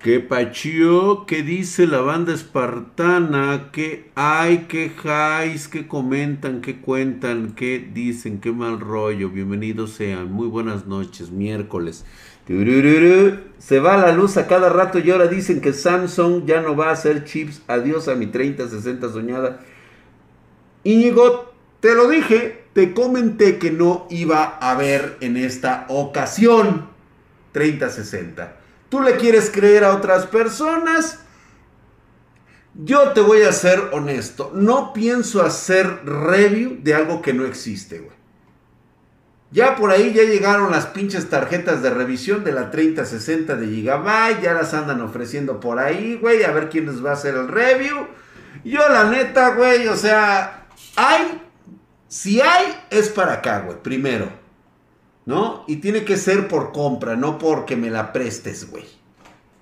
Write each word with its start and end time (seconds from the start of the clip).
¿Qué 0.00 0.20
pachio? 0.20 1.26
¿Qué 1.26 1.42
dice 1.42 1.88
la 1.88 2.00
banda 2.00 2.32
espartana? 2.32 3.70
¿Qué 3.72 4.12
hay? 4.14 4.68
¿Qué 4.68 4.92
highs? 5.02 5.66
¿Qué 5.66 5.88
comentan? 5.88 6.60
¿Qué 6.60 6.80
cuentan? 6.80 7.56
¿Qué 7.56 7.80
dicen? 7.92 8.40
¿Qué 8.40 8.52
mal 8.52 8.78
rollo? 8.78 9.28
Bienvenidos 9.28 9.94
sean. 9.94 10.30
Muy 10.30 10.46
buenas 10.46 10.86
noches, 10.86 11.32
miércoles. 11.32 12.04
Se 12.46 13.80
va 13.80 13.96
la 13.96 14.12
luz 14.12 14.36
a 14.36 14.46
cada 14.46 14.68
rato 14.68 15.00
y 15.00 15.10
ahora 15.10 15.26
dicen 15.26 15.60
que 15.60 15.72
Samsung 15.72 16.46
ya 16.46 16.60
no 16.60 16.76
va 16.76 16.90
a 16.90 16.92
hacer 16.92 17.24
chips. 17.24 17.62
Adiós 17.66 18.06
a 18.06 18.14
mi 18.14 18.28
3060 18.28 19.08
soñada. 19.08 19.58
Íñigo, 20.84 21.52
te 21.80 21.96
lo 21.96 22.08
dije, 22.08 22.66
te 22.72 22.94
comenté 22.94 23.58
que 23.58 23.72
no 23.72 24.06
iba 24.10 24.44
a 24.44 24.70
haber 24.70 25.16
en 25.20 25.36
esta 25.36 25.86
ocasión 25.88 26.86
3060. 27.50 28.57
Tú 28.88 29.00
le 29.00 29.16
quieres 29.16 29.50
creer 29.50 29.84
a 29.84 29.94
otras 29.94 30.26
personas. 30.26 31.20
Yo 32.74 33.12
te 33.12 33.20
voy 33.20 33.42
a 33.42 33.52
ser 33.52 33.90
honesto. 33.92 34.52
No 34.54 34.92
pienso 34.92 35.42
hacer 35.42 36.04
review 36.04 36.78
de 36.82 36.94
algo 36.94 37.20
que 37.20 37.34
no 37.34 37.44
existe, 37.44 37.98
güey. 37.98 38.16
Ya 39.50 39.76
por 39.76 39.90
ahí 39.90 40.12
ya 40.12 40.24
llegaron 40.24 40.70
las 40.70 40.86
pinches 40.86 41.30
tarjetas 41.30 41.82
de 41.82 41.90
revisión 41.90 42.44
de 42.44 42.52
la 42.52 42.70
3060 42.70 43.56
de 43.56 43.66
Gigabyte. 43.66 44.42
Ya 44.42 44.52
las 44.52 44.74
andan 44.74 45.00
ofreciendo 45.00 45.58
por 45.58 45.78
ahí, 45.78 46.18
güey. 46.20 46.44
A 46.44 46.52
ver 46.52 46.68
quién 46.68 46.86
les 46.86 47.04
va 47.04 47.10
a 47.10 47.14
hacer 47.14 47.34
el 47.34 47.48
review. 47.48 48.06
Yo 48.64 48.86
la 48.88 49.04
neta, 49.04 49.54
güey, 49.54 49.88
o 49.88 49.96
sea, 49.96 50.66
hay. 50.96 51.42
Si 52.08 52.40
hay, 52.40 52.74
es 52.90 53.08
para 53.08 53.34
acá, 53.34 53.60
güey. 53.60 53.82
Primero. 53.82 54.37
¿No? 55.28 55.62
Y 55.66 55.76
tiene 55.76 56.06
que 56.06 56.16
ser 56.16 56.48
por 56.48 56.72
compra, 56.72 57.14
no 57.14 57.36
porque 57.36 57.76
me 57.76 57.90
la 57.90 58.14
prestes, 58.14 58.70
güey. 58.70 58.86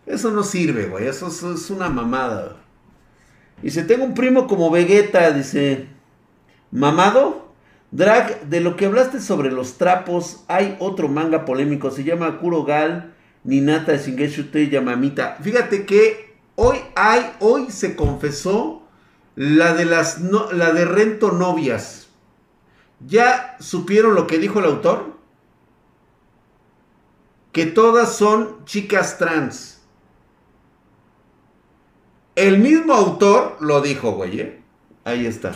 Eso 0.06 0.30
no 0.30 0.44
sirve, 0.44 0.86
güey. 0.86 1.08
Eso, 1.08 1.26
es 1.26 1.70
una 1.70 1.88
mamada. 1.88 2.54
Dice, 3.62 3.82
tengo 3.82 4.04
un 4.04 4.14
primo 4.14 4.46
como 4.46 4.70
Vegeta, 4.70 5.32
dice. 5.32 5.88
¿Mamado? 6.70 7.48
Drag, 7.90 8.42
de 8.48 8.60
lo 8.60 8.76
que 8.76 8.86
hablaste 8.86 9.20
sobre 9.20 9.50
los 9.50 9.76
trapos, 9.76 10.44
hay 10.46 10.76
otro 10.78 11.08
manga 11.08 11.44
polémico, 11.44 11.90
se 11.90 12.04
llama 12.04 12.38
Kurogal 12.38 13.14
Ninata 13.42 13.90
de 13.90 13.98
Shingeshute 13.98 14.68
Yamamita. 14.68 15.36
Fíjate 15.42 15.84
que 15.84 16.36
hoy 16.54 16.76
hay, 16.94 17.32
hoy 17.40 17.72
se 17.72 17.96
confesó 17.96 18.82
la 19.34 19.74
de 19.74 19.84
las, 19.84 20.20
la 20.52 20.72
de 20.72 20.84
Rento 20.84 21.32
Novias. 21.32 22.06
¿Ya 23.04 23.56
supieron 23.58 24.14
lo 24.14 24.28
que 24.28 24.38
dijo 24.38 24.60
el 24.60 24.66
autor? 24.66 25.15
Que 27.56 27.64
todas 27.64 28.14
son 28.14 28.66
chicas 28.66 29.16
trans. 29.16 29.80
El 32.34 32.58
mismo 32.58 32.92
autor 32.92 33.56
lo 33.60 33.80
dijo, 33.80 34.12
güey, 34.12 34.40
¿eh? 34.40 34.60
Ahí 35.04 35.24
está. 35.24 35.54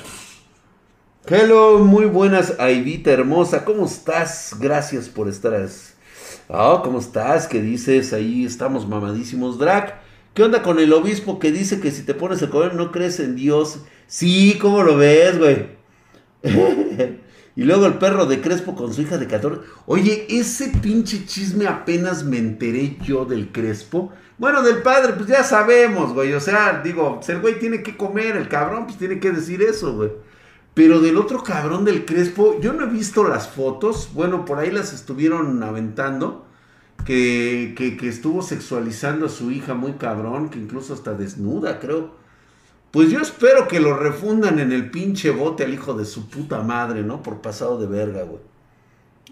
Hello, 1.27 1.81
muy 1.81 2.07
buenas, 2.07 2.59
Aivita 2.59 3.11
hermosa. 3.11 3.67
¿Cómo 3.67 3.85
estás? 3.85 4.57
Gracias 4.59 5.11
por 5.11 5.29
estar. 5.29 5.69
Oh, 6.49 6.81
¿cómo 6.83 7.01
estás? 7.01 7.47
¿Qué 7.47 7.61
dices? 7.61 8.15
Ahí 8.15 8.47
estamos 8.47 8.89
mamadísimos. 8.89 9.59
Drac, 9.59 10.01
¿qué 10.33 10.43
onda 10.43 10.63
con 10.63 10.79
el 10.79 10.95
obispo 10.95 11.39
que 11.39 11.53
dice 11.53 11.81
que 11.81 11.91
si 11.91 12.05
te 12.05 12.15
pones 12.15 12.43
a 12.43 12.49
comer 12.49 12.75
no 12.77 12.93
crees 12.93 13.21
en 13.21 13.37
Dios? 13.37 13.81
Sí, 14.07 14.59
¿cómo 14.59 14.83
lo 14.83 14.97
ves, 14.97 15.39
güey? 15.39 15.67
Y 17.57 17.65
luego 17.65 17.87
el 17.87 17.95
perro 17.95 18.27
de 18.27 18.41
Crespo 18.41 18.75
con 18.75 18.95
su 18.95 19.03
hija 19.03 19.19
de 19.19 19.27
14. 19.27 19.61
Oye, 19.87 20.27
ese 20.29 20.69
pinche 20.81 21.27
chisme 21.27 21.67
apenas 21.67 22.25
me 22.25 22.39
enteré 22.39 22.97
yo 23.03 23.25
del 23.25 23.51
Crespo. 23.51 24.13
Bueno, 24.39 24.63
del 24.63 24.83
padre, 24.83 25.15
pues 25.15 25.29
ya 25.29 25.43
sabemos, 25.43 26.15
güey. 26.15 26.33
O 26.33 26.41
sea, 26.41 26.81
digo, 26.83 27.17
pues 27.17 27.29
el 27.29 27.41
güey 27.41 27.59
tiene 27.59 27.83
que 27.83 27.97
comer, 27.97 28.37
el 28.37 28.49
cabrón, 28.49 28.87
pues 28.87 28.97
tiene 28.99 29.19
que 29.21 29.33
decir 29.33 29.63
eso, 29.63 29.95
güey. 29.95 30.11
Pero 30.75 31.01
del 31.01 31.17
otro 31.17 31.43
cabrón 31.43 31.85
del 31.85 32.05
Crespo, 32.07 32.59
yo 32.61 32.73
no 32.73 32.85
he 32.85 32.89
visto 32.91 33.25
las 33.25 33.49
fotos. 33.49 34.11
Bueno, 34.15 34.45
por 34.45 34.59
ahí 34.59 34.71
las 34.71 34.93
estuvieron 34.93 35.63
aventando. 35.63 36.47
Que, 37.05 37.75
que, 37.77 37.97
que 37.97 38.09
estuvo 38.09 38.43
sexualizando 38.43 39.27
a 39.27 39.31
su 39.31 39.51
hija 39.51 39.73
muy 39.73 39.95
cabrón, 39.95 40.51
que 40.51 40.59
incluso 40.59 40.93
hasta 40.93 41.15
desnuda, 41.15 41.81
creo. 41.81 42.20
Pues 42.91 43.11
yo 43.11 43.21
espero 43.21 43.69
que 43.69 43.79
lo 43.79 43.97
refundan 43.97 44.59
en 44.59 44.73
el 44.73 44.91
pinche 44.91 45.31
bote 45.31 45.65
al 45.65 45.73
hijo 45.73 45.95
de 45.95 46.05
su 46.05 46.29
puta 46.29 46.63
madre, 46.63 47.03
¿no? 47.03 47.23
Por 47.23 47.41
pasado 47.41 47.79
de 47.79 47.87
verga, 47.87 48.23
güey. 48.25 48.41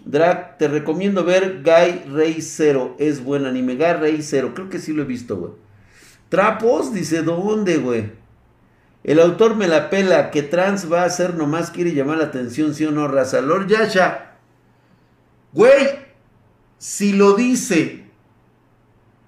Drag, 0.05 0.57
te 0.57 0.69
recomiendo 0.69 1.25
ver 1.25 1.61
Guy 1.63 2.09
Rey 2.11 2.41
Zero. 2.41 2.95
Es 2.99 3.23
buen 3.23 3.45
anime. 3.45 3.75
Guy 3.75 3.93
Rey 3.99 4.21
Zero. 4.21 4.53
Creo 4.53 4.69
que 4.69 4.79
sí 4.79 4.93
lo 4.93 5.01
he 5.01 5.05
visto, 5.05 5.35
güey. 5.35 5.51
Trapos, 6.29 6.93
dice, 6.93 7.21
¿dónde, 7.21 7.77
güey? 7.77 8.11
El 9.03 9.19
autor 9.19 9.55
me 9.55 9.67
la 9.67 9.89
pela. 9.89 10.31
Que 10.31 10.41
trans 10.41 10.91
va 10.91 11.01
a 11.01 11.05
hacer 11.05 11.35
nomás 11.35 11.69
quiere 11.71 11.93
llamar 11.93 12.17
la 12.17 12.25
atención, 12.25 12.73
¿sí 12.73 12.85
o 12.85 12.91
no, 12.91 13.07
raza? 13.07 13.41
Lord 13.41 13.67
Yasha. 13.67 14.37
Güey, 15.51 15.99
si 16.77 17.13
lo 17.13 17.33
dice. 17.33 18.05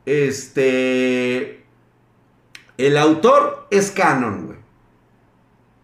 Este. 0.05 1.60
El 2.81 2.97
autor 2.97 3.67
es 3.69 3.91
canon, 3.91 4.47
güey. 4.47 4.57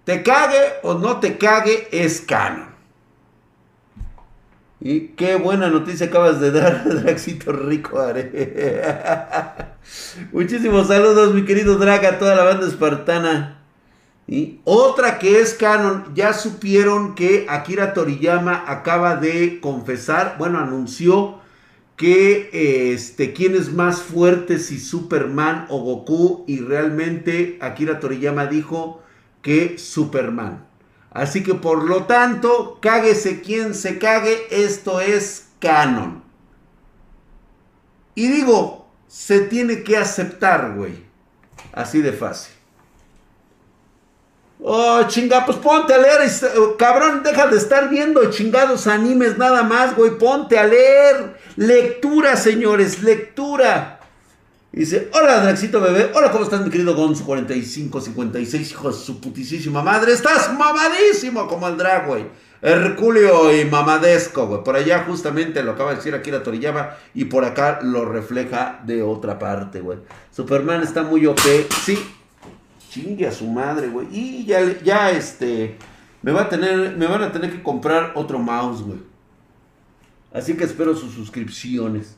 Te 0.04 0.24
cague 0.24 0.58
o 0.82 0.96
no 0.96 1.20
te 1.20 1.38
cague, 1.38 1.88
es 1.92 2.22
canon. 2.22 2.70
Y 4.80 5.10
qué 5.10 5.36
buena 5.36 5.70
noticia 5.70 6.08
acabas 6.08 6.40
de 6.40 6.50
dar, 6.50 6.84
Draxito 7.04 7.52
Rico. 7.52 8.00
Muchísimos 10.32 10.88
saludos, 10.88 11.36
mi 11.36 11.46
querido 11.46 11.78
Drag, 11.78 12.04
a 12.04 12.18
toda 12.18 12.36
la 12.36 12.44
banda 12.44 12.66
espartana. 12.66 13.62
Y 14.26 14.62
otra 14.64 15.20
que 15.20 15.40
es 15.40 15.54
canon, 15.54 16.16
ya 16.16 16.34
supieron 16.34 17.14
que 17.14 17.46
Akira 17.48 17.94
Toriyama 17.94 18.64
acaba 18.66 19.18
de 19.18 19.60
confesar, 19.62 20.38
bueno, 20.40 20.58
anunció 20.58 21.42
que 21.98 22.94
este, 22.94 23.34
quién 23.34 23.56
es 23.56 23.74
más 23.74 24.04
fuerte, 24.04 24.60
si 24.60 24.80
Superman 24.80 25.66
o 25.70 25.80
Goku, 25.82 26.46
y 26.48 26.60
realmente 26.60 27.58
Akira 27.60 28.00
Toriyama 28.00 28.46
dijo 28.46 29.02
que 29.42 29.78
Superman. 29.80 30.66
Así 31.10 31.44
que 31.44 31.56
por 31.56 31.84
lo 31.84 32.04
tanto, 32.04 32.78
cáguese 32.82 33.42
quien 33.42 33.74
se 33.74 33.98
cague, 33.98 34.38
esto 34.52 35.02
es 35.02 35.48
canon. 35.60 36.24
Y 38.14 38.28
digo, 38.28 38.88
se 39.08 39.42
tiene 39.42 39.84
que 39.84 39.98
aceptar, 39.98 40.76
güey. 40.76 41.04
Así 41.74 42.02
de 42.02 42.14
fácil. 42.14 42.57
Oh, 44.60 45.04
chinga, 45.08 45.46
pues 45.46 45.58
ponte 45.60 45.94
a 45.94 46.00
leer, 46.00 46.22
cabrón, 46.80 47.22
deja 47.24 47.46
de 47.48 47.58
estar 47.58 47.90
viendo 47.90 48.32
chingados 48.32 48.88
animes 48.88 49.38
nada 49.38 49.62
más, 49.62 49.96
güey, 49.96 50.18
ponte 50.18 50.58
a 50.58 50.66
leer. 50.66 51.38
Lectura, 51.56 52.36
señores, 52.36 53.04
lectura. 53.04 54.00
Dice, 54.72 55.10
hola 55.14 55.42
Draxito 55.42 55.80
bebé, 55.80 56.12
hola, 56.14 56.32
¿cómo 56.32 56.44
estás 56.44 56.62
mi 56.62 56.70
querido 56.70 56.96
Gonzo 56.96 57.24
4556, 57.26 58.72
hijo 58.72 58.92
de 58.92 58.98
su 58.98 59.22
putisísima 59.22 59.82
madre? 59.82 60.12
Estás 60.12 60.52
mamadísimo 60.54 61.48
como 61.48 61.68
el 61.68 61.78
drag, 61.78 62.08
güey. 62.08 62.26
Herculeo 62.62 63.56
y 63.56 63.66
mamadesco, 63.66 64.48
güey. 64.48 64.64
Por 64.64 64.76
allá 64.76 65.04
justamente 65.08 65.62
lo 65.64 65.74
acaba 65.74 65.92
de 65.92 65.98
decir 65.98 66.20
la 66.32 66.44
Toriyama 66.44 66.90
y 67.14 67.26
por 67.26 67.46
acá 67.46 67.80
lo 67.82 68.06
refleja 68.06 68.80
de 68.84 69.04
otra 69.04 69.38
parte, 69.38 69.82
güey. 69.82 70.00
Superman 70.32 70.82
está 70.82 71.04
muy 71.04 71.26
OP, 71.28 71.40
sí, 71.84 71.98
Chingue 72.98 73.28
a 73.28 73.32
su 73.32 73.46
madre, 73.46 73.90
güey. 73.90 74.08
Y 74.12 74.46
ya, 74.46 74.82
ya 74.82 75.12
este. 75.12 75.78
Me, 76.24 76.32
va 76.32 76.44
a 76.44 76.50
tener, 76.50 76.98
me 76.98 77.06
van 77.06 77.22
a 77.22 77.32
tener 77.32 77.52
que 77.52 77.62
comprar 77.62 78.14
otro 78.16 78.40
mouse, 78.40 78.82
güey. 78.82 79.00
Así 80.34 80.56
que 80.56 80.64
espero 80.64 80.96
sus 80.96 81.14
suscripciones. 81.14 82.18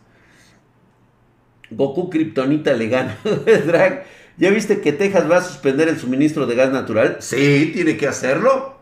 Goku 1.70 2.10
Kryptonita 2.10 2.74
le 2.74 2.88
gana. 2.88 3.18
Drag, 3.68 4.06
¿ya 4.38 4.50
viste 4.52 4.80
que 4.80 4.94
Texas 4.94 5.30
va 5.30 5.38
a 5.38 5.42
suspender 5.42 5.90
el 5.90 6.00
suministro 6.00 6.48
de 6.48 6.56
gas 6.56 6.72
natural? 6.72 7.18
Sí, 7.20 7.72
tiene 7.74 7.98
que 7.98 8.08
hacerlo. 8.08 8.78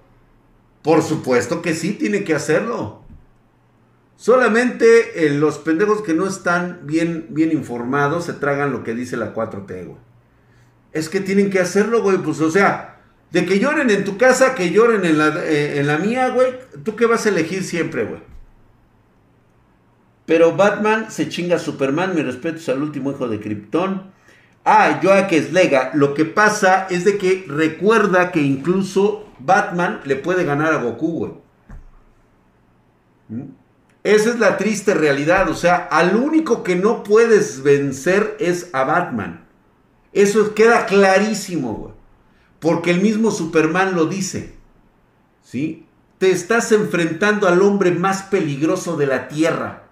Por 0.83 1.01
supuesto 1.01 1.63
que 1.63 1.73
sí, 1.73 1.93
tiene 1.93 2.23
que 2.23 2.35
hacerlo. 2.35 3.01
Solamente 4.15 5.25
eh, 5.25 5.31
los 5.31 5.57
pendejos 5.57 6.01
que 6.01 6.13
no 6.13 6.27
están 6.27 6.81
bien, 6.83 7.27
bien 7.29 7.51
informados 7.51 8.25
se 8.25 8.33
tragan 8.33 8.71
lo 8.71 8.83
que 8.83 8.93
dice 8.93 9.17
la 9.17 9.33
4T, 9.33 9.85
güey. 9.85 10.06
Es 10.97 11.09
que 11.09 11.19
tienen 11.19 11.49
que 11.49 11.59
hacerlo, 11.59 12.01
güey. 12.01 12.17
Pues, 12.17 12.41
o 12.41 12.49
sea, 12.49 12.99
de 13.31 13.45
que 13.45 13.59
lloren 13.59 13.89
en 13.89 14.03
tu 14.03 14.17
casa, 14.17 14.55
que 14.55 14.71
lloren 14.71 15.05
en 15.05 15.17
la, 15.17 15.27
eh, 15.45 15.79
en 15.79 15.87
la 15.87 15.97
mía, 15.97 16.29
güey. 16.29 16.53
¿Tú 16.83 16.95
qué 16.95 17.05
vas 17.05 17.25
a 17.25 17.29
elegir 17.29 17.63
siempre, 17.63 18.03
güey? 18.03 18.21
Pero 20.25 20.55
Batman 20.55 21.09
se 21.09 21.29
chinga 21.29 21.57
a 21.57 21.59
Superman. 21.59 22.15
Mi 22.15 22.21
respeto 22.21 22.57
es 22.57 22.69
al 22.69 22.81
último 22.81 23.11
hijo 23.11 23.27
de 23.27 23.39
Krypton. 23.39 24.11
Ah, 24.65 24.99
es 25.31 25.53
Lega. 25.53 25.91
Lo 25.93 26.13
que 26.13 26.25
pasa 26.25 26.87
es 26.89 27.05
de 27.05 27.17
que 27.17 27.45
recuerda 27.47 28.31
que 28.31 28.41
incluso 28.41 29.31
Batman 29.39 30.01
le 30.03 30.17
puede 30.17 30.43
ganar 30.43 30.73
a 30.73 30.81
Goku, 30.81 31.11
güey. 31.19 31.31
¿Mm? 33.29 33.51
Esa 34.03 34.29
es 34.29 34.39
la 34.39 34.57
triste 34.57 34.93
realidad. 34.93 35.49
O 35.49 35.53
sea, 35.53 35.87
al 35.89 36.17
único 36.17 36.63
que 36.63 36.75
no 36.75 37.03
puedes 37.03 37.63
vencer 37.63 38.35
es 38.39 38.69
a 38.73 38.83
Batman. 38.83 39.46
Eso 40.13 40.53
queda 40.53 40.85
clarísimo, 40.85 41.73
güey. 41.73 41.93
Porque 42.59 42.91
el 42.91 43.01
mismo 43.01 43.31
Superman 43.31 43.95
lo 43.95 44.05
dice. 44.05 44.55
¿Sí? 45.43 45.85
Te 46.17 46.31
estás 46.31 46.71
enfrentando 46.71 47.47
al 47.47 47.61
hombre 47.61 47.91
más 47.91 48.23
peligroso 48.23 48.97
de 48.97 49.05
la 49.05 49.27
Tierra. 49.27 49.83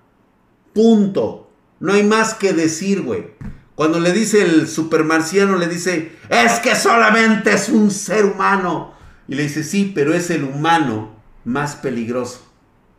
Punto. 0.73 1.51
No 1.79 1.93
hay 1.93 2.03
más 2.03 2.33
que 2.33 2.53
decir, 2.53 3.01
güey. 3.01 3.27
Cuando 3.75 3.99
le 3.99 4.13
dice 4.13 4.41
el 4.41 4.67
supermarciano, 4.67 5.57
le 5.57 5.67
dice, 5.67 6.13
es 6.29 6.59
que 6.59 6.75
solamente 6.75 7.53
es 7.53 7.69
un 7.69 7.91
ser 7.91 8.25
humano. 8.25 8.93
Y 9.27 9.35
le 9.35 9.43
dice, 9.43 9.63
sí, 9.63 9.91
pero 9.93 10.13
es 10.13 10.29
el 10.29 10.43
humano 10.43 11.15
más 11.43 11.75
peligroso 11.75 12.41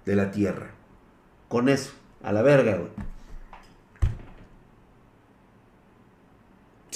de 0.04 0.16
la 0.16 0.30
Tierra. 0.30 0.72
Con 1.48 1.68
eso, 1.68 1.92
a 2.22 2.32
la 2.32 2.42
verga, 2.42 2.76
güey. 2.76 2.90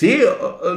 Sí, 0.00 0.19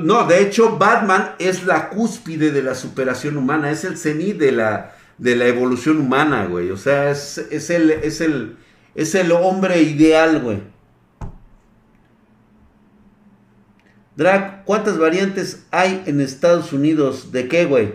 no, 0.02 0.28
de 0.28 0.42
hecho 0.42 0.78
Batman 0.78 1.36
es 1.40 1.66
la 1.66 1.88
cúspide 1.88 2.52
de 2.52 2.62
la 2.62 2.76
superación 2.76 3.38
humana, 3.38 3.72
es 3.72 3.86
el 3.86 3.98
cenit 3.98 4.38
de 4.38 4.52
la, 4.52 4.98
de 5.18 5.38
la 5.38 5.48
evolución 5.48 6.02
humana, 6.02 6.46
güey. 6.46 6.72
O 6.72 6.76
sea, 6.76 7.10
es, 7.10 7.38
es, 7.38 7.70
el, 7.70 7.90
es, 7.92 8.20
el, 8.20 8.58
es 8.96 9.16
el 9.16 9.32
hombre 9.32 9.82
ideal, 9.82 10.42
güey. 10.42 10.60
Drag, 14.18 14.66
¿cuántas 14.66 14.98
variantes 14.98 15.68
hay 15.72 16.04
en 16.06 16.20
Estados 16.20 16.74
Unidos? 16.74 17.32
¿De 17.32 17.48
qué, 17.48 17.64
güey? 17.64 17.94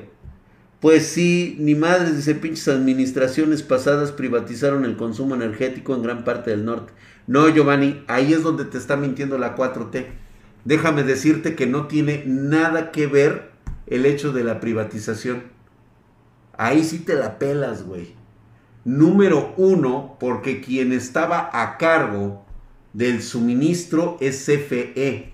Pues 0.80 1.08
sí, 1.08 1.58
ni 1.60 1.74
madres, 1.74 2.16
dice 2.16 2.36
pinches 2.36 2.68
administraciones 2.68 3.62
pasadas 3.62 4.12
privatizaron 4.12 4.86
el 4.86 4.96
consumo 4.96 5.34
energético 5.34 5.94
en 5.94 6.02
gran 6.02 6.24
parte 6.24 6.52
del 6.52 6.64
norte. 6.64 6.94
No, 7.26 7.50
Giovanni, 7.50 8.02
ahí 8.06 8.32
es 8.32 8.42
donde 8.42 8.64
te 8.64 8.78
está 8.78 8.96
mintiendo 8.96 9.36
la 9.36 9.54
4T. 9.54 10.06
Déjame 10.64 11.02
decirte 11.02 11.54
que 11.54 11.66
no 11.66 11.86
tiene 11.86 12.24
nada 12.26 12.90
que 12.90 13.06
ver 13.06 13.50
el 13.86 14.06
hecho 14.06 14.32
de 14.32 14.44
la 14.44 14.60
privatización. 14.60 15.44
Ahí 16.56 16.84
sí 16.84 16.98
te 16.98 17.14
la 17.14 17.38
pelas, 17.38 17.84
güey. 17.84 18.14
Número 18.84 19.54
uno, 19.56 20.16
porque 20.18 20.60
quien 20.60 20.92
estaba 20.92 21.50
a 21.52 21.78
cargo 21.78 22.44
del 22.92 23.22
suministro 23.22 24.16
es 24.20 24.44
CFE. 24.44 25.32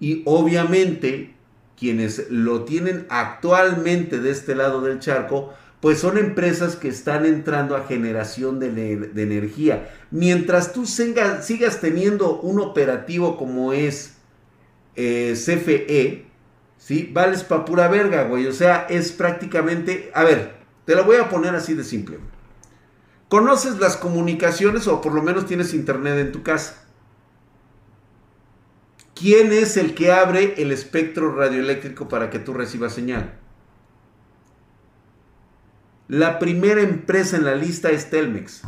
Y 0.00 0.22
obviamente 0.24 1.34
quienes 1.76 2.30
lo 2.30 2.64
tienen 2.64 3.06
actualmente 3.10 4.20
de 4.20 4.30
este 4.30 4.54
lado 4.54 4.80
del 4.80 5.00
charco, 5.00 5.52
pues 5.80 5.98
son 5.98 6.16
empresas 6.16 6.76
que 6.76 6.88
están 6.88 7.26
entrando 7.26 7.76
a 7.76 7.86
generación 7.86 8.58
de, 8.58 8.68
energía. 9.16 9.90
Mientras 10.10 10.72
tú 10.72 10.86
sigas 10.86 11.80
teniendo 11.80 12.40
un 12.40 12.60
operativo 12.60 13.36
como 13.36 13.72
es 13.74 14.13
eh, 14.96 15.34
CFE, 15.34 16.26
¿sí? 16.78 17.10
Vales 17.12 17.44
pa' 17.44 17.64
pura 17.64 17.88
verga, 17.88 18.24
güey. 18.24 18.46
O 18.46 18.52
sea, 18.52 18.86
es 18.88 19.12
prácticamente... 19.12 20.10
A 20.14 20.24
ver, 20.24 20.54
te 20.84 20.94
lo 20.94 21.04
voy 21.04 21.16
a 21.16 21.28
poner 21.28 21.54
así 21.54 21.74
de 21.74 21.84
simple. 21.84 22.18
¿Conoces 23.28 23.78
las 23.78 23.96
comunicaciones 23.96 24.86
o 24.86 25.00
por 25.00 25.12
lo 25.12 25.22
menos 25.22 25.46
tienes 25.46 25.74
internet 25.74 26.18
en 26.18 26.32
tu 26.32 26.42
casa? 26.42 26.84
¿Quién 29.14 29.52
es 29.52 29.76
el 29.76 29.94
que 29.94 30.12
abre 30.12 30.54
el 30.58 30.72
espectro 30.72 31.34
radioeléctrico 31.34 32.08
para 32.08 32.30
que 32.30 32.38
tú 32.38 32.52
recibas 32.52 32.94
señal? 32.94 33.38
La 36.08 36.38
primera 36.38 36.82
empresa 36.82 37.36
en 37.36 37.44
la 37.44 37.54
lista 37.54 37.90
es 37.90 38.10
Telmex. 38.10 38.62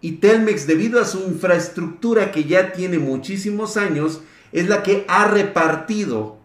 Y 0.00 0.16
Telmex, 0.16 0.66
debido 0.66 1.00
a 1.00 1.06
su 1.06 1.20
infraestructura 1.20 2.30
que 2.30 2.44
ya 2.44 2.72
tiene 2.72 2.98
muchísimos 2.98 3.78
años, 3.78 4.20
es 4.54 4.68
la 4.68 4.84
que 4.84 5.04
ha 5.08 5.26
repartido 5.26 6.38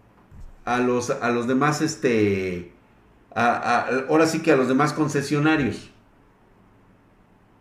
a 0.64 0.80
los, 0.80 1.10
a 1.10 1.30
los 1.30 1.46
demás, 1.46 1.80
este, 1.80 2.72
ahora 3.34 4.26
sí 4.26 4.40
que 4.40 4.50
a 4.50 4.56
los 4.56 4.66
demás 4.66 4.92
concesionarios. 4.92 5.90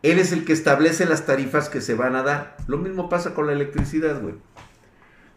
Él 0.01 0.17
es 0.17 0.31
el 0.31 0.45
que 0.45 0.53
establece 0.53 1.05
las 1.05 1.27
tarifas 1.27 1.69
que 1.69 1.81
se 1.81 1.93
van 1.93 2.15
a 2.15 2.23
dar. 2.23 2.57
Lo 2.65 2.77
mismo 2.79 3.09
pasa 3.09 3.35
con 3.35 3.45
la 3.45 3.53
electricidad, 3.53 4.19
güey. 4.21 4.35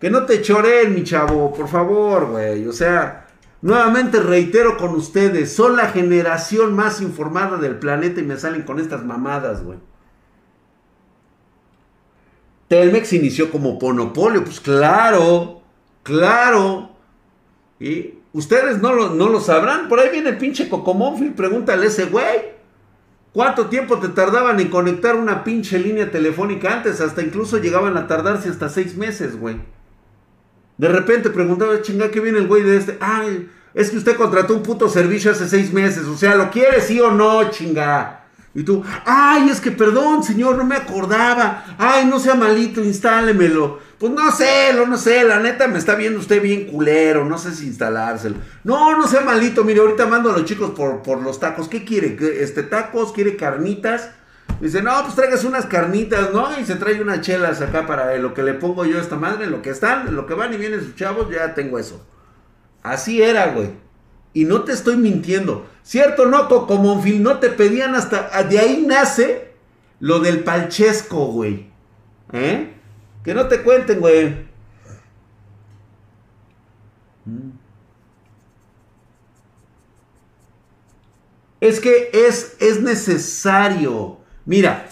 Que 0.00 0.08
no 0.08 0.24
te 0.24 0.40
choren, 0.40 0.94
mi 0.94 1.04
chavo, 1.04 1.52
por 1.52 1.68
favor, 1.68 2.30
güey. 2.30 2.66
O 2.66 2.72
sea, 2.72 3.26
nuevamente 3.60 4.18
reitero 4.18 4.78
con 4.78 4.94
ustedes, 4.94 5.52
son 5.52 5.76
la 5.76 5.88
generación 5.88 6.74
más 6.74 7.02
informada 7.02 7.58
del 7.58 7.78
planeta 7.78 8.20
y 8.20 8.24
me 8.24 8.38
salen 8.38 8.62
con 8.62 8.80
estas 8.80 9.04
mamadas, 9.04 9.62
güey. 9.62 9.78
Telmex 12.72 13.12
inició 13.12 13.50
como 13.50 13.78
monopolio, 13.78 14.42
pues 14.44 14.58
claro, 14.58 15.60
claro. 16.02 16.88
Y 17.78 18.14
ustedes 18.32 18.80
no 18.80 18.94
lo, 18.94 19.10
no 19.10 19.28
lo 19.28 19.40
sabrán, 19.40 19.90
por 19.90 20.00
ahí 20.00 20.08
viene 20.08 20.30
el 20.30 20.38
pinche 20.38 20.70
Cocomónfil, 20.70 21.34
pregúntale 21.34 21.84
a 21.84 21.88
ese 21.90 22.06
güey. 22.06 22.52
¿Cuánto 23.34 23.66
tiempo 23.66 23.98
te 23.98 24.08
tardaban 24.08 24.58
en 24.58 24.70
conectar 24.70 25.16
una 25.16 25.44
pinche 25.44 25.78
línea 25.78 26.10
telefónica 26.10 26.72
antes? 26.72 27.02
Hasta 27.02 27.20
incluso 27.20 27.58
llegaban 27.58 27.98
a 27.98 28.06
tardarse 28.06 28.48
hasta 28.48 28.70
seis 28.70 28.96
meses, 28.96 29.38
güey. 29.38 29.56
De 30.78 30.88
repente 30.88 31.28
preguntaba, 31.28 31.82
chinga, 31.82 32.10
¿qué 32.10 32.20
viene 32.20 32.38
el 32.38 32.48
güey 32.48 32.62
de 32.62 32.78
este? 32.78 32.96
Ay, 33.00 33.50
es 33.74 33.90
que 33.90 33.98
usted 33.98 34.16
contrató 34.16 34.56
un 34.56 34.62
puto 34.62 34.88
servicio 34.88 35.30
hace 35.30 35.46
seis 35.46 35.74
meses. 35.74 36.06
O 36.06 36.16
sea, 36.16 36.36
¿lo 36.36 36.50
quiere 36.50 36.80
sí 36.80 36.98
o 37.02 37.10
no, 37.10 37.50
chinga? 37.50 38.21
Y 38.54 38.64
tú, 38.64 38.84
ay, 39.06 39.49
es 39.49 39.60
que 39.60 39.70
perdón, 39.70 40.22
señor, 40.22 40.56
no 40.56 40.64
me 40.64 40.76
acordaba. 40.76 41.64
Ay, 41.78 42.04
no 42.04 42.19
sea 42.19 42.34
malito, 42.34 42.84
instálemelo. 42.84 43.81
Pues 43.99 44.12
no 44.12 44.31
sé, 44.32 44.75
no 44.75 44.96
sé, 44.99 45.22
la 45.25 45.38
neta 45.38 45.69
me 45.69 45.78
está 45.78 45.94
viendo 45.94 46.19
usted 46.19 46.43
bien 46.43 46.66
culero, 46.66 47.25
no 47.25 47.38
sé 47.38 47.54
si 47.54 47.66
instalárselo. 47.66 48.37
No, 48.64 48.96
no 48.99 49.06
sea 49.06 49.20
malito, 49.20 49.64
mire, 49.64 49.81
ahorita 49.81 50.06
mando 50.06 50.31
a 50.31 50.32
los 50.32 50.44
chicos 50.44 50.72
por, 50.72 51.02
por 51.02 51.22
los 51.22 51.38
tacos. 51.38 51.69
¿Qué 51.69 51.84
quiere? 51.84 52.19
¿Este 52.43 52.64
tacos? 52.64 53.12
¿Quiere 53.12 53.37
carnitas? 53.37 54.10
Dice, 54.60 54.82
no, 54.82 55.02
pues 55.02 55.14
traigas 55.14 55.44
unas 55.44 55.66
carnitas, 55.66 56.32
¿no? 56.32 56.58
Y 56.58 56.64
se 56.64 56.76
trae 56.76 57.00
unas 57.00 57.20
chelas 57.20 57.60
acá 57.60 57.87
para 57.87 58.16
lo 58.19 58.34
que 58.34 58.43
le 58.43 58.55
pongo 58.55 58.84
yo 58.84 58.98
a 58.98 59.00
esta 59.00 59.16
madre, 59.16 59.46
lo 59.46 59.62
que 59.62 59.70
están, 59.70 60.14
lo 60.14 60.26
que 60.26 60.34
van 60.34 60.52
y 60.52 60.56
vienen 60.56 60.81
sus 60.81 60.94
chavos, 60.94 61.28
ya 61.31 61.55
tengo 61.55 61.78
eso. 61.78 62.05
Así 62.82 63.22
era, 63.22 63.46
güey. 63.52 63.70
Y 64.34 64.44
no 64.44 64.62
te 64.62 64.73
estoy 64.73 64.96
mintiendo. 64.96 65.67
¿Cierto, 65.82 66.26
no, 66.26 66.49
Monfil? 66.79 67.23
No 67.23 67.38
te 67.38 67.50
pedían 67.50 67.94
hasta... 67.94 68.31
Ah, 68.32 68.44
de 68.44 68.58
ahí 68.58 68.84
nace 68.87 69.52
lo 70.00 70.20
del 70.20 70.44
palchesco, 70.44 71.26
güey. 71.26 71.67
¿Eh? 72.32 72.73
Que 73.25 73.34
no 73.34 73.46
te 73.49 73.62
cuenten, 73.62 74.00
güey. 74.00 74.46
Mm. 77.24 77.62
Es 81.60 81.79
que 81.79 82.10
es, 82.12 82.56
es 82.58 82.82
necesario. 82.82 84.19
Mira, 84.44 84.89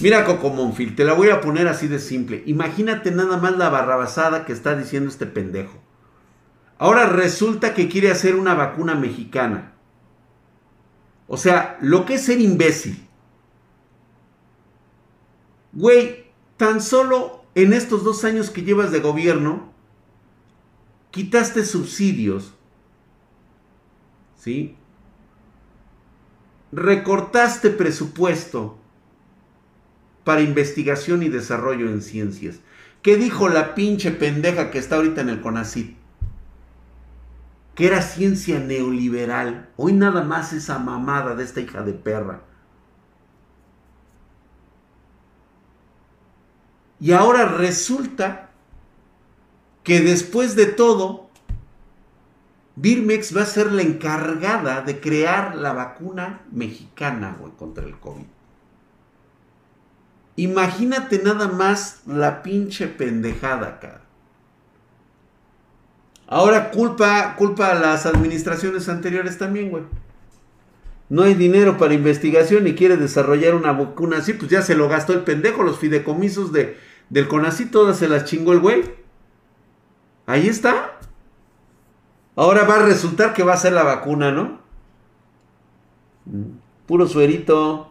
mira 0.00 0.24
Coco 0.24 0.48
Monfil, 0.48 0.96
te 0.96 1.04
la 1.04 1.12
voy 1.12 1.28
a 1.28 1.42
poner 1.42 1.68
así 1.68 1.88
de 1.88 1.98
simple. 1.98 2.42
Imagínate 2.46 3.10
nada 3.10 3.36
más 3.36 3.58
la 3.58 3.68
barrabasada 3.68 4.46
que 4.46 4.54
está 4.54 4.74
diciendo 4.74 5.10
este 5.10 5.26
pendejo. 5.26 5.78
Ahora 6.78 7.06
resulta 7.06 7.74
que 7.74 7.88
quiere 7.88 8.10
hacer 8.10 8.36
una 8.36 8.54
vacuna 8.54 8.94
mexicana. 8.94 9.72
O 11.26 11.36
sea, 11.36 11.76
lo 11.80 12.06
que 12.06 12.14
es 12.14 12.24
ser 12.24 12.40
imbécil. 12.40 13.06
Güey, 15.72 16.26
tan 16.56 16.80
solo 16.80 17.44
en 17.54 17.72
estos 17.72 18.04
dos 18.04 18.24
años 18.24 18.50
que 18.50 18.62
llevas 18.62 18.92
de 18.92 19.00
gobierno, 19.00 19.72
quitaste 21.10 21.64
subsidios. 21.64 22.54
¿Sí? 24.36 24.78
recortaste 26.72 27.70
presupuesto 27.70 28.78
para 30.24 30.42
investigación 30.42 31.22
y 31.22 31.28
desarrollo 31.28 31.88
en 31.88 32.02
ciencias. 32.02 32.60
¿Qué 33.02 33.16
dijo 33.16 33.48
la 33.48 33.74
pinche 33.74 34.10
pendeja 34.10 34.70
que 34.70 34.78
está 34.78 34.96
ahorita 34.96 35.22
en 35.22 35.30
el 35.30 35.40
CONACYT? 35.40 35.96
Que 37.78 37.86
era 37.86 38.02
ciencia 38.02 38.58
neoliberal. 38.58 39.68
Hoy 39.76 39.92
nada 39.92 40.22
más 40.24 40.52
esa 40.52 40.80
mamada 40.80 41.36
de 41.36 41.44
esta 41.44 41.60
hija 41.60 41.82
de 41.82 41.92
perra. 41.92 42.40
Y 46.98 47.12
ahora 47.12 47.44
resulta 47.44 48.50
que 49.84 50.00
después 50.00 50.56
de 50.56 50.66
todo, 50.66 51.30
Birmex 52.74 53.36
va 53.36 53.42
a 53.42 53.46
ser 53.46 53.70
la 53.70 53.82
encargada 53.82 54.82
de 54.82 54.98
crear 54.98 55.54
la 55.54 55.72
vacuna 55.72 56.42
mexicana, 56.50 57.36
contra 57.56 57.84
el 57.84 57.96
COVID. 58.00 58.26
Imagínate 60.34 61.22
nada 61.22 61.46
más 61.46 62.02
la 62.06 62.42
pinche 62.42 62.88
pendejada 62.88 63.68
acá. 63.68 64.07
Ahora 66.28 66.70
culpa, 66.70 67.34
culpa 67.36 67.72
a 67.72 67.74
las 67.74 68.04
administraciones 68.04 68.88
anteriores 68.88 69.38
también, 69.38 69.70
güey. 69.70 69.82
No 71.08 71.22
hay 71.22 71.32
dinero 71.32 71.78
para 71.78 71.94
investigación 71.94 72.66
y 72.66 72.74
quiere 72.74 72.98
desarrollar 72.98 73.54
una 73.54 73.72
vacuna 73.72 74.18
así, 74.18 74.34
pues 74.34 74.50
ya 74.50 74.60
se 74.60 74.74
lo 74.74 74.88
gastó 74.88 75.14
el 75.14 75.20
pendejo, 75.20 75.62
los 75.62 75.78
fideicomisos 75.78 76.52
de, 76.52 76.76
del 77.08 77.28
CONACI, 77.28 77.66
todas 77.66 77.96
se 77.96 78.08
las 78.08 78.26
chingó 78.26 78.52
el 78.52 78.60
güey. 78.60 78.82
Ahí 80.26 80.46
está. 80.48 80.98
Ahora 82.36 82.64
va 82.64 82.76
a 82.76 82.82
resultar 82.82 83.32
que 83.32 83.42
va 83.42 83.54
a 83.54 83.56
ser 83.56 83.72
la 83.72 83.82
vacuna, 83.82 84.30
¿no? 84.30 84.60
Puro 86.86 87.08
suerito. 87.08 87.90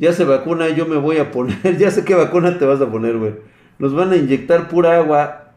Ya 0.00 0.12
se 0.12 0.24
vacuna, 0.24 0.68
yo 0.70 0.86
me 0.86 0.96
voy 0.96 1.18
a 1.18 1.30
poner. 1.30 1.76
ya 1.78 1.92
sé 1.92 2.04
qué 2.04 2.16
vacuna 2.16 2.58
te 2.58 2.64
vas 2.64 2.80
a 2.80 2.90
poner, 2.90 3.18
güey. 3.18 3.36
Nos 3.78 3.94
van 3.94 4.10
a 4.10 4.16
inyectar 4.16 4.68
pura 4.68 4.96
agua. 4.96 5.49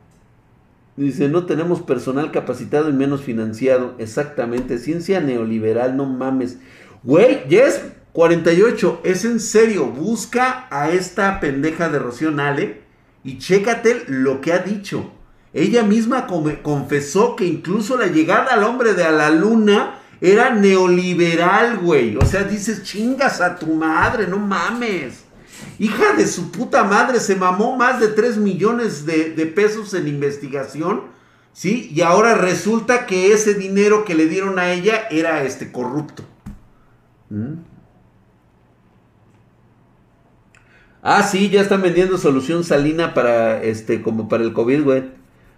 Dice, 0.96 1.28
no 1.28 1.46
tenemos 1.46 1.82
personal 1.82 2.32
capacitado 2.32 2.90
y 2.90 2.94
menos 2.94 3.22
financiado. 3.22 3.96
Exactamente. 3.98 4.78
Ciencia 4.78 5.20
neoliberal, 5.22 5.98
no 5.98 6.06
mames. 6.06 6.60
Güey, 7.04 7.48
yes, 7.48 7.82
48. 8.14 9.02
Es 9.04 9.26
en 9.26 9.40
serio. 9.40 9.88
Busca 9.88 10.68
a 10.70 10.90
esta 10.92 11.40
pendeja 11.40 11.90
de 11.90 12.00
Rocío 12.00 12.32
Nale 12.32 12.82
y 13.24 13.40
chécate 13.40 14.04
lo 14.08 14.40
que 14.40 14.54
ha 14.54 14.60
dicho. 14.60 15.12
Ella 15.54 15.84
misma 15.84 16.28
confesó 16.28 17.36
que 17.36 17.46
incluso 17.46 17.98
la 17.98 18.08
llegada 18.08 18.54
al 18.54 18.64
hombre 18.64 18.94
de 18.94 19.04
a 19.04 19.12
la 19.12 19.30
luna 19.30 20.00
era 20.20 20.52
neoliberal, 20.52 21.78
güey. 21.80 22.18
O 22.18 22.26
sea, 22.26 22.44
dices, 22.44 22.84
chingas 22.84 23.42
a 23.42 23.58
tu 23.58 23.68
madre, 23.68 24.28
no 24.28 24.38
mames. 24.38 25.23
Hija 25.84 26.14
de 26.14 26.28
su 26.28 26.50
puta 26.50 26.86
madre, 26.86 27.20
se 27.20 27.36
mamó 27.36 27.76
más 27.76 28.00
de 28.00 28.08
3 28.08 28.38
millones 28.38 29.06
de, 29.06 29.46
pesos 29.54 29.94
en 29.94 30.08
investigación, 30.08 31.02
¿sí? 31.52 31.92
Y 31.94 32.00
ahora 32.00 32.36
resulta 32.36 33.06
que 33.06 33.34
ese 33.34 33.54
dinero 33.54 34.06
que 34.06 34.16
le 34.16 34.28
dieron 34.30 34.60
a 34.60 34.72
ella 34.72 35.10
era 35.12 35.44
este 35.44 35.74
corrupto. 35.74 36.24
¿Mm? 37.30 37.56
Ah, 41.02 41.22
sí, 41.24 41.50
ya 41.50 41.60
están 41.60 41.82
vendiendo 41.82 42.18
solución 42.18 42.64
salina 42.64 43.14
para, 43.14 43.62
este, 43.62 44.02
como 44.02 44.30
para 44.30 44.46
el 44.46 44.54
COVID, 44.54 44.84
güey. 44.84 45.04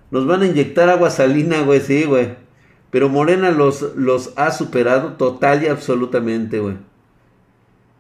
Nos 0.10 0.25
van 0.25 0.41
a 0.41 0.48
inyectar 0.48 0.89
agua 0.89 1.12
salina, 1.12 1.62
güey, 1.62 1.82
sí, 1.82 2.05
güey. 2.05 2.34
Pero 2.89 3.10
Morena 3.10 3.51
los, 3.51 3.96
los 3.96 4.34
ha 4.38 4.50
superado 4.50 5.17
total 5.17 5.62
y 5.62 5.67
absolutamente, 5.67 6.58
güey. 6.58 6.77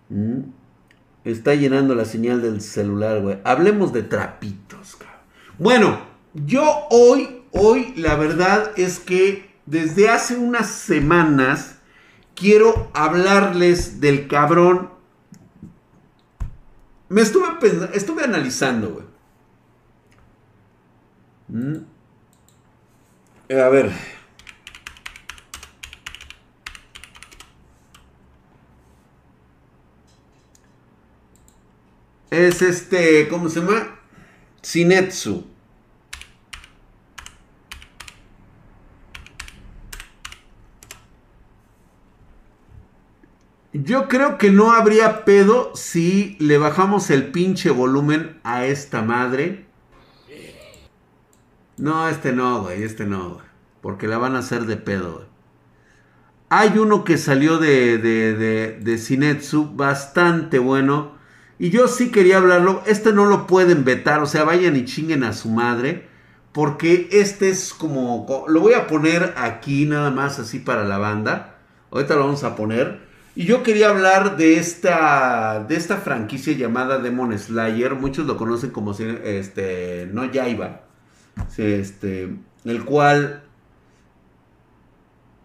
Mm. 0.09 0.54
Está 1.25 1.55
llenando 1.55 1.95
la 1.95 2.05
señal 2.05 2.41
del 2.43 2.61
celular, 2.61 3.19
güey. 3.21 3.39
Hablemos 3.43 3.91
de 3.91 4.03
trapitos, 4.03 4.95
cabrón. 4.95 5.19
Bueno, 5.57 5.99
yo 6.35 6.87
hoy, 6.91 7.41
hoy, 7.51 7.93
la 7.97 8.15
verdad 8.15 8.71
es 8.77 8.99
que 8.99 9.55
desde 9.65 10.09
hace 10.09 10.37
unas 10.37 10.67
semanas 10.67 11.79
quiero 12.35 12.91
hablarles 12.93 13.99
del 13.99 14.27
cabrón. 14.27 14.91
Me 17.09 17.21
estuve, 17.21 17.47
estuve 17.93 18.23
analizando, 18.23 18.89
güey. 18.91 19.05
Mm. 21.47 21.85
A 23.49 23.69
ver. 23.69 24.14
Es 32.35 32.61
este, 32.61 33.29
¿cómo 33.29 33.47
se 33.47 33.61
llama? 33.61 33.95
Sinetsu. 34.61 35.45
Yo 43.71 44.09
creo 44.09 44.37
que 44.37 44.51
no 44.51 44.73
habría 44.73 45.23
pedo 45.23 45.73
si 45.75 46.35
le 46.41 46.57
bajamos 46.57 47.09
el 47.09 47.31
pinche 47.31 47.69
volumen 47.69 48.37
a 48.43 48.65
esta 48.65 49.01
madre. 49.01 49.65
No, 51.77 52.09
este 52.09 52.33
no, 52.33 52.63
güey, 52.63 52.83
este 52.83 53.05
no, 53.05 53.35
güey. 53.35 53.45
Porque 53.79 54.07
la 54.07 54.17
van 54.17 54.35
a 54.35 54.39
hacer 54.39 54.65
de 54.65 54.75
pedo, 54.75 55.13
güey. 55.13 55.25
Hay 56.49 56.77
uno 56.79 57.05
que 57.05 57.17
salió 57.17 57.59
de, 57.59 57.97
de, 57.97 58.33
de, 58.33 58.79
de 58.81 58.97
Sinetsu 58.97 59.73
bastante 59.73 60.59
bueno 60.59 61.14
y 61.57 61.69
yo 61.69 61.87
sí 61.87 62.11
quería 62.11 62.37
hablarlo. 62.37 62.83
Este 62.85 63.13
no 63.13 63.25
lo 63.25 63.47
pueden 63.47 63.85
vetar. 63.85 64.21
O 64.21 64.25
sea, 64.25 64.43
vayan 64.43 64.75
y 64.75 64.85
chinguen 64.85 65.23
a 65.23 65.33
su 65.33 65.49
madre. 65.49 66.07
Porque 66.51 67.09
este 67.11 67.49
es 67.49 67.73
como... 67.73 68.45
Lo 68.47 68.61
voy 68.61 68.73
a 68.73 68.87
poner 68.87 69.33
aquí 69.37 69.85
nada 69.85 70.11
más 70.11 70.39
así 70.39 70.59
para 70.59 70.83
la 70.83 70.97
banda. 70.97 71.57
Ahorita 71.91 72.15
lo 72.15 72.21
vamos 72.21 72.43
a 72.43 72.55
poner. 72.55 72.99
Y 73.35 73.45
yo 73.45 73.63
quería 73.63 73.89
hablar 73.89 74.37
de 74.37 74.57
esta, 74.57 75.65
de 75.67 75.75
esta 75.75 75.97
franquicia 75.97 76.53
llamada 76.53 76.99
Demon 76.99 77.37
Slayer. 77.37 77.95
Muchos 77.95 78.25
lo 78.25 78.37
conocen 78.37 78.71
como 78.71 78.91
este, 78.93 80.09
no 80.13 80.31
Yaiba. 80.31 80.81
Este, 81.57 82.33
el 82.63 82.85
cual 82.85 83.43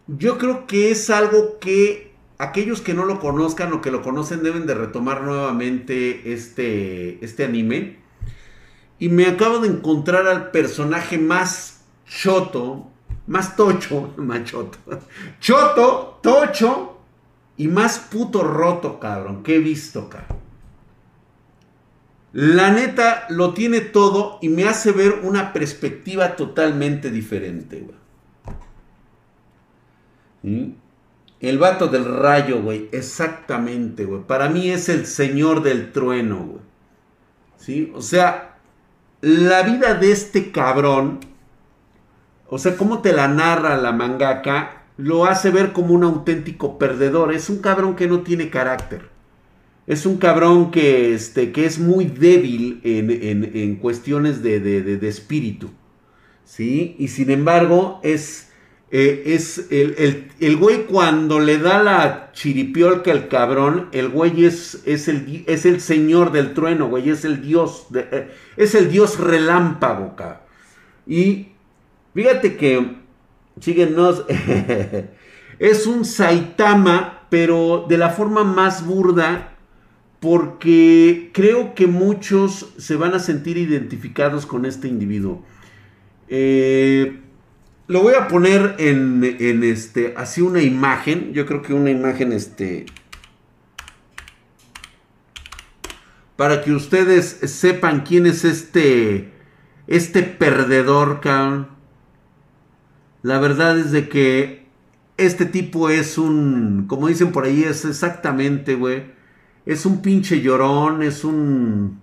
yo 0.06 0.38
creo 0.38 0.66
que 0.66 0.90
es 0.90 1.10
algo 1.10 1.58
que 1.60 2.09
aquellos 2.40 2.80
que 2.80 2.94
no 2.94 3.04
lo 3.04 3.20
conozcan 3.20 3.72
o 3.74 3.82
que 3.82 3.90
lo 3.90 4.00
conocen 4.00 4.42
deben 4.42 4.66
de 4.66 4.74
retomar 4.74 5.22
nuevamente 5.22 6.32
este, 6.32 7.22
este 7.24 7.44
anime. 7.44 7.98
Y 8.98 9.10
me 9.10 9.26
acabo 9.26 9.58
de 9.58 9.68
encontrar 9.68 10.26
al 10.26 10.50
personaje 10.50 11.18
más 11.18 11.82
choto, 12.06 12.90
más 13.26 13.56
tocho, 13.56 14.14
más 14.16 14.44
choto, 14.44 14.78
choto, 15.38 16.18
tocho 16.22 16.98
y 17.58 17.68
más 17.68 17.98
puto 17.98 18.42
roto, 18.42 18.98
cabrón, 18.98 19.42
que 19.42 19.56
he 19.56 19.58
visto, 19.58 20.08
cabrón. 20.08 20.40
La 22.32 22.70
neta 22.70 23.26
lo 23.28 23.52
tiene 23.54 23.80
todo 23.80 24.38
y 24.40 24.48
me 24.48 24.64
hace 24.64 24.92
ver 24.92 25.20
una 25.24 25.52
perspectiva 25.52 26.36
totalmente 26.36 27.10
diferente. 27.10 27.86
El 31.40 31.56
vato 31.58 31.88
del 31.88 32.04
rayo, 32.04 32.62
güey. 32.62 32.88
Exactamente, 32.92 34.04
güey. 34.04 34.22
Para 34.22 34.48
mí 34.48 34.70
es 34.70 34.88
el 34.88 35.06
señor 35.06 35.62
del 35.62 35.90
trueno, 35.90 36.44
güey. 36.44 36.62
¿Sí? 37.56 37.92
O 37.94 38.02
sea, 38.02 38.58
la 39.22 39.62
vida 39.62 39.94
de 39.94 40.12
este 40.12 40.50
cabrón, 40.50 41.20
o 42.46 42.58
sea, 42.58 42.76
cómo 42.76 43.00
te 43.00 43.12
la 43.12 43.28
narra 43.28 43.76
la 43.76 43.92
mangaka, 43.92 44.84
lo 44.96 45.24
hace 45.24 45.50
ver 45.50 45.72
como 45.72 45.94
un 45.94 46.04
auténtico 46.04 46.78
perdedor. 46.78 47.32
Es 47.32 47.48
un 47.48 47.58
cabrón 47.58 47.96
que 47.96 48.06
no 48.06 48.20
tiene 48.20 48.50
carácter. 48.50 49.08
Es 49.86 50.04
un 50.04 50.18
cabrón 50.18 50.70
que, 50.70 51.14
este, 51.14 51.52
que 51.52 51.64
es 51.64 51.78
muy 51.78 52.04
débil 52.04 52.80
en, 52.84 53.76
cuestiones 53.76 54.42
de, 54.42 54.60
de 54.60 55.08
espíritu. 55.08 55.70
¿Sí? 56.44 56.96
Y 56.98 57.08
sin 57.08 57.30
embargo, 57.30 58.00
es 58.02 58.49
eh, 58.92 59.22
es 59.26 59.68
el, 59.70 60.56
güey 60.56 60.86
cuando 60.86 61.38
le 61.38 61.58
da 61.58 61.80
la 61.80 62.32
chiripiolca 62.32 63.12
al 63.12 63.28
cabrón, 63.28 63.88
el 63.92 64.08
güey 64.08 64.44
es, 64.44 64.82
es, 64.84 65.06
el, 65.06 65.44
es 65.46 65.64
el 65.64 65.80
señor 65.80 66.32
del 66.32 66.54
trueno, 66.54 66.88
güey, 66.88 67.08
es 67.08 67.24
el 67.24 67.40
dios, 67.40 67.86
eh, 67.94 68.30
es 68.56 68.74
el 68.74 68.90
dios 68.90 69.20
relámpago, 69.20 70.16
cabrón. 70.16 70.38
Y 71.06 71.48
fíjate 72.14 72.56
que, 72.56 72.96
síguenos, 73.60 74.24
es 75.60 75.86
un 75.86 76.04
Saitama, 76.04 77.26
pero 77.30 77.86
de 77.88 77.96
la 77.96 78.10
forma 78.10 78.42
más 78.42 78.84
burda, 78.84 79.56
porque 80.18 81.30
creo 81.32 81.74
que 81.74 81.86
muchos 81.86 82.74
se 82.76 82.96
van 82.96 83.14
a 83.14 83.20
sentir 83.20 83.56
identificados 83.56 84.46
con 84.46 84.66
este 84.66 84.88
individuo. 84.88 85.44
Eh, 86.28 87.20
lo 87.90 88.02
voy 88.02 88.14
a 88.14 88.28
poner 88.28 88.76
en, 88.78 89.64
este, 89.64 90.14
así 90.16 90.40
una 90.40 90.62
imagen. 90.62 91.32
Yo 91.32 91.44
creo 91.44 91.60
que 91.60 91.74
una 91.74 91.90
imagen, 91.90 92.30
este, 92.30 92.86
para 96.36 96.62
que 96.62 96.72
ustedes 96.72 97.26
sepan 97.26 98.04
quién 98.06 98.26
es 98.26 98.44
este, 98.44 99.32
este 99.88 100.22
perdedor, 100.22 101.18
cabrón. 101.20 101.66
La 103.22 103.40
verdad 103.40 103.76
es 103.76 103.90
de 103.90 104.08
que 104.08 104.68
este 105.16 105.44
tipo 105.44 105.90
es 105.90 106.16
un, 106.16 106.84
como 106.86 107.08
dicen 107.08 107.32
por 107.32 107.44
ahí, 107.44 107.64
es 107.64 107.84
exactamente, 107.84 108.76
güey. 108.76 109.02
Es 109.66 109.84
un 109.84 110.00
pinche 110.00 110.40
llorón, 110.40 111.02
es 111.02 111.24
un, 111.24 112.00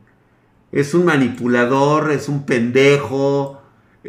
es 0.74 0.94
un 0.94 1.06
manipulador, 1.06 2.12
es 2.12 2.28
un 2.28 2.46
pendejo 2.46 3.62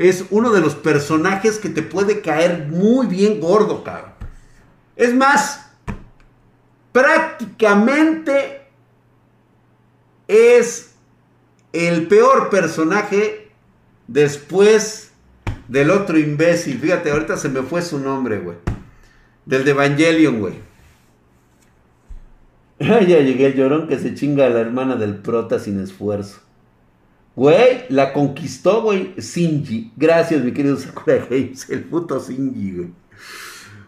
es 0.07 0.26
uno 0.31 0.52
de 0.52 0.61
los 0.61 0.76
personajes 0.76 1.59
que 1.59 1.69
te 1.69 1.83
puede 1.83 2.21
caer 2.21 2.69
muy 2.69 3.09
bien 3.09 3.40
gordo, 3.40 3.83
cabrón. 3.83 4.12
Es 4.95 5.12
más, 5.12 5.71
prácticamente 6.93 8.62
es 10.28 10.93
el 11.73 12.07
peor 12.07 12.49
personaje 12.49 13.50
después 14.07 15.11
del 15.67 15.90
otro 15.90 16.17
imbécil. 16.17 16.78
Fíjate, 16.78 17.11
ahorita 17.11 17.37
se 17.37 17.49
me 17.49 17.62
fue 17.62 17.83
su 17.83 17.99
nombre, 17.99 18.38
güey. 18.38 18.57
Del 19.47 19.64
de 19.64 19.73
Evangelion, 19.73 20.38
güey. 20.38 20.55
ya 22.78 23.00
llegué 23.00 23.47
el 23.47 23.55
llorón 23.55 23.88
que 23.88 23.99
se 23.99 24.14
chinga 24.14 24.47
a 24.47 24.50
la 24.50 24.61
hermana 24.61 24.95
del 24.95 25.17
prota 25.17 25.59
sin 25.59 25.81
esfuerzo. 25.81 26.40
Güey, 27.38 27.85
la 27.90 28.12
conquistó, 28.12 28.83
güey, 28.83 29.14
Shinji. 29.16 29.92
Gracias, 29.97 30.42
mi 30.42 30.50
querido 30.50 30.76
Sakura 30.76 31.25
Games. 31.30 31.71
El 31.71 31.85
puto 31.85 32.18
Shinji, 32.18 32.73
güey. 32.73 32.90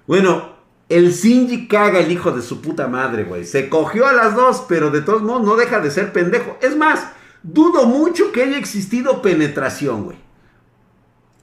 Bueno, 0.07 0.55
el 0.89 1.11
Shinji 1.11 1.67
caga 1.67 1.99
el 1.99 2.13
hijo 2.13 2.31
de 2.31 2.43
su 2.43 2.61
puta 2.61 2.87
madre, 2.87 3.25
güey. 3.25 3.45
Se 3.45 3.69
cogió 3.69 4.07
a 4.07 4.13
las 4.13 4.37
dos, 4.37 4.65
pero 4.69 4.93
de 4.93 5.01
todos 5.01 5.23
modos 5.23 5.43
no 5.43 5.57
deja 5.57 5.81
de 5.81 5.91
ser 5.91 6.13
pendejo. 6.13 6.59
Es 6.63 6.77
más, 6.77 7.09
dudo 7.43 7.87
mucho 7.87 8.31
que 8.31 8.45
haya 8.45 8.57
existido 8.57 9.21
penetración, 9.21 10.05
güey. 10.05 10.19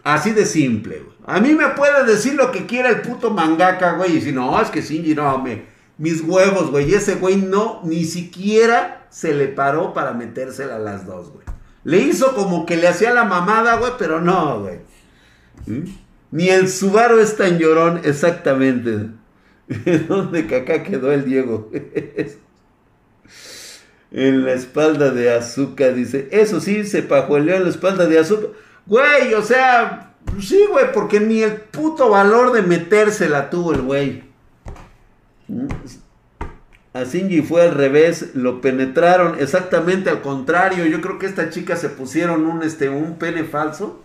Así 0.02 0.32
de 0.32 0.46
simple, 0.46 1.00
güey. 1.00 1.18
A 1.26 1.42
mí 1.42 1.56
me 1.56 1.68
puede 1.72 2.06
decir 2.06 2.36
lo 2.36 2.54
que 2.54 2.66
quiera 2.66 2.88
el 2.88 3.02
puto 3.02 3.32
mangaka, 3.32 3.98
güey. 3.98 4.16
Y 4.16 4.22
si 4.22 4.32
no, 4.32 4.62
es 4.62 4.70
que 4.70 4.82
Shinji 4.82 5.14
no, 5.14 5.40
me, 5.40 5.66
mis 5.98 6.22
huevos, 6.22 6.72
güey. 6.72 6.90
Y 6.90 6.94
ese 6.94 7.16
güey 7.16 7.36
no, 7.36 7.82
ni 7.84 8.06
siquiera 8.06 9.08
se 9.10 9.34
le 9.34 9.50
paró 9.50 9.94
para 9.94 10.14
metérsela 10.14 10.78
a 10.78 10.80
las 10.80 11.06
dos, 11.06 11.34
güey. 11.34 11.57
Le 11.88 12.00
hizo 12.00 12.36
como 12.36 12.66
que 12.66 12.76
le 12.76 12.90
hacía 12.90 13.14
la 13.14 13.24
mamada, 13.24 13.78
güey, 13.78 13.94
pero 13.98 14.20
no, 14.20 14.60
güey. 14.60 14.80
¿Mm? 15.68 15.86
Ni 16.32 16.50
el 16.50 16.68
Subaru 16.68 17.20
es 17.20 17.38
tan 17.38 17.60
llorón, 17.60 18.02
exactamente. 18.04 19.12
¿Dónde 20.10 20.48
caca 20.48 20.84
quedó 20.84 21.14
el 21.14 21.24
Diego? 21.24 21.72
en 24.12 24.44
la 24.44 24.52
espalda 24.52 25.12
de 25.12 25.34
Azúcar, 25.34 25.96
dice. 25.96 26.28
Eso 26.30 26.60
sí, 26.60 26.84
se 26.84 27.04
pajueleó 27.04 27.56
en 27.56 27.64
la 27.64 27.70
espalda 27.70 28.06
de 28.06 28.20
Azúcar. 28.20 28.50
Güey, 28.86 29.34
o 29.34 29.42
sea, 29.42 30.14
sí, 30.42 30.66
güey, 30.70 30.92
porque 30.92 31.22
ni 31.22 31.42
el 31.42 31.54
puto 31.54 32.10
valor 32.10 32.52
de 32.52 32.64
metérsela 32.64 33.50
tuvo 33.50 33.72
el 33.72 33.84
güey. 33.84 34.24
¿Mm? 35.48 35.68
A 36.98 37.04
Shinji 37.04 37.44
fue 37.44 37.62
al 37.62 37.76
revés, 37.76 38.32
lo 38.34 38.60
penetraron 38.60 39.36
exactamente 39.40 40.10
al 40.10 40.24
contrario. 40.24 40.88
Yo 40.88 41.00
creo 41.00 41.20
que 41.20 41.28
esta 41.28 41.52
chica 41.52 41.76
se 41.76 41.90
pusieron 41.90 42.48
un, 42.48 42.64
este, 42.64 42.90
un 42.90 43.20
pene 43.20 43.44
falso 43.44 44.02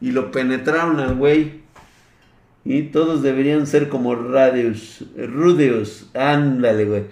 y 0.00 0.12
lo 0.12 0.30
penetraron 0.30 1.00
al 1.00 1.16
güey. 1.16 1.62
Y 2.64 2.84
todos 2.84 3.24
deberían 3.24 3.66
ser 3.66 3.88
como 3.88 4.14
radios, 4.14 5.04
rudeos. 5.16 6.08
Ándale, 6.14 6.84
güey. 6.84 7.06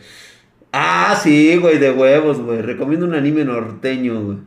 Ah, 0.71 1.19
sí, 1.21 1.57
güey, 1.57 1.79
de 1.79 1.91
huevos, 1.91 2.39
güey. 2.39 2.63
Recomiendo 2.63 3.05
un 3.05 3.15
anime 3.15 3.45
norteño, 3.45 4.23
güey. 4.23 4.39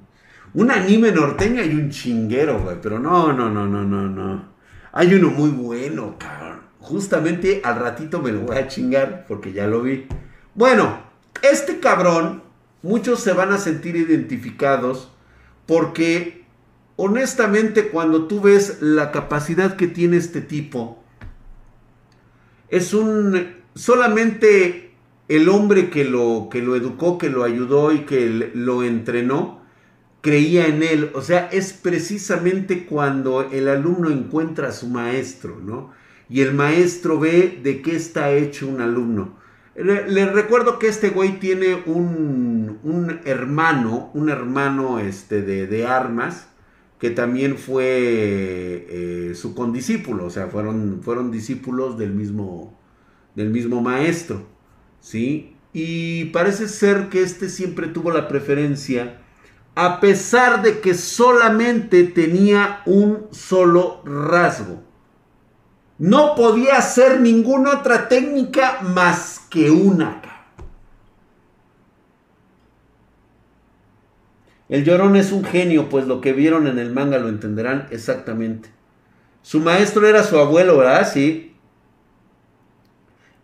Un 0.53 0.71
anime 0.71 1.11
norteño 1.11 1.65
y 1.65 1.71
un 1.71 1.89
chinguero, 1.89 2.61
güey. 2.61 2.77
Pero 2.81 2.97
no, 2.97 3.33
no, 3.33 3.49
no, 3.49 3.67
no, 3.67 3.83
no, 3.83 4.07
no. 4.07 4.45
Hay 4.93 5.13
uno 5.13 5.31
muy 5.31 5.49
bueno, 5.49 6.15
cabrón. 6.17 6.61
Justamente 6.79 7.59
al 7.65 7.77
ratito 7.77 8.21
me 8.21 8.31
lo 8.31 8.39
voy 8.39 8.55
a 8.55 8.69
chingar 8.69 9.25
porque 9.27 9.51
ya 9.51 9.67
lo 9.67 9.81
vi. 9.81 10.07
Bueno, 10.57 11.03
este 11.43 11.79
cabrón, 11.79 12.41
muchos 12.81 13.19
se 13.19 13.31
van 13.31 13.51
a 13.51 13.59
sentir 13.59 13.95
identificados 13.95 15.11
porque 15.67 16.45
honestamente 16.95 17.89
cuando 17.89 18.25
tú 18.25 18.41
ves 18.41 18.81
la 18.81 19.11
capacidad 19.11 19.75
que 19.75 19.85
tiene 19.85 20.17
este 20.17 20.41
tipo, 20.41 21.03
es 22.69 22.95
un 22.95 23.53
solamente 23.75 24.93
el 25.27 25.47
hombre 25.47 25.91
que 25.91 26.05
lo, 26.05 26.47
que 26.49 26.63
lo 26.63 26.75
educó, 26.75 27.19
que 27.19 27.29
lo 27.29 27.43
ayudó 27.43 27.91
y 27.91 27.99
que 27.99 28.51
lo 28.55 28.83
entrenó, 28.83 29.61
creía 30.21 30.65
en 30.65 30.81
él. 30.81 31.11
O 31.13 31.21
sea, 31.21 31.49
es 31.51 31.71
precisamente 31.71 32.87
cuando 32.87 33.43
el 33.43 33.67
alumno 33.67 34.09
encuentra 34.09 34.69
a 34.69 34.73
su 34.73 34.87
maestro, 34.87 35.59
¿no? 35.63 35.93
Y 36.29 36.41
el 36.41 36.55
maestro 36.55 37.19
ve 37.19 37.59
de 37.61 37.83
qué 37.83 37.95
está 37.95 38.31
hecho 38.31 38.67
un 38.67 38.81
alumno. 38.81 39.37
Les 39.77 40.33
recuerdo 40.33 40.79
que 40.79 40.87
este 40.87 41.09
güey 41.09 41.39
tiene 41.39 41.83
un, 41.85 43.21
hermano, 43.25 44.09
un 44.15 44.29
hermano 44.29 44.97
este, 44.97 45.43
de, 45.43 45.85
armas, 45.85 46.47
que 46.97 47.11
también 47.11 47.59
fue 47.59 47.85
eh, 48.89 49.33
su 49.35 49.53
condiscípulo, 49.53 50.25
o 50.25 50.29
sea, 50.31 50.47
fueron, 50.47 51.01
fueron 51.03 51.29
discípulos 51.29 51.95
del 51.95 52.11
mismo, 52.11 52.75
del 53.35 53.51
mismo 53.51 53.79
maestro, 53.79 54.47
¿sí? 54.99 55.53
Y 55.73 56.25
parece 56.25 56.67
ser 56.69 57.09
que 57.09 57.21
este 57.21 57.47
siempre 57.47 57.85
tuvo 57.85 58.09
la 58.09 58.27
preferencia, 58.27 59.21
a 59.75 59.99
pesar 59.99 60.63
de 60.63 60.79
que 60.79 60.95
solamente 60.95 62.03
tenía 62.05 62.81
un 62.87 63.27
solo 63.29 64.01
rasgo. 64.05 64.81
No 65.99 66.33
podía 66.33 66.77
hacer 66.77 67.21
ninguna 67.21 67.79
otra 67.79 68.07
técnica 68.07 68.79
más 68.81 69.36
que 69.49 69.71
una. 69.71 70.21
El 74.69 74.83
llorón 74.83 75.15
es 75.15 75.31
un 75.31 75.45
genio, 75.45 75.87
pues 75.89 76.07
lo 76.07 76.19
que 76.19 76.33
vieron 76.33 76.67
en 76.67 76.77
el 76.77 76.91
manga 76.91 77.17
lo 77.19 77.29
entenderán 77.29 77.87
exactamente. 77.89 78.69
Su 79.41 79.61
maestro 79.61 80.05
era 80.07 80.23
su 80.23 80.37
abuelo, 80.37 80.77
¿verdad? 80.77 81.09
Sí. 81.11 81.55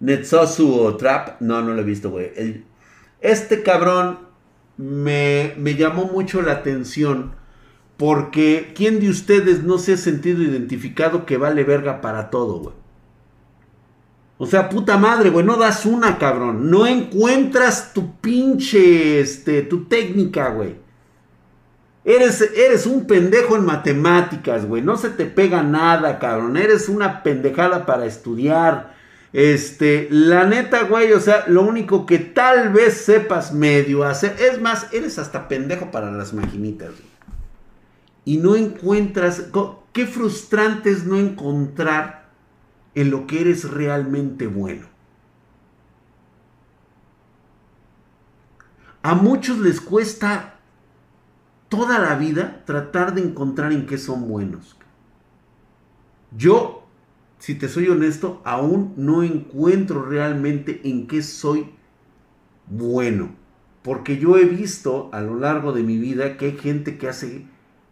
Netsosu 0.01 0.81
o 0.81 0.97
Trap. 0.97 1.39
No, 1.39 1.61
no 1.61 1.73
lo 1.73 1.81
he 1.81 1.85
visto, 1.85 2.09
güey. 2.09 2.65
Este 3.21 3.63
cabrón 3.63 4.19
me, 4.75 5.53
me 5.57 5.75
llamó 5.75 6.05
mucho 6.05 6.41
la 6.41 6.51
atención 6.51 7.35
porque 7.95 8.73
¿quién 8.75 8.99
de 8.99 9.09
ustedes 9.09 9.63
no 9.63 9.77
se 9.77 9.93
ha 9.93 9.97
sentido 9.97 10.43
identificado 10.43 11.25
que 11.25 11.37
vale 11.37 11.63
verga 11.63 12.01
para 12.01 12.29
todo, 12.29 12.59
güey? 12.59 12.82
O 14.43 14.47
sea, 14.47 14.69
puta 14.69 14.97
madre, 14.97 15.29
güey, 15.29 15.45
no 15.45 15.57
das 15.57 15.85
una, 15.85 16.17
cabrón. 16.17 16.69
No 16.69 16.85
encuentras 16.85 17.93
tu 17.93 18.19
pinche, 18.19 19.19
este, 19.19 19.61
tu 19.61 19.85
técnica, 19.85 20.49
güey. 20.49 20.75
Eres, 22.05 22.41
eres 22.41 22.85
un 22.85 23.07
pendejo 23.07 23.55
en 23.55 23.65
matemáticas, 23.65 24.65
güey. 24.65 24.81
No 24.81 24.97
se 24.97 25.09
te 25.09 25.25
pega 25.25 25.63
nada, 25.63 26.19
cabrón. 26.19 26.57
Eres 26.57 26.89
una 26.89 27.23
pendejada 27.23 27.85
para 27.85 28.05
estudiar. 28.05 28.93
Este, 29.31 30.07
la 30.11 30.45
neta, 30.45 30.83
güey, 30.83 31.13
o 31.13 31.19
sea, 31.19 31.45
lo 31.47 31.63
único 31.63 32.05
que 32.05 32.19
tal 32.19 32.73
vez 32.73 32.95
sepas 32.95 33.53
medio 33.53 34.03
hacer. 34.03 34.35
Es 34.39 34.61
más, 34.61 34.87
eres 34.91 35.17
hasta 35.17 35.47
pendejo 35.47 35.89
para 35.89 36.11
las 36.11 36.33
maquinitas, 36.33 36.89
güey 36.89 37.13
y 38.25 38.37
no 38.37 38.55
encuentras, 38.55 39.47
qué 39.91 40.05
frustrante 40.05 40.89
es 40.89 41.05
no 41.05 41.17
encontrar 41.17 42.22
en 42.95 43.11
lo 43.11 43.27
que 43.27 43.41
eres 43.41 43.69
realmente 43.69 44.47
bueno. 44.47 44.87
A 49.01 49.15
muchos 49.15 49.59
les 49.59 49.81
cuesta 49.81 50.59
toda 51.69 51.99
la 51.99 52.15
vida 52.15 52.63
tratar 52.65 53.13
de 53.15 53.21
encontrar 53.21 53.73
en 53.73 53.85
qué 53.85 53.97
son 53.97 54.27
buenos. 54.29 54.77
Yo, 56.35 56.83
si 57.37 57.55
te 57.55 57.67
soy 57.67 57.89
honesto, 57.89 58.41
aún 58.45 58.93
no 58.95 59.23
encuentro 59.23 60.05
realmente 60.05 60.81
en 60.85 61.07
qué 61.07 61.21
soy 61.21 61.71
bueno. 62.67 63.35
Porque 63.81 64.17
yo 64.17 64.37
he 64.37 64.45
visto 64.45 65.09
a 65.11 65.19
lo 65.19 65.35
largo 65.35 65.73
de 65.73 65.83
mi 65.83 65.97
vida 65.97 66.37
que 66.37 66.45
hay 66.45 66.57
gente 66.57 66.97
que 66.97 67.09
hace 67.09 67.45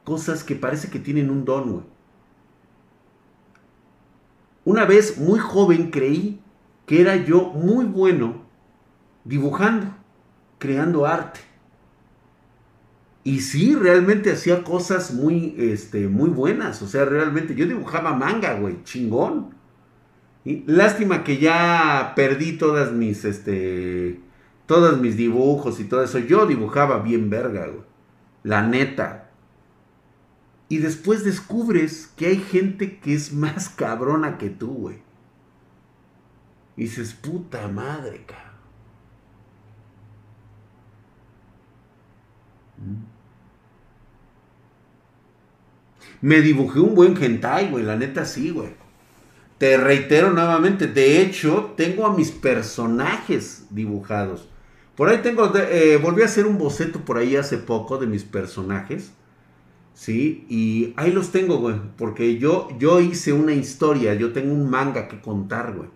cosas 0.06 0.44
que 0.44 0.56
parece 0.56 0.90
que 0.90 1.00
tienen 1.00 1.30
un 1.30 1.44
don, 1.44 1.72
güey. 1.72 1.84
Una 4.64 4.86
vez, 4.86 5.18
muy 5.18 5.40
joven, 5.40 5.90
creí 5.90 6.40
que 6.86 7.02
era 7.02 7.16
yo 7.16 7.50
muy 7.50 7.86
bueno 7.86 8.44
dibujando, 9.24 9.88
creando 10.60 11.06
arte. 11.06 11.40
Y 13.24 13.42
sí, 13.42 13.76
realmente 13.76 14.32
hacía 14.32 14.64
cosas 14.64 15.14
muy, 15.14 15.56
este, 15.58 16.08
muy 16.08 16.30
buenas. 16.30 16.82
O 16.82 16.88
sea, 16.88 17.06
realmente 17.06 17.54
yo 17.56 17.68
dibujaba 17.68 18.14
manga, 18.14 18.56
güey, 18.56 18.84
chingón. 18.84 19.54
Y 20.44 20.64
lástima 20.66 21.24
que 21.24 21.38
ya 21.38 22.14
perdí 22.16 22.54
todas 22.54 22.92
mis, 22.92 23.26
este, 23.26 24.20
todos 24.66 25.00
mis 25.00 25.18
dibujos 25.18 25.80
y 25.80 25.84
todo 25.84 26.04
eso. 26.04 26.18
Yo 26.18 26.48
dibujaba 26.48 27.00
bien 27.00 27.30
verga, 27.30 27.68
güey. 27.68 27.86
La 28.44 28.64
neta. 28.64 29.21
Y 30.72 30.78
después 30.78 31.26
descubres 31.26 32.14
que 32.16 32.28
hay 32.28 32.38
gente 32.38 32.98
que 33.00 33.14
es 33.14 33.34
más 33.34 33.68
cabrona 33.76 34.38
que 34.38 34.50
tú, 34.50 34.68
güey. 34.68 35.00
Y 36.78 36.84
dices, 36.84 37.14
puta 37.14 37.68
madre, 37.68 38.24
cabrón. 38.26 38.52
Mm. 42.78 43.04
Me 46.22 46.40
dibujé 46.40 46.80
un 46.80 46.96
buen 46.96 47.22
hentai, 47.22 47.70
güey, 47.70 47.84
la 47.84 47.98
neta 47.98 48.24
sí, 48.24 48.52
güey. 48.52 48.74
Te 49.58 49.76
reitero 49.76 50.32
nuevamente, 50.32 50.88
de 50.88 51.22
hecho, 51.22 51.74
tengo 51.76 52.06
a 52.06 52.16
mis 52.16 52.32
personajes 52.32 53.66
dibujados. 53.72 54.48
Por 54.96 55.10
ahí 55.10 55.18
tengo, 55.18 55.54
eh, 55.54 55.98
volví 56.02 56.22
a 56.22 56.28
hacer 56.28 56.46
un 56.46 56.58
boceto 56.58 57.04
por 57.04 57.18
ahí 57.18 57.36
hace 57.36 57.58
poco 57.58 57.98
de 57.98 58.08
mis 58.08 58.24
personajes. 58.24 59.12
¿Sí? 59.94 60.46
Y 60.50 60.94
ahí 60.98 61.12
los 61.12 61.32
tengo, 61.32 61.58
güey, 61.58 61.76
porque 61.98 62.38
yo, 62.38 62.70
yo 62.80 63.00
hice 63.00 63.34
una 63.34 63.54
historia, 63.54 64.14
yo 64.14 64.32
tengo 64.34 64.54
un 64.54 64.70
manga 64.70 65.08
que 65.08 65.20
contar, 65.22 65.74
güey. 65.76 65.90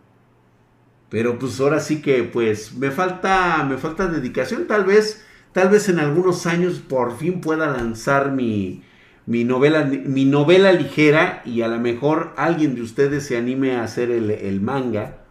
Pero 1.09 1.39
pues 1.39 1.59
ahora 1.59 1.79
sí 1.79 2.01
que 2.01 2.23
pues 2.23 2.73
me 2.75 2.91
falta, 2.91 3.63
me 3.63 3.77
falta 3.77 4.07
dedicación. 4.07 4.67
Tal 4.67 4.85
vez, 4.85 5.23
tal 5.53 5.69
vez 5.69 5.87
en 5.89 5.99
algunos 5.99 6.45
años 6.45 6.79
por 6.79 7.17
fin 7.17 7.41
pueda 7.41 7.67
lanzar 7.67 8.31
mi, 8.31 8.83
mi 9.25 9.43
novela, 9.43 9.85
mi 9.85 10.25
novela 10.25 10.71
ligera 10.71 11.41
y 11.45 11.61
a 11.61 11.67
lo 11.67 11.79
mejor 11.79 12.33
alguien 12.37 12.75
de 12.75 12.81
ustedes 12.81 13.25
se 13.25 13.37
anime 13.37 13.75
a 13.75 13.83
hacer 13.83 14.11
el, 14.11 14.61
manga. 14.61 15.21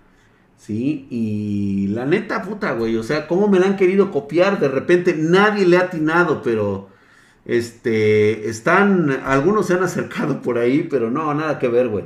¿Sí? 0.57 1.07
Y 1.11 1.88
la 1.88 2.07
neta, 2.07 2.42
puta, 2.42 2.72
güey. 2.72 2.96
O 2.96 3.03
sea, 3.03 3.27
¿cómo 3.27 3.48
me 3.48 3.59
la 3.59 3.66
han 3.66 3.77
querido 3.77 4.11
copiar? 4.11 4.61
De 4.61 4.68
repente 4.68 5.14
nadie 5.18 5.66
le 5.66 5.77
ha 5.77 5.83
atinado, 5.83 6.42
pero... 6.42 6.94
Este, 7.45 8.49
están, 8.49 9.11
algunos 9.25 9.67
se 9.67 9.75
han 9.75 9.83
acercado 9.83 10.41
por 10.41 10.59
ahí, 10.59 10.87
pero 10.89 11.11
no, 11.11 11.33
nada 11.35 11.59
que 11.59 11.69
ver, 11.69 11.89
güey. 11.89 12.05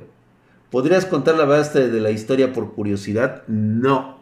¿Podrías 0.71 1.07
contar 1.07 1.37
la 1.37 1.45
base 1.45 1.89
de 1.89 2.01
la 2.01 2.11
historia 2.11 2.53
por 2.53 2.75
curiosidad? 2.75 3.45
No. 3.47 4.19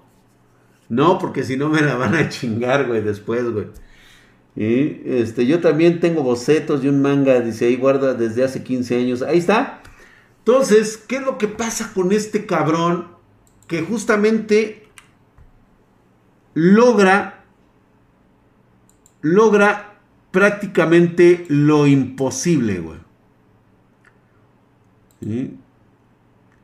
No, 0.89 1.19
porque 1.19 1.43
si 1.43 1.57
no 1.57 1.69
me 1.69 1.81
la 1.81 1.97
van 1.97 2.15
a 2.15 2.29
chingar, 2.29 2.87
güey, 2.87 3.03
después, 3.03 3.51
güey. 3.51 3.67
Y 4.55 5.03
este, 5.05 5.47
yo 5.47 5.61
también 5.61 6.01
tengo 6.01 6.23
bocetos 6.23 6.83
y 6.83 6.89
un 6.89 7.03
manga, 7.03 7.41
dice 7.41 7.67
ahí 7.67 7.77
guarda 7.77 8.15
desde 8.15 8.45
hace 8.45 8.63
15 8.63 8.97
años. 8.97 9.23
Ahí 9.23 9.39
está. 9.39 9.83
Entonces, 10.39 10.97
¿qué 10.97 11.17
es 11.17 11.23
lo 11.23 11.39
que 11.39 11.49
pasa 11.49 11.93
con 11.93 12.13
este 12.13 12.47
cabrón 12.47 13.09
que 13.67 13.83
justamente 13.83 14.89
logra 16.55 17.45
logra 19.21 19.96
prácticamente 20.37 21.47
lo 21.49 21.87
imposible, 21.87 22.81
güey? 22.81 22.99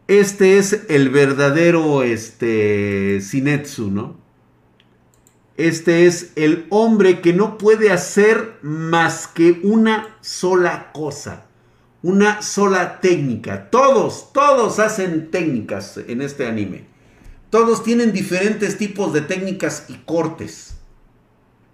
Este 0.09 0.59
es 0.59 0.85
el 0.91 1.09
verdadero 1.09 2.03
este 2.03 3.23
Sinetsu, 3.23 3.91
¿no? 3.91 4.19
Este 5.57 6.05
es 6.05 6.33
el 6.37 6.67
hombre 6.69 7.23
que 7.23 7.33
no 7.33 7.57
puede 7.57 7.91
hacer 7.91 8.59
más 8.61 9.27
que 9.27 9.63
una 9.63 10.19
sola 10.21 10.93
cosa, 10.93 11.47
una 12.03 12.43
sola 12.43 13.01
técnica. 13.01 13.71
Todos, 13.71 14.35
todos 14.35 14.81
hacen 14.81 15.31
técnicas 15.31 15.97
en 15.97 16.21
este 16.21 16.47
anime. 16.47 16.85
Todos 17.49 17.83
tienen 17.83 18.13
diferentes 18.13 18.77
tipos 18.77 19.15
de 19.15 19.23
técnicas 19.23 19.87
y 19.89 19.95
cortes. 20.05 20.82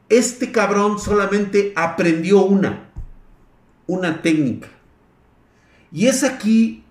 Este 0.08 0.52
cabrón 0.52 0.98
solamente 0.98 1.72
aprendió 1.76 2.42
una, 2.42 2.90
una 3.86 4.22
técnica. 4.22 4.68
Y 5.92 6.06
es 6.06 6.24
aquí 6.24 6.84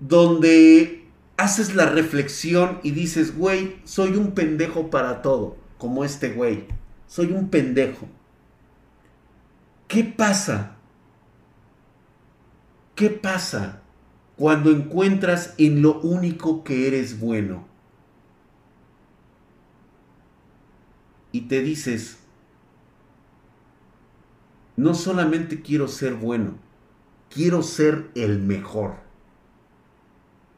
donde 0.00 1.06
haces 1.36 1.74
la 1.74 1.86
reflexión 1.86 2.80
y 2.82 2.90
dices, 2.90 3.36
güey, 3.36 3.76
soy 3.84 4.16
un 4.16 4.32
pendejo 4.32 4.90
para 4.90 5.22
todo 5.22 5.56
como 5.78 6.04
este 6.04 6.30
güey. 6.30 6.66
Soy 7.06 7.32
un 7.32 7.48
pendejo. 7.48 8.06
¿Qué 9.86 10.04
pasa? 10.04 10.76
¿Qué 12.94 13.10
pasa 13.10 13.80
cuando 14.36 14.70
encuentras 14.70 15.54
en 15.56 15.82
lo 15.82 16.00
único 16.00 16.64
que 16.64 16.88
eres 16.88 17.20
bueno? 17.20 17.66
Y 21.32 21.42
te 21.42 21.60
dices, 21.60 22.18
no 24.76 24.94
solamente 24.94 25.62
quiero 25.62 25.88
ser 25.88 26.14
bueno, 26.14 26.54
quiero 27.30 27.62
ser 27.62 28.10
el 28.14 28.38
mejor. 28.38 28.96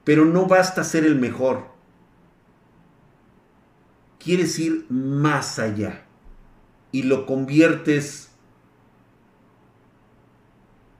Pero 0.04 0.24
no 0.24 0.46
basta 0.46 0.84
ser 0.84 1.04
el 1.04 1.16
mejor 1.16 1.70
quieres 4.20 4.58
ir 4.58 4.86
más 4.90 5.58
allá 5.58 6.04
y 6.92 7.02
lo 7.02 7.26
conviertes 7.26 8.30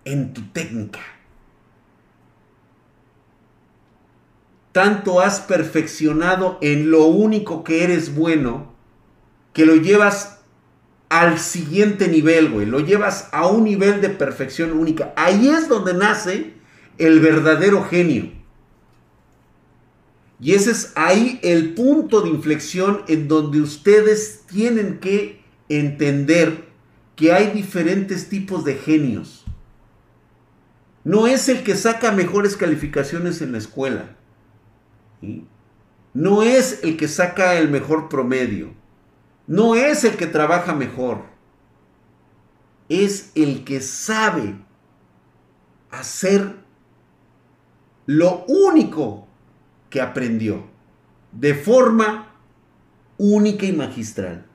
en 0.05 0.33
tu 0.33 0.43
técnica. 0.49 1.01
Tanto 4.73 5.21
has 5.21 5.41
perfeccionado 5.41 6.59
en 6.63 6.91
lo 6.91 7.05
único 7.07 7.63
que 7.63 7.85
eres 7.85 8.15
bueno 8.15 8.73
que 9.53 9.67
lo 9.67 9.77
llevas 9.77 10.41
al 11.09 11.39
siguiente 11.39 12.09
nivel, 12.09 12.51
güey. 12.51 12.67
Lo 12.67 12.81
llevas 12.81 13.29
a 13.33 13.47
un 13.47 13.65
nivel 13.65 14.01
de 14.01 14.11
perfección 14.11 14.73
única. 14.73 15.13
Ahí 15.17 15.49
es 15.49 15.69
donde 15.69 15.93
nace 15.95 16.55
el 16.99 17.21
verdadero 17.21 17.85
genio. 17.85 18.31
Y 20.41 20.55
ese 20.55 20.71
es 20.71 20.93
ahí 20.95 21.39
el 21.43 21.75
punto 21.75 22.23
de 22.23 22.31
inflexión 22.31 23.03
en 23.09 23.29
donde 23.29 23.61
ustedes 23.61 24.45
tienen 24.47 24.99
que 24.99 25.43
entender 25.69 26.71
que 27.15 27.33
hay 27.33 27.51
diferentes 27.51 28.29
tipos 28.29 28.65
de 28.65 28.77
genios. 28.77 29.45
No 31.05 31.27
es 31.27 31.49
el 31.49 31.63
que 31.63 31.77
saca 31.77 32.13
mejores 32.13 32.57
calificaciones 32.57 33.43
en 33.43 33.53
la 33.53 33.59
escuela. 33.59 34.17
No 36.15 36.43
es 36.43 36.81
el 36.83 36.97
que 36.97 37.09
saca 37.09 37.59
el 37.59 37.69
mejor 37.69 38.09
promedio. 38.09 38.80
No 39.47 39.75
es 39.75 40.05
el 40.05 40.17
que 40.17 40.27
trabaja 40.27 40.75
mejor. 40.75 41.23
Es 42.89 43.33
el 43.35 43.65
que 43.65 43.81
sabe 43.81 44.57
hacer 45.91 46.57
lo 48.07 48.45
único 48.47 49.29
que 49.89 50.01
aprendió 50.01 50.65
de 51.33 51.55
forma 51.55 52.35
única 53.19 53.67
y 53.67 53.73
magistral. 53.73 54.47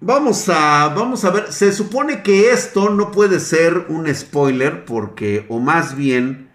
Vamos 0.00 0.48
a, 0.48 0.88
vamos 0.94 1.24
a 1.24 1.30
ver, 1.30 1.52
se 1.52 1.72
supone 1.72 2.22
que 2.22 2.52
esto 2.52 2.90
no 2.90 3.10
puede 3.10 3.40
ser 3.40 3.86
un 3.88 4.12
spoiler 4.14 4.84
porque, 4.84 5.44
o 5.48 5.58
más 5.58 5.96
bien, 5.96 6.50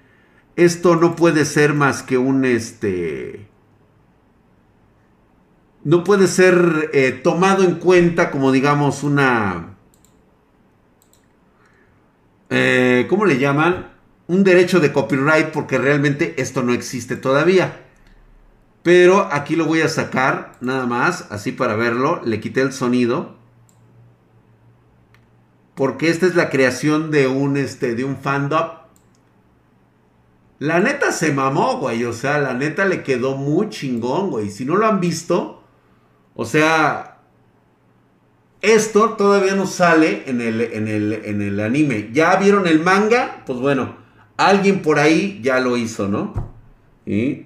esto 0.55 0.95
no 0.95 1.17
puede 1.17 1.43
ser 1.43 1.73
más 1.73 2.03
que 2.03 2.17
un, 2.17 2.45
este, 2.45 3.49
no 5.83 6.03
puede 6.03 6.27
ser 6.27 6.89
eh, 6.93 7.11
tomado 7.11 7.63
en 7.63 7.75
cuenta 7.75 8.31
como 8.31 8.51
digamos 8.51 9.03
una, 9.03 9.75
eh, 12.49 13.05
¿cómo 13.09 13.25
le 13.25 13.37
llaman? 13.37 13.93
un 14.27 14.43
derecho 14.43 14.79
de 14.79 14.91
copyright 14.91 15.51
porque 15.51 15.77
realmente 15.77 16.35
esto 16.37 16.63
no 16.63 16.73
existe 16.73 17.15
todavía. 17.15 17.81
Pero 18.81 19.29
aquí 19.31 19.55
lo 19.55 19.65
voy 19.65 19.81
a 19.81 19.89
sacar 19.89 20.57
nada 20.59 20.85
más, 20.85 21.27
así 21.29 21.51
para 21.51 21.75
verlo. 21.75 22.21
Le 22.25 22.39
quité 22.39 22.61
el 22.61 22.73
sonido. 22.73 23.35
Porque 25.75 26.09
esta 26.09 26.25
es 26.25 26.35
la 26.35 26.49
creación 26.49 27.09
de 27.09 27.27
un, 27.27 27.57
este, 27.57 27.95
de 27.95 28.03
un 28.03 28.17
fandom. 28.17 28.69
La 30.59 30.79
neta 30.79 31.11
se 31.11 31.31
mamó, 31.31 31.77
güey. 31.77 32.03
O 32.03 32.13
sea, 32.13 32.39
la 32.39 32.53
neta 32.53 32.85
le 32.85 33.03
quedó 33.03 33.35
muy 33.35 33.69
chingón, 33.69 34.29
güey. 34.29 34.49
Si 34.49 34.65
no 34.65 34.75
lo 34.75 34.85
han 34.85 34.99
visto, 34.99 35.62
o 36.35 36.45
sea, 36.45 37.19
esto 38.61 39.11
todavía 39.11 39.55
no 39.55 39.67
sale 39.67 40.23
en 40.27 40.41
el, 40.41 40.61
en 40.61 40.87
el, 40.87 41.13
en 41.13 41.41
el 41.41 41.59
anime. 41.59 42.09
¿Ya 42.13 42.35
vieron 42.37 42.67
el 42.67 42.79
manga? 42.79 43.43
Pues 43.45 43.59
bueno, 43.59 44.03
Alguien 44.37 44.81
por 44.81 44.99
ahí 44.99 45.39
ya 45.43 45.59
lo 45.59 45.77
hizo, 45.77 46.07
¿no? 46.07 46.51
Y, 47.05 47.45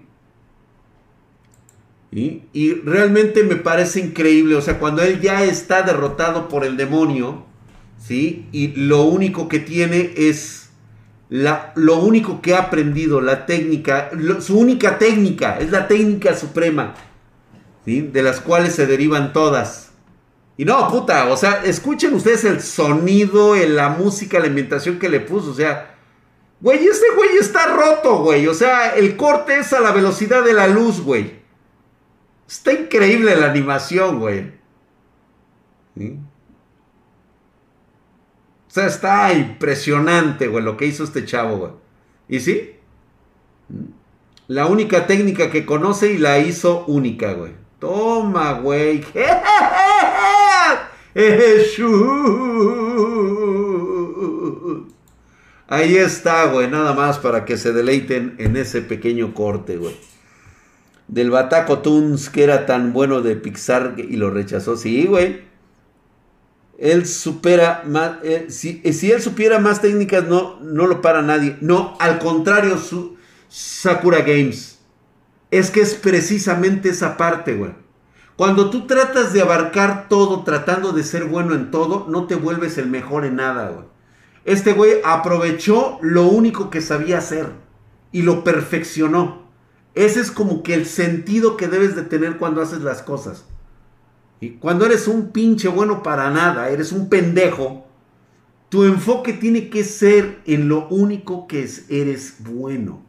realmente 2.86 3.44
me 3.44 3.58
parece 3.58 4.00
increíble, 4.00 4.56
o 4.56 4.62
sea, 4.62 4.80
cuando 4.80 5.04
él 5.04 5.20
ya 5.20 5.44
está 5.44 5.84
derrotado 5.84 6.48
por 6.48 6.64
el 6.64 6.78
demonio, 6.78 7.46
¿sí? 8.00 8.48
Y 8.52 8.70
lo 8.70 9.04
único 9.04 9.50
que 9.50 9.60
tiene 9.60 10.14
es 10.16 10.70
la, 11.30 11.74
lo 11.76 11.98
único 11.98 12.42
que 12.42 12.56
ha 12.56 12.60
aprendido, 12.60 13.20
la 13.20 13.46
técnica, 13.46 14.10
su 14.40 14.58
única 14.58 14.98
técnica, 14.98 15.60
es 15.60 15.70
la 15.70 15.88
técnica 15.88 16.36
suprema, 16.36 16.96
¿sí? 17.88 18.02
De 18.02 18.22
las 18.22 18.40
cuales 18.40 18.76
se 18.76 18.86
derivan 18.86 19.34
todas. 19.34 19.94
Y 20.58 20.66
no, 20.66 20.88
puta, 20.90 21.28
o 21.30 21.38
sea, 21.38 21.64
escuchen 21.64 22.14
ustedes 22.14 22.44
el 22.44 22.62
sonido, 22.62 23.56
la 23.56 23.90
música, 23.90 24.38
la 24.40 24.46
ambientación 24.46 25.00
que 25.00 25.10
le 25.10 25.22
puso, 25.22 25.52
o 25.52 25.56
sea, 25.56 25.98
Güey, 26.60 26.88
este 26.88 27.06
güey 27.16 27.38
está 27.40 27.68
roto, 27.76 28.24
güey. 28.24 28.48
O 28.48 28.54
sea, 28.54 28.96
el 28.96 29.16
corte 29.16 29.60
es 29.60 29.74
a 29.74 29.80
la 29.80 29.92
velocidad 29.92 30.44
de 30.44 30.54
la 30.54 30.68
luz, 30.68 31.02
güey. 31.02 31.40
Está 32.48 32.74
increíble 32.74 33.36
la 33.36 33.52
animación, 33.52 34.20
güey. 34.20 34.54
O 35.98 36.20
sea, 38.70 38.88
está 38.88 39.34
impresionante, 39.34 40.48
güey, 40.48 40.64
lo 40.64 40.78
que 40.78 40.86
hizo 40.86 41.04
este 41.04 41.26
chavo, 41.26 41.58
güey. 41.58 41.72
¿Y 42.28 42.40
sí? 42.40 42.76
La 44.48 44.66
única 44.66 45.08
técnica 45.08 45.52
que 45.52 45.66
conoce 45.66 46.14
y 46.14 46.18
la 46.18 46.40
hizo 46.40 46.86
única, 46.86 47.34
güey. 47.34 47.54
Toma, 47.80 48.54
güey. 48.54 49.06
Ahí 55.70 55.98
está, 55.98 56.46
güey, 56.46 56.70
nada 56.70 56.94
más 56.94 57.20
para 57.20 57.46
que 57.46 57.58
se 57.58 57.74
deleiten 57.74 58.36
en 58.40 58.56
ese 58.58 58.82
pequeño 58.82 59.34
corte, 59.34 59.78
güey. 59.78 59.96
Del 61.08 61.30
Bataco 61.30 61.80
Toons, 61.80 62.30
que 62.30 62.44
era 62.44 62.66
tan 62.66 62.94
bueno 62.94 63.22
de 63.22 63.36
Pixar 63.36 63.96
y 63.98 64.16
lo 64.18 64.30
rechazó. 64.30 64.76
Sí, 64.76 65.06
güey. 65.06 65.42
Él 66.78 67.06
supera 67.06 67.84
más. 67.86 68.18
Eh, 68.24 68.48
si, 68.50 68.82
eh, 68.84 68.94
si, 68.94 69.12
él 69.12 69.22
supiera 69.22 69.60
más 69.60 69.82
técnicas, 69.82 70.28
no, 70.28 70.60
no 70.62 70.88
lo 70.88 71.02
para 71.02 71.22
nadie. 71.22 71.58
No, 71.62 71.96
al 72.00 72.20
contrario, 72.20 72.78
su, 72.78 73.18
Sakura 73.50 74.22
Games. 74.22 74.77
Es 75.52 75.72
que 75.72 75.82
es 75.82 75.96
precisamente 75.96 76.90
esa 76.90 77.18
parte, 77.18 77.56
güey. 77.56 77.72
Cuando 78.36 78.70
tú 78.70 78.86
tratas 78.86 79.34
de 79.34 79.42
abarcar 79.42 80.08
todo, 80.10 80.44
tratando 80.44 80.92
de 80.92 81.04
ser 81.04 81.26
bueno 81.26 81.56
en 81.56 81.72
todo, 81.72 82.06
no 82.08 82.28
te 82.28 82.36
vuelves 82.36 82.78
el 82.78 82.88
mejor 82.88 83.26
en 83.26 83.38
nada, 83.38 83.70
güey. 83.70 83.86
Este 84.46 84.74
güey 84.74 85.02
aprovechó 85.04 85.98
lo 86.02 86.28
único 86.28 86.70
que 86.70 86.82
sabía 86.82 87.18
hacer 87.18 87.52
y 88.12 88.22
lo 88.22 88.44
perfeccionó. 88.44 89.48
Ese 89.96 90.20
es 90.20 90.32
como 90.32 90.62
que 90.62 90.76
el 90.76 90.86
sentido 90.86 91.58
que 91.58 91.68
debes 91.68 91.96
de 91.96 92.04
tener 92.04 92.38
cuando 92.38 92.62
haces 92.62 92.82
las 92.82 93.02
cosas. 93.02 93.46
Y 94.40 94.52
cuando 94.52 94.86
eres 94.86 95.08
un 95.08 95.32
pinche 95.32 95.68
bueno 95.68 96.04
para 96.04 96.30
nada, 96.30 96.70
eres 96.70 96.92
un 96.92 97.10
pendejo, 97.10 97.88
tu 98.70 98.84
enfoque 98.84 99.34
tiene 99.34 99.70
que 99.70 99.84
ser 99.84 100.42
en 100.46 100.70
lo 100.70 100.88
único 100.90 101.48
que 101.48 101.68
eres 101.90 102.36
bueno. 102.40 103.07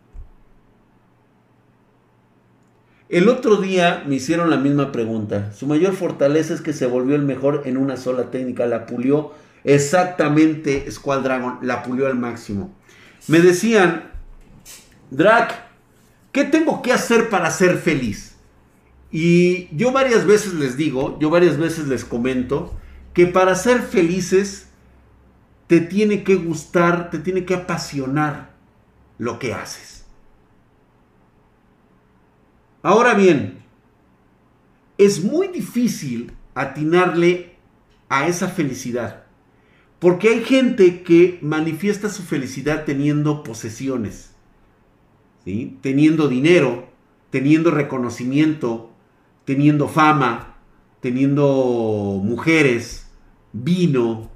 El 3.08 3.30
otro 3.30 3.56
día 3.56 4.04
me 4.06 4.16
hicieron 4.16 4.50
la 4.50 4.58
misma 4.58 4.92
pregunta. 4.92 5.52
Su 5.52 5.66
mayor 5.66 5.94
fortaleza 5.94 6.52
es 6.52 6.60
que 6.60 6.74
se 6.74 6.86
volvió 6.86 7.16
el 7.16 7.22
mejor 7.22 7.62
en 7.64 7.78
una 7.78 7.96
sola 7.96 8.30
técnica. 8.30 8.66
La 8.66 8.84
pulió 8.84 9.32
exactamente 9.64 10.90
Squad 10.90 11.20
Dragon. 11.20 11.58
La 11.62 11.82
pulió 11.82 12.06
al 12.06 12.16
máximo. 12.16 12.74
Me 13.26 13.40
decían, 13.40 14.10
Drac, 15.10 15.54
¿qué 16.32 16.44
tengo 16.44 16.82
que 16.82 16.92
hacer 16.92 17.30
para 17.30 17.50
ser 17.50 17.78
feliz? 17.78 18.36
Y 19.10 19.74
yo 19.74 19.90
varias 19.90 20.26
veces 20.26 20.52
les 20.52 20.76
digo, 20.76 21.18
yo 21.18 21.30
varias 21.30 21.56
veces 21.56 21.88
les 21.88 22.04
comento, 22.04 22.76
que 23.14 23.26
para 23.26 23.54
ser 23.54 23.80
felices 23.80 24.68
te 25.66 25.80
tiene 25.80 26.24
que 26.24 26.36
gustar, 26.36 27.10
te 27.10 27.18
tiene 27.18 27.46
que 27.46 27.54
apasionar 27.54 28.50
lo 29.16 29.38
que 29.38 29.54
haces. 29.54 29.97
Ahora 32.82 33.14
bien, 33.14 33.58
es 34.98 35.22
muy 35.24 35.48
difícil 35.48 36.32
atinarle 36.54 37.56
a 38.08 38.26
esa 38.26 38.48
felicidad. 38.48 39.24
Porque 39.98 40.28
hay 40.28 40.44
gente 40.44 41.02
que 41.02 41.38
manifiesta 41.42 42.08
su 42.08 42.22
felicidad 42.22 42.84
teniendo 42.84 43.42
posesiones, 43.42 44.32
teniendo 45.44 46.28
dinero, 46.28 46.88
teniendo 47.30 47.70
reconocimiento, 47.72 48.92
teniendo 49.44 49.88
fama, 49.88 50.56
teniendo 51.00 52.20
mujeres, 52.22 53.10
vino, 53.52 54.30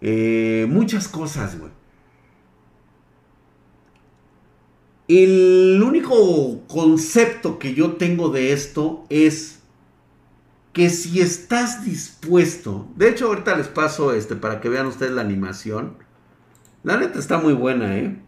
eh, 0.00 0.66
muchas 0.68 1.08
cosas, 1.08 1.58
güey. 1.58 1.72
El 5.06 5.82
único 5.84 6.66
concepto 6.66 7.58
que 7.58 7.74
yo 7.74 7.92
tengo 7.92 8.30
de 8.30 8.52
esto 8.52 9.04
es 9.10 9.60
que 10.72 10.88
si 10.88 11.20
estás 11.20 11.84
dispuesto, 11.84 12.88
de 12.96 13.10
hecho 13.10 13.26
ahorita 13.26 13.56
les 13.56 13.68
paso 13.68 14.14
este 14.14 14.34
para 14.34 14.60
que 14.60 14.68
vean 14.68 14.86
ustedes 14.86 15.12
la 15.12 15.20
animación. 15.20 15.96
La 16.82 16.96
neta 16.96 17.18
está 17.18 17.38
muy 17.38 17.52
buena, 17.52 17.96
¿eh? 17.96 18.18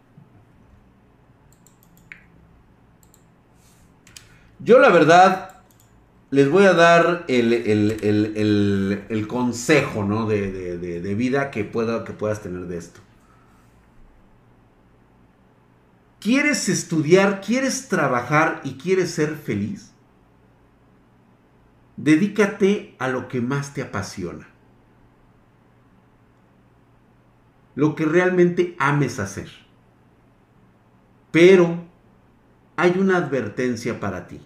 Yo 4.59 4.79
la 4.79 4.89
verdad 4.89 5.61
les 6.29 6.49
voy 6.49 6.65
a 6.65 6.73
dar 6.73 7.25
el, 7.27 8.07
consejo, 9.27 10.03
¿no? 10.03 10.27
De, 10.27 10.77
de, 10.77 11.15
vida 11.15 11.51
que, 11.51 11.63
pueda, 11.63 12.03
que 12.03 12.13
puedas 12.13 12.41
tener 12.41 12.67
de 12.67 12.77
esto. 12.77 12.99
¿Quieres 16.27 16.67
estudiar, 16.67 17.39
quieres 17.39 17.87
trabajar 17.87 18.59
y 18.65 18.73
quieres 18.73 19.11
ser 19.11 19.37
feliz? 19.37 19.93
Dedícate 21.95 22.97
a 22.99 23.07
lo 23.07 23.29
que 23.29 23.39
más 23.39 23.73
te 23.73 23.81
apasiona. 23.81 24.45
Lo 27.75 27.95
que 27.95 28.03
realmente 28.03 28.75
ames 28.77 29.19
hacer. 29.19 29.49
Pero 31.31 31.85
hay 32.75 32.99
una 32.99 33.15
advertencia 33.15 33.97
para 34.01 34.27
ti. 34.27 34.41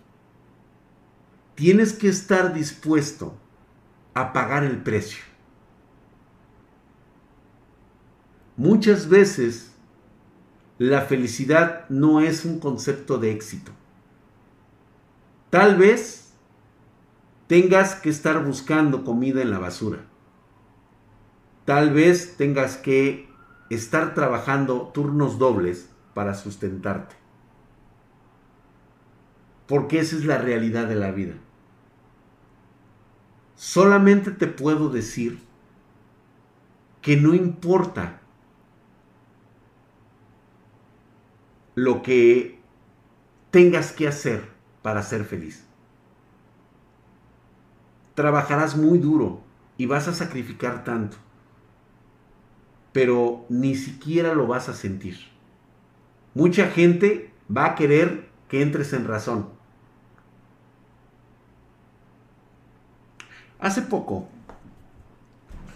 Tienes 1.55 1.93
que 1.93 2.09
estar 2.09 2.53
dispuesto 2.53 3.35
a 4.13 4.33
pagar 4.33 4.63
el 4.63 4.83
precio. 4.83 5.23
Muchas 8.55 9.09
veces 9.09 9.70
la 10.89 11.01
felicidad 11.01 11.87
no 11.89 12.21
es 12.21 12.43
un 12.43 12.59
concepto 12.59 13.19
de 13.19 13.31
éxito. 13.31 13.71
Tal 15.51 15.75
vez 15.75 16.33
tengas 17.45 17.93
que 17.93 18.09
estar 18.09 18.43
buscando 18.43 19.03
comida 19.03 19.43
en 19.43 19.51
la 19.51 19.59
basura. 19.59 19.99
Tal 21.65 21.93
vez 21.93 22.35
tengas 22.35 22.77
que 22.77 23.29
estar 23.69 24.15
trabajando 24.15 24.89
turnos 24.91 25.37
dobles 25.37 25.87
para 26.15 26.33
sustentarte. 26.33 27.15
Porque 29.67 29.99
esa 29.99 30.15
es 30.15 30.25
la 30.25 30.39
realidad 30.39 30.87
de 30.87 30.95
la 30.95 31.11
vida. 31.11 31.35
Solamente 33.55 34.31
te 34.31 34.47
puedo 34.47 34.89
decir 34.89 35.37
que 37.03 37.17
no 37.17 37.35
importa 37.35 38.20
lo 41.81 42.03
que 42.03 42.59
tengas 43.49 43.91
que 43.91 44.07
hacer 44.07 44.47
para 44.83 45.01
ser 45.01 45.25
feliz. 45.25 45.65
Trabajarás 48.13 48.77
muy 48.77 48.99
duro 48.99 49.41
y 49.77 49.87
vas 49.87 50.07
a 50.07 50.13
sacrificar 50.13 50.83
tanto, 50.83 51.17
pero 52.91 53.47
ni 53.49 53.73
siquiera 53.73 54.35
lo 54.35 54.45
vas 54.45 54.69
a 54.69 54.75
sentir. 54.75 55.17
Mucha 56.35 56.67
gente 56.67 57.33
va 57.49 57.65
a 57.65 57.75
querer 57.75 58.29
que 58.47 58.61
entres 58.61 58.93
en 58.93 59.07
razón. 59.07 59.49
Hace 63.57 63.81
poco, 63.81 64.27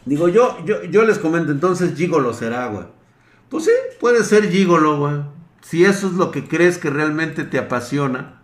digo 0.06 0.28
yo, 0.28 0.64
yo, 0.66 0.84
yo 0.84 1.04
les 1.04 1.18
comento, 1.18 1.52
entonces 1.52 1.96
Gigolo 1.96 2.32
será, 2.32 2.68
güey. 2.68 2.86
Pues 3.50 3.66
sí, 3.66 3.72
puede 4.00 4.24
ser 4.24 4.52
Gigolo, 4.52 5.00
güey. 5.00 5.35
Si 5.66 5.84
eso 5.84 6.06
es 6.06 6.14
lo 6.14 6.30
que 6.30 6.48
crees 6.48 6.78
que 6.78 6.92
realmente 6.92 7.44
te 7.44 7.58
apasiona, 7.58 8.40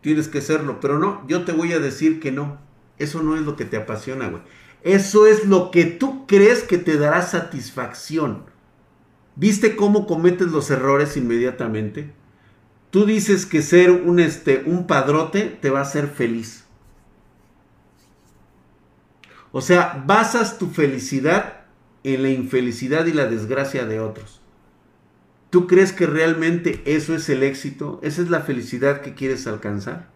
tienes 0.00 0.26
que 0.26 0.40
serlo. 0.40 0.80
Pero 0.80 0.98
no, 0.98 1.24
yo 1.28 1.44
te 1.44 1.52
voy 1.52 1.72
a 1.72 1.78
decir 1.78 2.18
que 2.18 2.32
no. 2.32 2.58
Eso 2.98 3.22
no 3.22 3.36
es 3.36 3.42
lo 3.42 3.54
que 3.54 3.64
te 3.64 3.76
apasiona, 3.76 4.28
güey. 4.28 4.42
Eso 4.82 5.24
es 5.24 5.46
lo 5.46 5.70
que 5.70 5.84
tú 5.84 6.26
crees 6.26 6.64
que 6.64 6.78
te 6.78 6.98
dará 6.98 7.22
satisfacción. 7.22 8.42
¿Viste 9.36 9.76
cómo 9.76 10.08
cometes 10.08 10.48
los 10.48 10.68
errores 10.68 11.16
inmediatamente? 11.16 12.12
Tú 12.90 13.06
dices 13.06 13.46
que 13.46 13.62
ser 13.62 13.92
un, 13.92 14.18
este, 14.18 14.64
un 14.66 14.88
padrote 14.88 15.42
te 15.42 15.70
va 15.70 15.78
a 15.78 15.82
hacer 15.82 16.08
feliz. 16.08 16.64
O 19.52 19.60
sea, 19.60 20.02
basas 20.04 20.58
tu 20.58 20.70
felicidad 20.70 21.66
en 22.02 22.24
la 22.24 22.30
infelicidad 22.30 23.06
y 23.06 23.12
la 23.12 23.26
desgracia 23.26 23.86
de 23.86 24.00
otros. 24.00 24.41
¿Tú 25.52 25.66
crees 25.66 25.92
que 25.92 26.06
realmente 26.06 26.80
eso 26.86 27.14
es 27.14 27.28
el 27.28 27.42
éxito? 27.42 28.00
¿Esa 28.02 28.22
es 28.22 28.30
la 28.30 28.40
felicidad 28.40 29.02
que 29.02 29.12
quieres 29.12 29.46
alcanzar? 29.46 30.08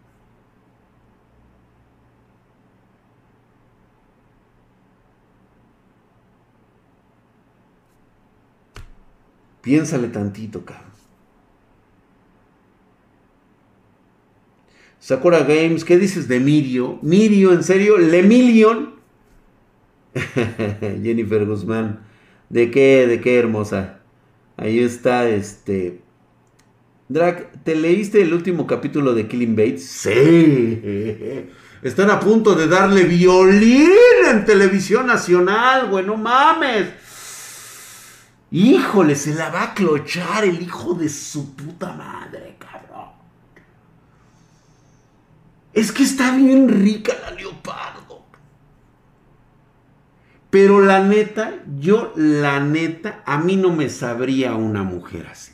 Piénsale 9.61 10.09
tantito, 10.09 10.65
cabrón. 10.65 10.87
Sakura 15.01 15.41
Games, 15.41 15.85
¿qué 15.85 15.99
dices 15.99 16.29
de 16.29 16.41
Mirio? 16.41 16.99
Mirio, 17.03 17.53
¿en 17.53 17.63
serio? 17.63 17.99
¿Le 17.99 18.23
Million? 18.23 18.95
Jennifer 20.15 21.45
Guzmán. 21.45 22.07
¿De 22.49 22.71
qué? 22.71 23.07
¿De 23.07 23.21
qué 23.21 23.39
hermosa? 23.39 23.96
Ahí 24.57 24.81
está, 24.81 25.29
este. 25.29 26.01
Drac, 27.09 27.63
¿te 27.63 27.77
leíste 27.77 28.23
el 28.23 28.33
último 28.33 28.67
capítulo 28.67 29.15
de 29.15 29.29
Killing 29.29 29.55
Bates? 29.55 29.87
Sí. 29.87 31.51
Están 31.83 32.11
a 32.11 32.19
punto 32.19 32.55
de 32.55 32.67
darle 32.67 33.05
violín 33.05 33.91
en 34.29 34.45
televisión 34.45 35.07
nacional, 35.07 35.89
güey, 35.89 36.05
no 36.05 36.17
mames. 36.17 36.89
Híjole, 38.51 39.15
se 39.15 39.35
la 39.35 39.51
va 39.51 39.63
a 39.63 39.75
clochar 39.75 40.45
el 40.45 40.63
hijo 40.63 40.95
de 40.95 41.09
su 41.09 41.55
puta 41.55 41.93
madre, 41.93 42.57
cabrón. 42.59 43.11
Es 45.73 45.93
que 45.93 46.05
está 46.05 46.35
bien 46.35 46.69
rica 46.69 47.13
la 47.23 47.33
leopardo. 47.33 48.06
Pero 50.57 50.81
la 50.81 51.01
neta, 51.01 51.53
yo 51.79 52.15
la 52.17 52.61
neta, 52.61 53.23
a 53.27 53.37
mí 53.37 53.57
no 53.57 53.77
me 53.77 53.91
sabría 53.91 54.55
una 54.55 54.85
mujer 54.85 55.27
así. 55.31 55.53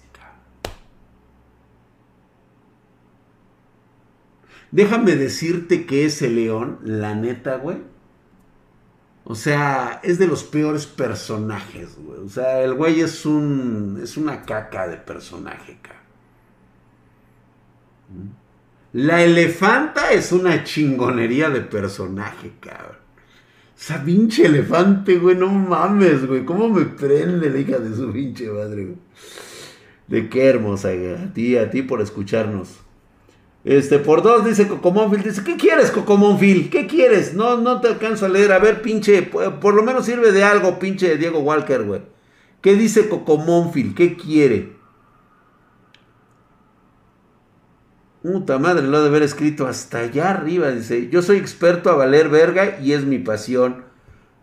Déjame 4.71 5.17
decirte 5.17 5.87
que 5.87 6.05
ese 6.05 6.31
león, 6.31 6.79
la 6.85 7.17
neta, 7.17 7.57
güey. 7.57 7.79
O 9.25 9.35
sea, 9.35 9.99
es 10.05 10.21
de 10.21 10.29
los 10.29 10.45
peores 10.45 10.87
personajes, 10.87 11.97
güey. 11.97 12.21
O 12.21 12.29
sea, 12.29 12.63
el 12.63 12.75
güey 12.75 13.01
es 13.01 13.27
un. 13.27 13.99
Es 14.01 14.17
una 14.17 14.43
caca 14.43 14.87
de 14.87 14.99
personaje, 14.99 15.81
cabrón. 15.83 16.05
La 18.93 19.25
elefanta 19.25 20.13
es 20.13 20.31
una 20.31 20.63
chingonería 20.63 21.51
de 21.51 21.63
personaje, 21.63 22.53
cabrón. 22.61 23.02
Esa 23.83 24.01
pinche 24.05 24.47
elefante, 24.47 25.19
güey, 25.19 25.35
no 25.35 25.49
mames, 25.49 26.25
güey. 26.25 26.45
¿Cómo 26.45 26.69
me 26.69 26.85
prende 26.85 27.51
la 27.51 27.59
hija 27.59 27.79
de 27.79 27.97
su 27.97 28.13
pinche 28.13 28.49
madre, 28.49 28.85
güey? 28.85 28.97
De 30.07 30.29
qué 30.29 30.45
hermosa, 30.45 30.95
güey. 30.95 31.17
A 31.17 31.35
ti, 31.35 31.57
a 31.57 31.69
ti 31.69 31.83
por 31.83 32.01
escucharnos. 32.01 32.69
Este, 33.65 33.99
por 33.99 34.23
dos 34.23 34.45
dice 34.45 34.69
Cocomónfil, 34.69 35.25
dice, 35.25 35.43
¿qué 35.43 35.57
quieres 35.57 35.91
Cocomónfil? 35.91 36.71
¿Qué 36.71 36.87
quieres? 36.87 37.35
No, 37.35 37.57
no 37.57 37.81
te 37.81 37.89
alcanzo 37.89 38.27
a 38.27 38.29
leer. 38.29 38.53
A 38.53 38.61
ver, 38.61 38.83
pinche, 38.83 39.23
por 39.23 39.75
lo 39.75 39.83
menos 39.83 40.07
sirve 40.07 40.31
de 40.31 40.45
algo, 40.45 40.79
pinche 40.79 41.19
Diego 41.19 41.41
Walker, 41.41 41.83
güey. 41.83 42.03
¿Qué 42.61 42.77
dice 42.77 43.09
Cocomónfil? 43.09 43.97
¿Qué 43.97 44.17
quiere? 44.17 44.75
Puta 48.23 48.59
madre, 48.59 48.87
lo 48.87 49.03
de 49.03 49.09
haber 49.09 49.23
escrito 49.23 49.67
hasta 49.67 49.99
allá 49.99 50.31
arriba. 50.31 50.71
Dice, 50.71 51.09
yo 51.09 51.23
soy 51.23 51.39
experto 51.39 51.91
a 51.91 51.97
valer 51.97 52.29
verga 52.29 52.79
y 52.81 52.93
es 52.93 53.05
mi 53.05 53.19
pasión. 53.19 53.85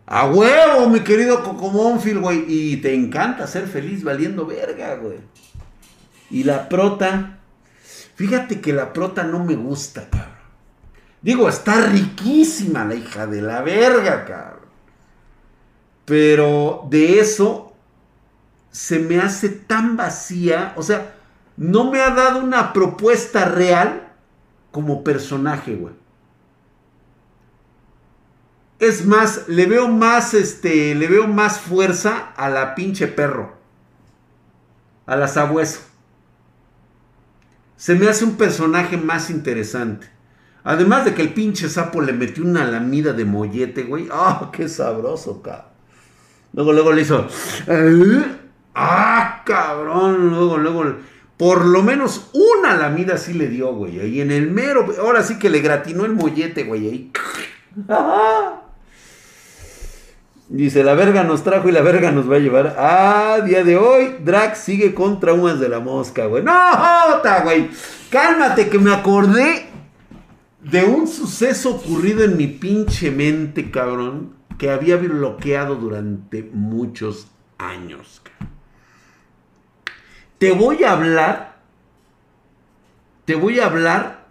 A 0.06 0.26
huevo, 0.26 0.88
mi 0.88 1.00
querido 1.00 1.42
Cocomónfil, 1.42 2.18
güey. 2.18 2.44
Y 2.46 2.76
te 2.78 2.94
encanta 2.94 3.46
ser 3.46 3.66
feliz 3.66 4.04
valiendo 4.04 4.44
verga, 4.44 4.96
güey. 4.96 5.18
Y 6.30 6.44
la 6.44 6.68
prota, 6.68 7.40
Fíjate 8.20 8.60
que 8.60 8.74
la 8.74 8.92
prota 8.92 9.22
no 9.22 9.42
me 9.42 9.56
gusta, 9.56 10.10
cabrón. 10.10 10.28
Digo, 11.22 11.48
está 11.48 11.86
riquísima 11.86 12.84
la 12.84 12.94
hija 12.94 13.26
de 13.26 13.40
la 13.40 13.62
verga, 13.62 14.26
cabrón. 14.26 14.68
Pero 16.04 16.86
de 16.90 17.18
eso 17.18 17.72
se 18.70 18.98
me 18.98 19.20
hace 19.20 19.48
tan 19.48 19.96
vacía. 19.96 20.74
O 20.76 20.82
sea, 20.82 21.14
no 21.60 21.90
me 21.90 22.00
ha 22.00 22.10
dado 22.10 22.40
una 22.40 22.72
propuesta 22.72 23.44
real 23.44 24.14
como 24.70 25.04
personaje, 25.04 25.74
güey. 25.74 25.94
Es 28.78 29.04
más, 29.04 29.46
le 29.46 29.66
veo 29.66 29.88
más, 29.88 30.32
este, 30.32 30.94
le 30.94 31.06
veo 31.06 31.28
más 31.28 31.60
fuerza 31.60 32.32
a 32.34 32.48
la 32.48 32.74
pinche 32.74 33.08
perro. 33.08 33.52
A 35.04 35.16
la 35.16 35.28
sabueso 35.28 35.90
se 37.76 37.94
me 37.94 38.08
hace 38.08 38.24
un 38.24 38.36
personaje 38.36 38.96
más 38.96 39.28
interesante. 39.28 40.06
Además 40.64 41.06
de 41.06 41.14
que 41.14 41.22
el 41.22 41.32
pinche 41.32 41.68
sapo 41.68 42.02
le 42.02 42.12
metió 42.12 42.44
una 42.44 42.66
lamida 42.66 43.14
de 43.14 43.24
mollete, 43.24 43.84
güey. 43.84 44.08
¡Ah, 44.12 44.50
qué 44.52 44.68
sabroso, 44.68 45.40
cabrón! 45.40 45.64
Luego, 46.52 46.72
luego 46.72 46.92
le 46.92 47.02
hizo. 47.02 47.26
¡Ah, 48.74 49.42
cabrón! 49.46 50.28
Luego, 50.30 50.58
luego. 50.58 50.96
Por 51.40 51.64
lo 51.64 51.82
menos 51.82 52.28
una 52.34 52.76
lamida 52.76 53.16
sí 53.16 53.32
le 53.32 53.48
dio, 53.48 53.72
güey. 53.72 53.98
Ahí 53.98 54.20
en 54.20 54.30
el 54.30 54.50
mero. 54.50 54.86
Ahora 55.00 55.22
sí 55.22 55.38
que 55.38 55.48
le 55.48 55.60
gratinó 55.60 56.04
el 56.04 56.12
mollete, 56.12 56.64
güey. 56.64 56.86
Ahí. 56.86 57.10
Dice, 60.50 60.84
la 60.84 60.92
verga 60.92 61.24
nos 61.24 61.42
trajo 61.42 61.70
y 61.70 61.72
la 61.72 61.80
verga 61.80 62.12
nos 62.12 62.30
va 62.30 62.36
a 62.36 62.40
llevar. 62.40 62.76
Ah, 62.78 63.38
día 63.42 63.64
de 63.64 63.78
hoy, 63.78 64.16
Drax 64.22 64.58
sigue 64.58 64.92
con 64.92 65.18
traumas 65.18 65.58
de 65.58 65.70
la 65.70 65.80
mosca, 65.80 66.26
güey. 66.26 66.42
No, 66.42 66.52
jota, 66.52 67.42
güey. 67.42 67.70
Cálmate, 68.10 68.68
que 68.68 68.78
me 68.78 68.92
acordé 68.92 69.64
de 70.60 70.84
un 70.84 71.08
suceso 71.08 71.76
ocurrido 71.76 72.22
en 72.22 72.36
mi 72.36 72.48
pinche 72.48 73.10
mente, 73.10 73.70
cabrón, 73.70 74.34
que 74.58 74.68
había 74.68 74.98
bloqueado 74.98 75.76
durante 75.76 76.42
muchos 76.52 77.28
años. 77.56 78.20
Te 80.40 80.50
voy 80.50 80.82
a 80.82 80.92
hablar, 80.92 81.60
te 83.24 83.36
voy 83.36 83.60
a 83.60 83.66
hablar 83.66 84.26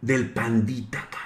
del 0.00 0.32
pandita, 0.32 1.08
cabrón 1.10 1.24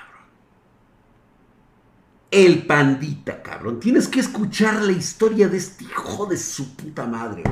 el 2.30 2.66
pandita, 2.66 3.42
cabrón. 3.42 3.80
Tienes 3.80 4.08
que 4.08 4.20
escuchar 4.20 4.82
la 4.82 4.92
historia 4.92 5.48
de 5.48 5.56
este 5.56 5.84
hijo 5.84 6.26
de 6.26 6.36
su 6.36 6.76
puta 6.76 7.06
madre. 7.06 7.42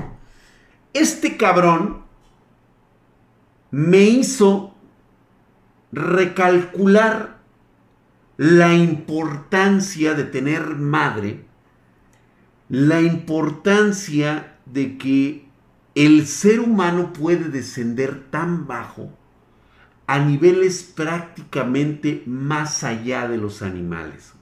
Este 0.93 1.37
cabrón 1.37 2.05
me 3.71 4.03
hizo 4.03 4.75
recalcular 5.93 7.39
la 8.37 8.75
importancia 8.75 10.15
de 10.15 10.25
tener 10.25 10.77
madre, 10.77 11.47
la 12.69 13.01
importancia 13.01 14.59
de 14.67 14.99
que 14.99 15.46
el 15.97 16.27
ser 16.27 16.61
humano 16.61 17.15
puede 17.15 17.49
descender 17.49 18.31
tan 18.31 18.67
bajo 18.67 19.11
a 20.07 20.19
niveles 20.19 20.83
prácticamente 20.83 22.23
más 22.27 22.85
allá 22.85 23.27
de 23.27 23.39
los 23.39 23.63
animales. 23.63 24.35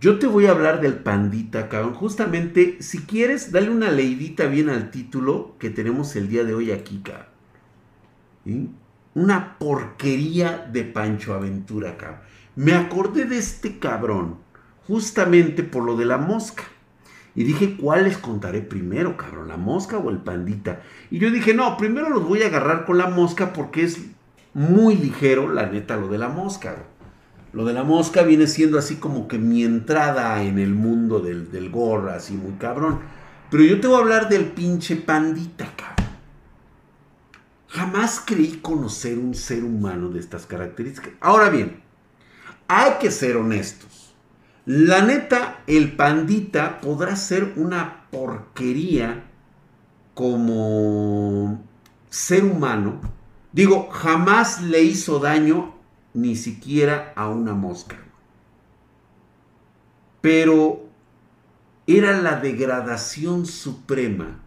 Yo 0.00 0.18
te 0.18 0.26
voy 0.26 0.46
a 0.46 0.50
hablar 0.50 0.80
del 0.80 0.96
pandita, 0.96 1.68
cabrón. 1.68 1.94
Justamente, 1.94 2.78
si 2.80 3.02
quieres, 3.02 3.52
dale 3.52 3.70
una 3.70 3.92
leidita 3.92 4.46
bien 4.46 4.68
al 4.68 4.90
título 4.90 5.54
que 5.60 5.70
tenemos 5.70 6.16
el 6.16 6.28
día 6.28 6.42
de 6.42 6.52
hoy 6.52 6.72
aquí, 6.72 7.00
cabrón. 7.04 8.74
Una 9.14 9.56
porquería 9.56 10.68
de 10.70 10.82
Pancho 10.82 11.32
Aventura, 11.32 11.96
cabrón. 11.96 12.20
Me 12.56 12.74
acordé 12.74 13.24
de 13.24 13.38
este 13.38 13.78
cabrón 13.78 14.38
justamente 14.88 15.62
por 15.62 15.84
lo 15.84 15.96
de 15.96 16.06
la 16.06 16.18
mosca. 16.18 16.64
Y 17.34 17.44
dije, 17.44 17.76
¿cuál 17.76 18.04
les 18.04 18.18
contaré 18.18 18.60
primero, 18.60 19.16
cabrón? 19.16 19.48
¿La 19.48 19.56
mosca 19.56 19.98
o 19.98 20.10
el 20.10 20.18
pandita? 20.18 20.82
Y 21.10 21.18
yo 21.18 21.30
dije, 21.30 21.52
no, 21.52 21.76
primero 21.76 22.08
los 22.08 22.26
voy 22.26 22.42
a 22.42 22.46
agarrar 22.46 22.84
con 22.84 22.98
la 22.98 23.08
mosca 23.08 23.52
porque 23.52 23.82
es 23.82 24.00
muy 24.52 24.96
ligero, 24.96 25.52
la 25.52 25.66
neta, 25.66 25.96
lo 25.96 26.08
de 26.08 26.18
la 26.18 26.28
mosca. 26.28 26.76
Lo 27.52 27.64
de 27.64 27.72
la 27.72 27.82
mosca 27.82 28.22
viene 28.22 28.46
siendo 28.46 28.78
así 28.78 28.96
como 28.96 29.26
que 29.26 29.38
mi 29.38 29.64
entrada 29.64 30.42
en 30.44 30.58
el 30.58 30.74
mundo 30.74 31.20
del, 31.20 31.50
del 31.50 31.70
gorra, 31.70 32.16
así 32.16 32.34
muy 32.34 32.52
cabrón. 32.54 33.00
Pero 33.50 33.64
yo 33.64 33.80
te 33.80 33.88
voy 33.88 33.96
a 33.96 34.00
hablar 34.00 34.28
del 34.28 34.46
pinche 34.46 34.96
pandita, 34.96 35.66
cabrón. 35.76 35.94
Jamás 37.68 38.22
creí 38.24 38.58
conocer 38.62 39.18
un 39.18 39.34
ser 39.34 39.64
humano 39.64 40.08
de 40.08 40.20
estas 40.20 40.46
características. 40.46 41.12
Ahora 41.20 41.48
bien, 41.50 41.80
hay 42.68 42.92
que 43.00 43.10
ser 43.10 43.36
honestos. 43.36 44.03
La 44.66 45.02
neta, 45.02 45.62
el 45.66 45.94
pandita 45.94 46.80
podrá 46.80 47.16
ser 47.16 47.52
una 47.56 48.06
porquería 48.10 49.24
como 50.14 51.62
ser 52.08 52.44
humano. 52.44 53.00
Digo, 53.52 53.90
jamás 53.90 54.62
le 54.62 54.82
hizo 54.82 55.18
daño 55.18 55.74
ni 56.14 56.34
siquiera 56.34 57.12
a 57.14 57.28
una 57.28 57.52
mosca. 57.52 57.96
Pero 60.22 60.84
era 61.86 62.22
la 62.22 62.40
degradación 62.40 63.44
suprema 63.44 64.40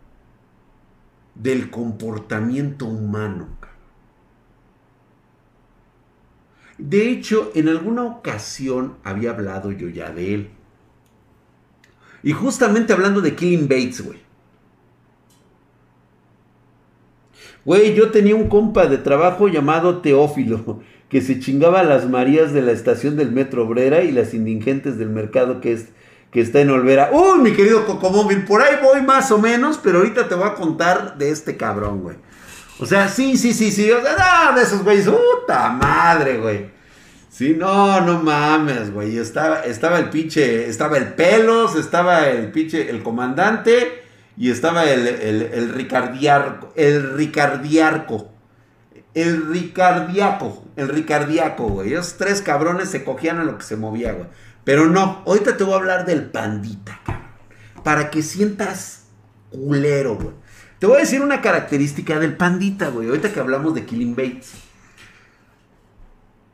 del 1.36 1.70
comportamiento 1.70 2.88
humano. 2.88 3.50
De 6.78 7.10
hecho, 7.10 7.52
en 7.56 7.70
alguna 7.70 8.04
ocasión 8.04 8.98
había 9.04 9.32
hablado 9.32 9.72
yo 9.72 9.90
ya 9.90 10.12
de 10.12 10.34
él. 10.34 10.50
Y 12.24 12.34
justamente 12.34 12.94
hablando 12.94 13.22
de 13.22 13.36
Killing 13.36 13.68
Bates, 13.68 14.06
güey. 14.06 14.20
Güey, 17.66 17.96
yo 17.96 18.12
tenía 18.12 18.36
un 18.36 18.48
compa 18.48 18.88
de 18.88 18.98
trabajo 18.98 19.48
llamado 19.48 19.98
Teófilo 19.98 20.82
que 21.10 21.22
se 21.22 21.40
chingaba 21.40 21.84
las 21.84 22.10
Marías 22.10 22.54
de 22.54 22.62
la 22.62 22.72
estación 22.72 23.16
del 23.16 23.32
Metro 23.32 23.66
Obrera 23.66 24.04
y 24.04 24.12
las 24.12 24.34
indigentes 24.34 24.98
del 24.98 25.10
mercado 25.10 25.62
que, 25.62 25.74
es, 25.74 25.90
que 26.32 26.42
está 26.42 26.62
en 26.62 26.70
Olvera. 26.70 27.12
Uy, 27.14 27.40
mi 27.40 27.52
querido 27.54 27.86
Cocomóvil, 27.86 28.44
por 28.46 28.62
ahí 28.62 28.76
voy 28.82 29.02
más 29.02 29.32
o 29.32 29.38
menos, 29.38 29.80
pero 29.82 30.00
ahorita 30.00 30.28
te 30.28 30.36
voy 30.36 30.48
a 30.48 30.56
contar 30.56 31.18
de 31.18 31.30
este 31.30 31.58
cabrón, 31.58 32.02
güey. 32.02 32.18
O 32.80 32.86
sea, 32.86 33.08
sí, 33.08 33.38
sí, 33.38 33.54
sí, 33.54 33.72
sí. 33.72 33.92
O 33.92 34.02
sea, 34.02 34.50
no, 34.50 34.56
de 34.58 34.64
esos 34.64 34.84
güeyes, 34.84 35.08
puta 35.08 35.70
madre, 35.70 36.38
güey. 36.38 36.70
Sí, 37.30 37.56
no, 37.58 38.02
no 38.02 38.22
mames, 38.22 38.94
güey. 38.94 39.18
Estaba, 39.18 39.62
estaba 39.62 40.00
el 40.00 40.10
pinche, 40.10 40.68
estaba 40.68 40.98
el 40.98 41.14
pelos, 41.14 41.76
estaba 41.76 42.28
el 42.28 42.52
pinche, 42.52 42.90
el 42.90 43.04
comandante 43.04 44.04
y 44.38 44.52
estaba 44.52 44.86
el, 44.86 45.08
el, 45.08 45.42
el 45.42 45.74
ricardiarco, 45.74 46.74
el 46.76 47.14
ricardiarco. 47.14 48.32
El 49.14 49.48
ricardiaco, 49.48 50.64
el 50.76 50.90
ricardiaco, 50.90 51.70
güey. 51.70 51.94
Esos 51.94 52.18
tres 52.18 52.44
cabrones 52.44 52.90
se 52.90 53.04
cogían 53.04 53.40
a 53.40 53.44
lo 53.44 53.58
que 53.58 53.64
se 53.64 53.76
movía, 53.76 54.12
güey. 54.12 54.28
Pero 54.64 54.86
no, 54.86 55.24
ahorita 55.26 55.58
te 55.58 55.64
voy 55.64 55.74
a 55.74 55.78
hablar 55.78 56.06
del 56.06 56.26
pandita, 56.26 57.00
cabrón. 57.04 57.26
Para 57.84 58.12
que 58.12 58.22
sientas 58.22 59.06
culero, 59.50 60.18
güey. 60.18 60.36
Te 60.80 60.86
voy 60.86 60.98
a 60.98 61.02
decir 61.02 61.22
una 61.22 61.42
característica 61.42 62.20
del 62.20 62.38
pandita, 62.38 62.90
güey. 62.90 63.08
Ahorita 63.08 63.34
que 63.34 63.40
hablamos 63.40 63.74
de 63.74 63.86
Killing 63.86 64.16
Bates. 64.16 64.54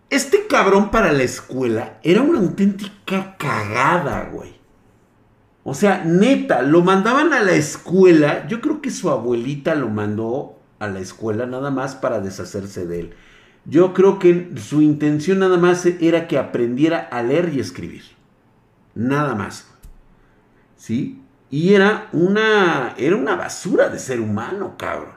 Este 0.10 0.48
cabrón 0.48 0.92
para 0.92 1.12
la 1.12 1.24
escuela 1.24 1.98
era 2.04 2.22
una 2.22 2.40
auténtica 2.40 3.36
cagada, 3.38 4.30
güey. 4.32 4.54
O 5.64 5.74
sea, 5.74 6.04
neta, 6.06 6.62
lo 6.62 6.84
mandaban 6.84 7.34
a 7.34 7.42
la 7.42 7.54
escuela. 7.54 8.48
Yo 8.48 8.62
creo 8.62 8.82
que 8.82 8.92
su 8.92 9.10
abuelita 9.10 9.76
lo 9.76 9.90
mandó 9.90 10.60
a 10.80 10.88
la 10.88 11.00
escuela 11.00 11.46
nada 11.46 11.72
más 11.72 11.96
para 11.96 12.20
deshacerse 12.20 12.86
de 12.86 13.00
él. 13.00 13.14
Yo 13.66 13.94
creo 13.94 14.20
que 14.20 14.52
su 14.58 14.82
intención 14.82 15.40
nada 15.40 15.58
más 15.58 15.86
era 15.86 16.28
que 16.28 16.38
aprendiera 16.38 17.00
a 17.00 17.24
leer 17.24 17.52
y 17.54 17.60
escribir. 17.60 18.04
Nada 18.94 19.36
más. 19.36 19.68
¿Sí? 20.76 21.23
Y 21.54 21.76
era 21.76 22.10
una, 22.14 22.96
era 22.98 23.16
una 23.16 23.36
basura 23.36 23.88
de 23.90 24.00
ser 24.00 24.20
humano, 24.20 24.74
cabrón. 24.76 25.14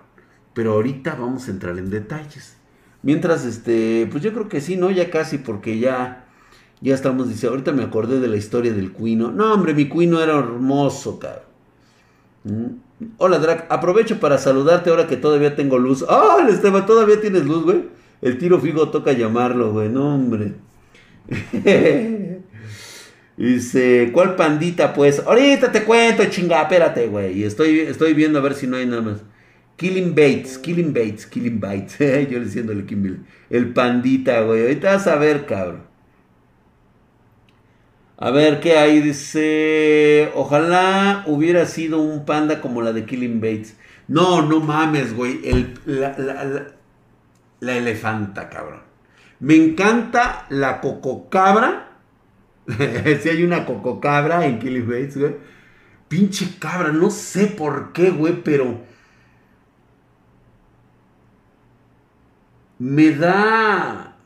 Pero 0.53 0.74
ahorita 0.74 1.14
vamos 1.14 1.49
a 1.49 1.51
entrar 1.51 1.78
en 1.78 1.89
detalles. 1.89 2.59
Mientras, 3.01 3.47
este, 3.47 4.07
pues 4.12 4.22
yo 4.22 4.34
creo 4.34 4.47
que 4.47 4.61
sí, 4.61 4.76
¿no? 4.76 4.91
Ya 4.91 5.09
casi, 5.09 5.39
porque 5.39 5.78
ya, 5.78 6.26
ya 6.82 6.95
estamos, 6.95 7.30
dice, 7.30 7.47
ahorita 7.47 7.72
me 7.72 7.84
acordé 7.84 8.20
de 8.20 8.28
la 8.28 8.37
historia 8.37 8.74
del 8.74 8.93
cuino. 8.93 9.32
No, 9.32 9.55
hombre, 9.55 9.72
mi 9.72 9.89
cuino 9.89 10.20
era 10.20 10.39
hermoso, 10.39 11.18
cabrón. 11.18 11.43
¿Mm? 12.45 12.66
Hola, 13.16 13.39
Drac. 13.39 13.64
Aprovecho 13.70 14.20
para 14.20 14.37
saludarte 14.37 14.91
ahora 14.91 15.07
que 15.07 15.16
todavía 15.16 15.57
tengo 15.57 15.78
luz. 15.78 16.05
¡Ah, 16.07 16.37
oh, 16.39 16.47
Esteban! 16.47 16.84
¿Todavía 16.84 17.18
tienes 17.18 17.47
luz, 17.47 17.64
güey? 17.64 17.89
El 18.20 18.37
tiro 18.37 18.61
fijo 18.61 18.91
toca 18.91 19.12
llamarlo, 19.12 19.72
güey. 19.72 19.89
No, 19.89 20.14
hombre. 20.14 20.53
Dice, 23.37 24.11
¿cuál 24.12 24.34
pandita, 24.34 24.95
pues? 24.95 25.22
Ahorita 25.26 25.70
te 25.70 25.84
cuento, 25.84 26.24
chinga, 26.26 26.62
espérate, 26.62 27.07
güey. 27.09 27.41
Y 27.41 27.45
estoy, 27.45 27.80
estoy 27.80 28.14
viendo 28.14 28.39
a 28.39 28.43
ver 28.43 28.55
si 28.55 28.66
no 28.66 28.76
hay 28.76 28.87
nada 28.87 29.03
más. 29.03 29.22
Killing 29.76 30.14
Bates, 30.14 30.59
Killing 30.59 30.93
Bates, 30.93 31.26
Killing 31.26 31.61
Bates. 31.61 31.99
Yo 32.30 32.39
le 32.39 32.47
diciendo 32.47 32.72
el 32.72 32.87
Kimble. 32.87 33.18
El 33.51 33.72
pandita, 33.72 34.41
güey. 34.41 34.62
Ahorita 34.62 34.95
vas 34.95 35.07
a 35.07 35.16
ver, 35.16 35.45
cabrón. 35.45 35.82
A 38.18 38.30
ver, 38.30 38.61
¿qué 38.61 38.78
hay? 38.78 39.01
Dice, 39.01 40.30
ojalá 40.34 41.24
hubiera 41.26 41.66
sido 41.66 42.01
un 42.01 42.24
panda 42.24 42.62
como 42.62 42.80
la 42.80 42.95
de 42.95 43.05
Killing 43.05 43.41
Bates. 43.41 43.76
No, 44.09 44.41
no 44.41 44.61
mames, 44.61 45.14
güey. 45.14 45.41
la, 45.84 46.16
la, 46.16 46.66
la, 47.61 47.76
elefanta, 47.76 48.49
cabrón. 48.49 48.80
Me 49.41 49.55
encanta 49.57 50.47
la 50.49 50.80
cococabra. 50.80 51.86
si 53.23 53.29
hay 53.29 53.45
una 53.45 53.64
cococabra 53.67 54.47
en 54.47 54.59
Killing 54.59 54.87
Bates, 54.87 55.19
güey. 55.19 55.37
Pinche 56.09 56.59
cabra, 56.59 56.93
no 56.93 57.11
sé 57.11 57.47
por 57.47 57.93
qué, 57.93 58.11
güey, 58.11 58.43
pero... 58.43 58.81
Me 62.79 63.11
da 63.11 64.17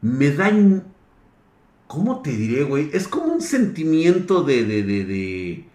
me 0.00 0.30
da... 0.30 0.50
¿Cómo 1.86 2.22
te 2.22 2.30
diré, 2.30 2.64
güey? 2.64 2.90
Es 2.92 3.06
como 3.08 3.32
un 3.32 3.40
sentimiento 3.42 4.42
de, 4.44 4.64
de, 4.64 4.82
de 4.82 5.72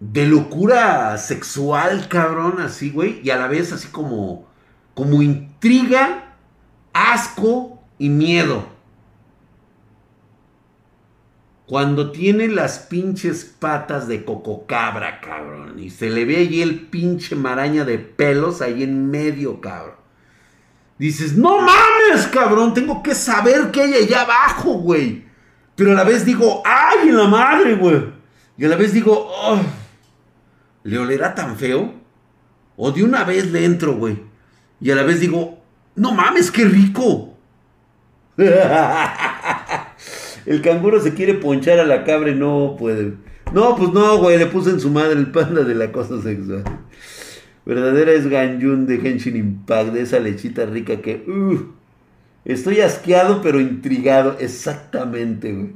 de 0.00 0.26
locura 0.26 1.16
sexual, 1.18 2.08
cabrón, 2.08 2.60
así, 2.60 2.90
güey, 2.90 3.20
y 3.22 3.30
a 3.30 3.36
la 3.36 3.46
vez 3.46 3.72
así 3.72 3.88
como, 3.88 4.46
como 4.94 5.22
intriga, 5.22 6.23
asco 6.94 7.82
y 7.98 8.08
miedo. 8.08 8.72
Cuando 11.66 12.12
tiene 12.12 12.48
las 12.48 12.78
pinches 12.78 13.44
patas 13.44 14.06
de 14.06 14.24
cococabra, 14.24 15.20
cabrón, 15.20 15.78
y 15.78 15.90
se 15.90 16.10
le 16.10 16.24
ve 16.24 16.36
allí 16.36 16.62
el 16.62 16.88
pinche 16.88 17.36
maraña 17.36 17.84
de 17.84 17.98
pelos 17.98 18.62
ahí 18.62 18.82
en 18.82 19.10
medio, 19.10 19.60
cabrón. 19.60 19.96
Dices, 20.98 21.36
no 21.36 21.58
mames, 21.60 22.26
cabrón, 22.30 22.74
tengo 22.74 23.02
que 23.02 23.14
saber 23.14 23.70
qué 23.70 23.82
hay 23.82 23.94
allá 23.94 24.22
abajo, 24.22 24.74
güey. 24.74 25.24
Pero 25.74 25.92
a 25.92 25.94
la 25.94 26.04
vez 26.04 26.24
digo, 26.24 26.62
ay, 26.64 27.10
la 27.10 27.26
madre, 27.26 27.74
güey. 27.74 28.12
Y 28.56 28.64
a 28.64 28.68
la 28.68 28.76
vez 28.76 28.92
digo, 28.92 29.12
oh, 29.12 29.60
¿le 30.84 30.98
olerá 30.98 31.34
tan 31.34 31.56
feo? 31.56 31.94
O 32.76 32.92
de 32.92 33.02
una 33.02 33.24
vez 33.24 33.50
le 33.50 33.64
entro, 33.64 33.94
güey. 33.96 34.22
Y 34.80 34.90
a 34.90 34.94
la 34.94 35.02
vez 35.02 35.18
digo, 35.18 35.63
no 35.96 36.12
mames, 36.12 36.50
qué 36.50 36.64
rico. 36.64 37.34
el 40.46 40.62
canguro 40.62 41.00
se 41.00 41.14
quiere 41.14 41.34
ponchar 41.34 41.78
a 41.78 41.84
la 41.84 42.04
cabra 42.04 42.30
y 42.30 42.34
no 42.34 42.76
puede. 42.78 43.14
No, 43.52 43.76
pues 43.76 43.92
no, 43.92 44.18
güey, 44.18 44.38
le 44.38 44.46
puse 44.46 44.70
en 44.70 44.80
su 44.80 44.90
madre 44.90 45.12
el 45.12 45.30
panda 45.30 45.62
de 45.62 45.74
la 45.74 45.92
cosa 45.92 46.20
sexual. 46.20 46.64
Verdadera 47.64 48.12
es 48.12 48.28
Ganyun 48.28 48.86
de 48.86 48.96
Henshin 48.96 49.36
Impact, 49.36 49.92
de 49.92 50.02
esa 50.02 50.18
lechita 50.18 50.66
rica 50.66 51.00
que... 51.00 51.24
Uh, 51.26 51.72
estoy 52.44 52.80
asqueado 52.80 53.40
pero 53.42 53.60
intrigado. 53.60 54.36
Exactamente, 54.40 55.52
güey. 55.52 55.70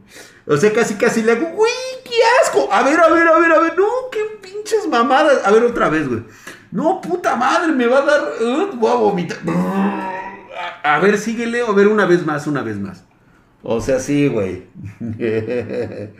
O 0.46 0.56
sea, 0.56 0.72
casi 0.72 0.94
casi 0.94 1.22
le 1.22 1.32
hago... 1.32 1.46
¡Uy, 1.46 1.68
qué 2.04 2.16
asco! 2.42 2.68
A 2.72 2.82
ver, 2.82 2.98
a 2.98 3.08
ver, 3.08 3.28
a 3.28 3.38
ver, 3.38 3.52
a 3.52 3.60
ver. 3.60 3.78
No, 3.78 3.86
qué 4.10 4.20
pinches 4.42 4.88
mamadas. 4.88 5.46
A 5.46 5.50
ver, 5.52 5.62
otra 5.62 5.88
vez, 5.88 6.08
güey. 6.08 6.22
No, 6.70 7.00
puta 7.00 7.36
madre, 7.36 7.72
me 7.72 7.86
va 7.86 7.98
a 7.98 8.04
dar... 8.04 8.20
Uh, 8.40 8.76
voy 8.76 8.90
a 8.90 10.18
a 10.82 10.98
ver, 11.00 11.18
síguele. 11.18 11.60
A 11.62 11.72
ver, 11.72 11.88
una 11.88 12.06
vez 12.06 12.24
más, 12.24 12.46
una 12.46 12.62
vez 12.62 12.78
más. 12.78 13.04
O 13.62 13.80
sea, 13.80 13.98
sí, 14.00 14.28
güey. 14.28 14.64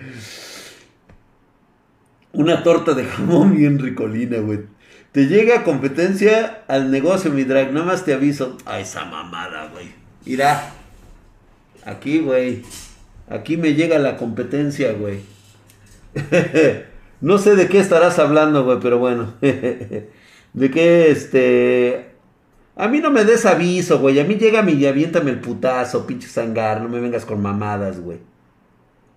Una 2.33 2.63
torta 2.63 2.95
de 2.95 3.05
jamón 3.05 3.57
bien 3.57 3.79
ricolina, 3.79 4.39
güey. 4.39 4.61
Te 5.13 5.27
llega 5.27 5.65
competencia 5.65 6.65
al 6.69 6.91
negocio, 6.91 7.31
mi 7.31 7.45
drag. 7.45 7.73
Nada 7.73 7.87
más 7.87 8.05
te 8.05 8.13
aviso. 8.13 8.59
A 8.67 8.79
esa 8.81 9.07
mamada, 9.07 9.69
güey. 9.73 9.91
Irá. 10.27 10.73
Aquí, 11.85 12.19
güey. 12.19 12.63
Aquí 13.29 13.57
me 13.57 13.75
llega 13.75 13.99
la 13.99 14.17
competencia, 14.17 14.93
güey. 14.93 15.21
no 17.21 17.39
sé 17.39 17.57
de 17.57 17.69
qué 17.69 17.79
estarás 17.79 18.19
hablando, 18.19 18.65
güey, 18.65 18.79
pero 18.81 18.99
bueno. 18.99 19.35
de 20.53 20.71
qué, 20.71 21.11
este... 21.11 22.13
A 22.77 22.89
mí 22.89 23.01
no 23.01 23.11
me 23.11 23.25
des 23.25 23.45
aviso, 23.45 23.99
güey. 23.99 24.21
A 24.21 24.25
mí 24.25 24.37
llega 24.37 24.63
mi 24.63 24.73
y 24.73 24.87
aviéntame 24.87 25.31
el 25.31 25.41
putazo, 25.41 26.07
pinche 26.07 26.29
sangar. 26.29 26.81
No 26.81 26.89
me 26.89 27.01
vengas 27.01 27.25
con 27.25 27.43
mamadas, 27.43 28.01
güey. 28.01 28.19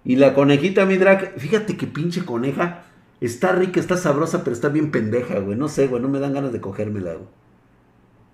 Y 0.03 0.15
la 0.15 0.33
conejita, 0.33 0.85
mi 0.85 0.97
drag. 0.97 1.37
Fíjate 1.37 1.77
que 1.77 1.85
pinche 1.85 2.25
coneja 2.25 2.85
Está 3.21 3.51
rica, 3.51 3.79
está 3.79 3.95
sabrosa, 3.97 4.43
pero 4.43 4.55
está 4.55 4.69
bien 4.69 4.89
pendeja, 4.91 5.37
güey. 5.39 5.55
No 5.55 5.67
sé, 5.69 5.85
güey, 5.87 6.01
no 6.01 6.09
me 6.09 6.19
dan 6.19 6.33
ganas 6.33 6.51
de 6.51 6.59
cogérmela, 6.59 7.13
güey. 7.13 7.27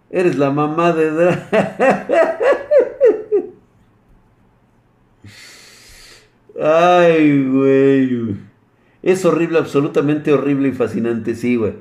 Eres 0.09 0.37
la 0.37 0.49
mamá 0.49 0.93
de... 0.93 1.37
Ay, 6.61 7.45
güey. 7.49 8.37
Es 9.03 9.25
horrible, 9.25 9.59
absolutamente 9.59 10.31
horrible 10.31 10.69
y 10.69 10.71
fascinante, 10.71 11.35
sí, 11.35 11.57
güey. 11.57 11.73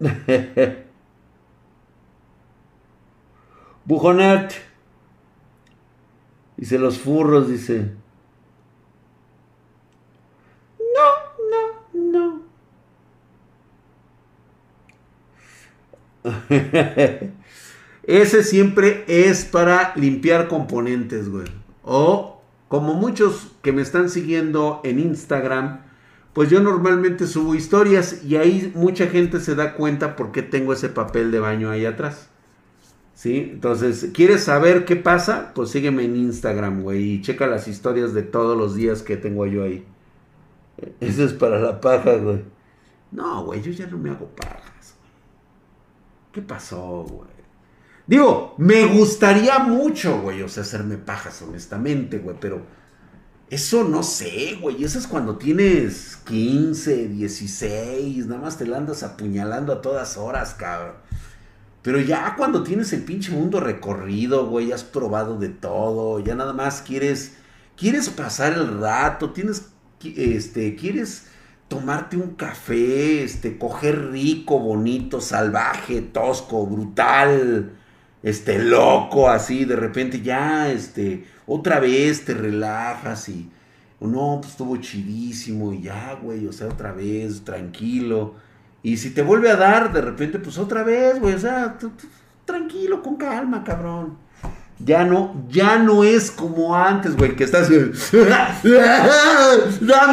Bujonat. 3.84 4.52
Dice 6.56 6.78
los 6.78 6.98
furros, 6.98 7.48
dice. 7.48 7.92
Ese 18.02 18.42
siempre 18.42 19.04
es 19.06 19.44
para 19.44 19.92
limpiar 19.96 20.48
componentes, 20.48 21.28
güey. 21.28 21.46
O 21.82 22.42
como 22.68 22.94
muchos 22.94 23.52
que 23.62 23.72
me 23.72 23.82
están 23.82 24.10
siguiendo 24.10 24.80
en 24.84 24.98
Instagram, 24.98 25.87
pues 26.38 26.50
yo 26.50 26.60
normalmente 26.60 27.26
subo 27.26 27.56
historias 27.56 28.22
y 28.22 28.36
ahí 28.36 28.70
mucha 28.76 29.08
gente 29.08 29.40
se 29.40 29.56
da 29.56 29.74
cuenta 29.74 30.14
por 30.14 30.30
qué 30.30 30.40
tengo 30.40 30.72
ese 30.72 30.88
papel 30.88 31.32
de 31.32 31.40
baño 31.40 31.68
ahí 31.68 31.84
atrás. 31.84 32.28
¿Sí? 33.12 33.50
Entonces, 33.54 34.10
¿quieres 34.14 34.44
saber 34.44 34.84
qué 34.84 34.94
pasa? 34.94 35.50
Pues 35.52 35.70
sígueme 35.70 36.04
en 36.04 36.14
Instagram, 36.14 36.82
güey, 36.82 37.14
y 37.14 37.22
checa 37.22 37.48
las 37.48 37.66
historias 37.66 38.14
de 38.14 38.22
todos 38.22 38.56
los 38.56 38.76
días 38.76 39.02
que 39.02 39.16
tengo 39.16 39.46
yo 39.46 39.64
ahí. 39.64 39.84
Eso 41.00 41.24
es 41.24 41.32
para 41.32 41.58
la 41.58 41.80
paja, 41.80 42.14
güey. 42.18 42.44
No, 43.10 43.44
güey, 43.46 43.60
yo 43.60 43.72
ya 43.72 43.88
no 43.88 43.98
me 43.98 44.10
hago 44.10 44.28
paja. 44.28 44.62
¿Qué 46.30 46.40
pasó, 46.40 47.02
güey? 47.02 47.30
Digo, 48.06 48.54
me 48.58 48.86
gustaría 48.86 49.58
mucho, 49.58 50.20
güey, 50.20 50.40
o 50.42 50.48
sea, 50.48 50.62
hacerme 50.62 50.98
pajas, 50.98 51.42
honestamente, 51.42 52.18
güey, 52.18 52.36
pero 52.38 52.62
eso 53.50 53.84
no 53.84 54.02
sé, 54.02 54.58
güey, 54.60 54.84
eso 54.84 54.98
es 54.98 55.06
cuando 55.06 55.38
tienes 55.38 56.16
15, 56.26 57.08
16, 57.08 58.26
nada 58.26 58.42
más 58.42 58.58
te 58.58 58.66
la 58.66 58.76
andas 58.76 59.02
apuñalando 59.02 59.72
a 59.72 59.80
todas 59.80 60.18
horas, 60.18 60.54
cabrón. 60.54 60.96
Pero 61.82 62.00
ya 62.00 62.34
cuando 62.36 62.62
tienes 62.62 62.92
el 62.92 63.04
pinche 63.04 63.32
mundo 63.32 63.60
recorrido, 63.60 64.46
güey, 64.46 64.72
has 64.72 64.84
probado 64.84 65.38
de 65.38 65.48
todo, 65.48 66.20
ya 66.20 66.34
nada 66.34 66.52
más 66.52 66.82
quieres, 66.82 67.36
quieres 67.76 68.10
pasar 68.10 68.52
el 68.52 68.80
rato, 68.80 69.30
tienes, 69.30 69.70
este, 70.04 70.76
quieres 70.76 71.28
tomarte 71.68 72.18
un 72.18 72.34
café, 72.34 73.22
este, 73.22 73.56
coger 73.56 74.10
rico, 74.10 74.58
bonito, 74.58 75.22
salvaje, 75.22 76.02
tosco, 76.02 76.66
brutal, 76.66 77.72
este, 78.22 78.58
loco, 78.58 79.30
así, 79.30 79.64
de 79.64 79.76
repente 79.76 80.20
ya, 80.20 80.70
este, 80.70 81.24
otra 81.48 81.80
vez 81.80 82.24
te 82.24 82.34
relajas 82.34 83.28
y, 83.28 83.50
no, 84.00 84.38
pues 84.40 84.52
estuvo 84.52 84.76
chidísimo 84.76 85.72
y 85.72 85.82
ya, 85.82 86.16
güey, 86.22 86.46
o 86.46 86.52
sea, 86.52 86.68
otra 86.68 86.92
vez, 86.92 87.42
tranquilo. 87.42 88.34
Y 88.82 88.98
si 88.98 89.10
te 89.10 89.22
vuelve 89.22 89.50
a 89.50 89.56
dar, 89.56 89.92
de 89.92 90.00
repente, 90.00 90.38
pues 90.38 90.58
otra 90.58 90.84
vez, 90.84 91.18
güey, 91.18 91.34
o 91.34 91.38
sea, 91.38 91.76
tranquilo, 92.44 93.02
con 93.02 93.16
calma, 93.16 93.64
cabrón. 93.64 94.16
Ya 94.78 95.02
no, 95.04 95.44
ya 95.48 95.78
no 95.78 96.04
es 96.04 96.30
como 96.30 96.76
antes, 96.76 97.16
güey, 97.16 97.34
que 97.34 97.42
estás. 97.44 97.68
dame, 97.70 97.90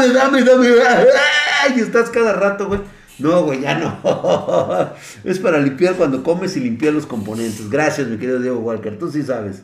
dame, 0.10 0.44
dame. 0.44 0.70
Y 1.76 1.80
estás 1.80 2.10
cada 2.10 2.34
rato, 2.34 2.68
güey. 2.68 2.80
No, 3.20 3.44
güey, 3.44 3.62
ya 3.62 3.78
no. 3.78 4.92
es 5.24 5.40
para 5.40 5.60
limpiar 5.60 5.96
cuando 5.96 6.24
comes 6.24 6.58
y 6.58 6.60
limpiar 6.62 6.94
los 6.94 7.06
componentes. 7.06 7.70
Gracias, 7.70 8.08
mi 8.08 8.18
querido 8.18 8.40
Diego 8.40 8.60
Walker. 8.60 8.98
Tú 8.98 9.12
sí 9.12 9.22
sabes. 9.24 9.64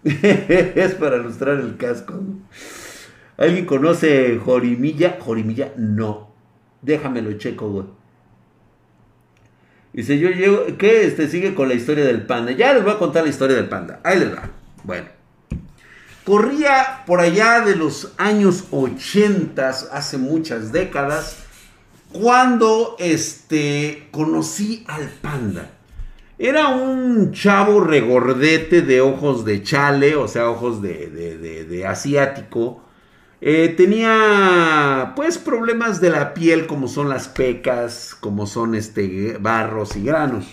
es 0.04 0.94
para 0.94 1.16
ilustrar 1.16 1.58
el 1.58 1.76
casco. 1.76 2.14
¿Alguien 3.36 3.66
conoce 3.66 4.38
Jorimilla? 4.38 5.18
Jorimilla, 5.20 5.72
no. 5.76 6.30
Déjamelo 6.82 7.32
checo, 7.34 7.70
güey. 7.70 7.86
Dice, 9.92 10.18
yo 10.18 10.30
llego, 10.30 10.66
¿qué? 10.78 11.06
Este 11.06 11.28
sigue 11.28 11.54
con 11.54 11.68
la 11.68 11.74
historia 11.74 12.04
del 12.04 12.26
panda. 12.26 12.52
Ya 12.52 12.72
les 12.72 12.84
voy 12.84 12.92
a 12.92 12.98
contar 12.98 13.24
la 13.24 13.30
historia 13.30 13.56
del 13.56 13.68
panda. 13.68 14.00
Ahí 14.04 14.18
les 14.18 14.32
va. 14.32 14.50
Bueno. 14.84 15.06
Corría 16.24 17.02
por 17.06 17.20
allá 17.20 17.60
de 17.60 17.76
los 17.76 18.12
años 18.18 18.64
80, 18.70 19.68
hace 19.68 20.18
muchas 20.18 20.70
décadas, 20.70 21.38
cuando 22.12 22.94
este, 22.98 24.08
conocí 24.10 24.84
al 24.86 25.08
panda. 25.08 25.70
Era 26.42 26.68
un 26.68 27.32
chavo 27.32 27.80
regordete 27.80 28.80
de 28.80 29.02
ojos 29.02 29.44
de 29.44 29.62
chale, 29.62 30.16
o 30.16 30.26
sea, 30.26 30.48
ojos 30.48 30.80
de, 30.80 31.10
de, 31.10 31.86
asiático. 31.86 32.82
Eh, 33.42 33.74
tenía 33.76 35.12
pues 35.16 35.36
problemas 35.36 36.00
de 36.00 36.08
la 36.08 36.32
piel 36.32 36.66
como 36.66 36.88
son 36.88 37.10
las 37.10 37.28
pecas, 37.28 38.16
como 38.18 38.46
son 38.46 38.74
este, 38.74 39.36
barros 39.38 39.96
y 39.96 40.04
granos. 40.04 40.46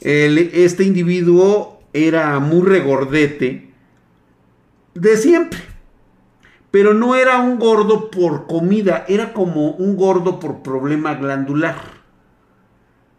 este 0.00 0.82
individuo 0.82 1.80
era 1.92 2.40
muy 2.40 2.66
regordete 2.66 3.72
de 4.94 5.16
siempre. 5.16 5.60
Pero 6.72 6.92
no 6.92 7.14
era 7.14 7.38
un 7.38 7.60
gordo 7.60 8.10
por 8.10 8.48
comida, 8.48 9.04
era 9.06 9.32
como 9.32 9.70
un 9.70 9.96
gordo 9.96 10.40
por 10.40 10.64
problema 10.64 11.14
glandular. 11.14 11.97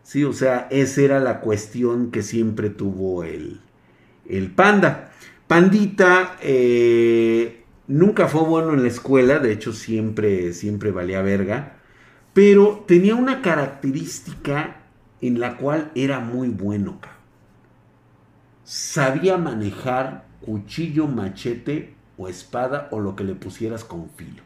Sí, 0.10 0.24
o 0.24 0.34
sea, 0.34 0.68
esa 0.72 1.01
era 1.01 1.20
la 1.20 1.39
cuestión 1.39 2.10
que 2.10 2.24
siempre 2.24 2.72
tuvo 2.72 3.24
el, 3.24 3.62
el 4.28 4.49
panda. 4.49 5.12
Pandita 5.45 6.36
eh, 6.41 7.64
nunca 7.86 8.28
fue 8.28 8.41
bueno 8.41 8.74
en 8.74 8.82
la 8.82 8.88
escuela, 8.88 9.38
de 9.38 9.51
hecho 9.51 9.72
siempre, 9.72 10.53
siempre 10.53 10.89
valía 10.89 11.22
verga, 11.22 11.74
pero 12.34 12.86
tenía 12.88 13.14
una 13.14 13.43
característica 13.43 14.78
en 15.22 15.39
la 15.39 15.57
cual 15.57 15.91
era 15.93 16.20
muy 16.20 16.47
bueno. 16.49 16.97
Sabía 18.64 19.38
manejar 19.38 20.26
cuchillo, 20.41 21.05
machete 21.05 21.93
o 22.18 22.28
espada 22.28 22.88
o 22.89 22.99
lo 22.99 23.16
que 23.16 23.26
le 23.26 23.36
pusieras 23.36 23.84
con 23.84 24.10
filo. 24.10 24.41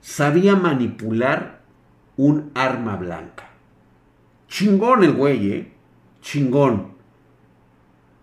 Sabía 0.00 0.56
manipular 0.56 1.60
un 2.16 2.50
arma 2.56 2.96
blanca. 2.96 3.49
Chingón 4.50 5.04
el 5.04 5.12
güey, 5.12 5.52
¿eh? 5.52 5.72
Chingón. 6.20 6.92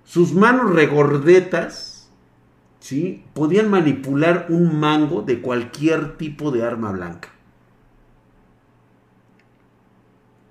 Sus 0.04 0.34
manos 0.34 0.74
regordetas, 0.74 2.12
¿sí? 2.80 3.24
Podían 3.34 3.72
manipular 3.72 4.48
un 4.50 4.78
mango 4.78 5.22
de 5.22 5.42
cualquier 5.42 6.18
tipo 6.18 6.52
de 6.52 6.64
arma 6.64 6.92
blanca. 6.92 7.30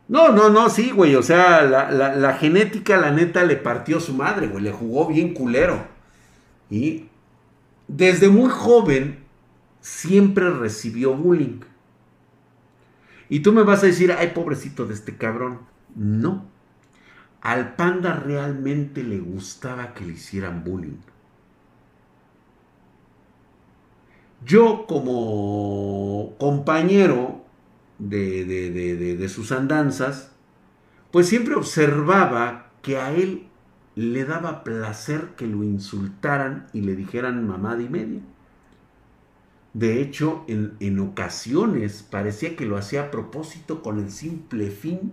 No, 0.08 0.30
no, 0.30 0.48
no, 0.48 0.70
sí, 0.70 0.92
güey. 0.92 1.14
O 1.14 1.22
sea, 1.22 1.62
la, 1.62 1.90
la, 1.90 2.32
genética, 2.34 2.96
la 2.96 3.10
neta, 3.10 3.44
le 3.44 3.56
partió 3.56 4.00
su 4.00 4.14
madre, 4.14 4.46
güey. 4.46 4.64
Le 4.64 4.72
jugó 4.72 5.06
bien 5.08 5.34
culero. 5.34 5.84
Y 6.70 7.08
desde 7.86 8.28
muy 8.28 8.48
joven 8.48 9.24
siempre 9.80 10.48
recibió 10.50 11.14
bullying. 11.14 11.60
Y 13.28 13.40
tú 13.40 13.52
me 13.52 13.62
vas 13.62 13.82
a 13.82 13.86
decir, 13.86 14.12
ay, 14.12 14.32
pobrecito 14.34 14.86
de 14.86 14.94
este 14.94 15.16
cabrón. 15.16 15.60
No. 15.94 16.44
Al 17.40 17.74
panda 17.76 18.14
realmente 18.14 19.02
le 19.02 19.18
gustaba 19.18 19.94
que 19.94 20.04
le 20.04 20.14
hicieran 20.14 20.64
bullying. 20.64 20.98
Yo 24.44 24.86
como 24.86 26.34
compañero 26.38 27.44
de, 27.98 29.26
sus 29.28 29.52
andanzas, 29.52 30.30
pues 31.10 31.28
siempre 31.28 31.54
observaba 31.54 32.70
que 32.82 32.98
a 32.98 33.12
él 33.12 33.48
le 33.94 34.24
daba 34.24 34.62
placer 34.62 35.30
que 35.36 35.46
lo 35.46 35.64
insultaran 35.64 36.66
y 36.72 36.82
le 36.82 36.94
dijeran 36.94 37.46
mamada 37.46 37.82
y 37.82 37.88
media. 37.88 38.20
De 39.76 40.00
hecho, 40.00 40.42
en, 40.48 41.00
ocasiones 41.00 42.02
parecía 42.02 42.56
que 42.56 42.64
lo 42.64 42.78
hacía 42.78 43.02
a 43.02 43.10
propósito 43.10 43.82
con 43.82 43.98
el 43.98 44.10
simple 44.10 44.70
fin 44.70 45.12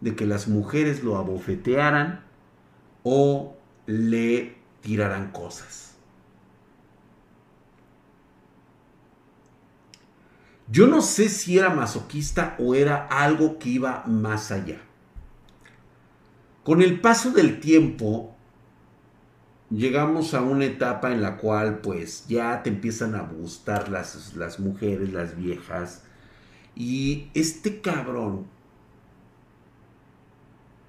de 0.00 0.14
que 0.14 0.26
las 0.26 0.46
mujeres 0.46 1.02
lo 1.02 1.16
abofetearan 1.16 2.24
o 3.02 3.56
le 3.86 4.58
tiraran 4.80 5.32
cosas. 5.32 5.96
Yo 10.70 10.86
no 10.86 11.02
sé 11.02 11.28
si 11.28 11.58
era 11.58 11.70
masoquista 11.70 12.54
o 12.60 12.76
era 12.76 13.08
algo 13.08 13.58
que 13.58 13.70
iba 13.70 14.04
más 14.06 14.52
allá. 14.52 14.78
Con 16.62 16.80
el 16.80 17.00
paso 17.00 17.32
del 17.32 17.58
tiempo, 17.58 18.35
llegamos 19.70 20.34
a 20.34 20.42
una 20.42 20.64
etapa 20.64 21.12
en 21.12 21.22
la 21.22 21.36
cual 21.36 21.78
pues 21.78 22.26
ya 22.28 22.62
te 22.62 22.70
empiezan 22.70 23.14
a 23.14 23.22
gustar 23.22 23.88
las, 23.88 24.34
las 24.34 24.60
mujeres, 24.60 25.12
las 25.12 25.36
viejas. 25.36 26.02
Y 26.74 27.30
este 27.34 27.80
cabrón, 27.80 28.46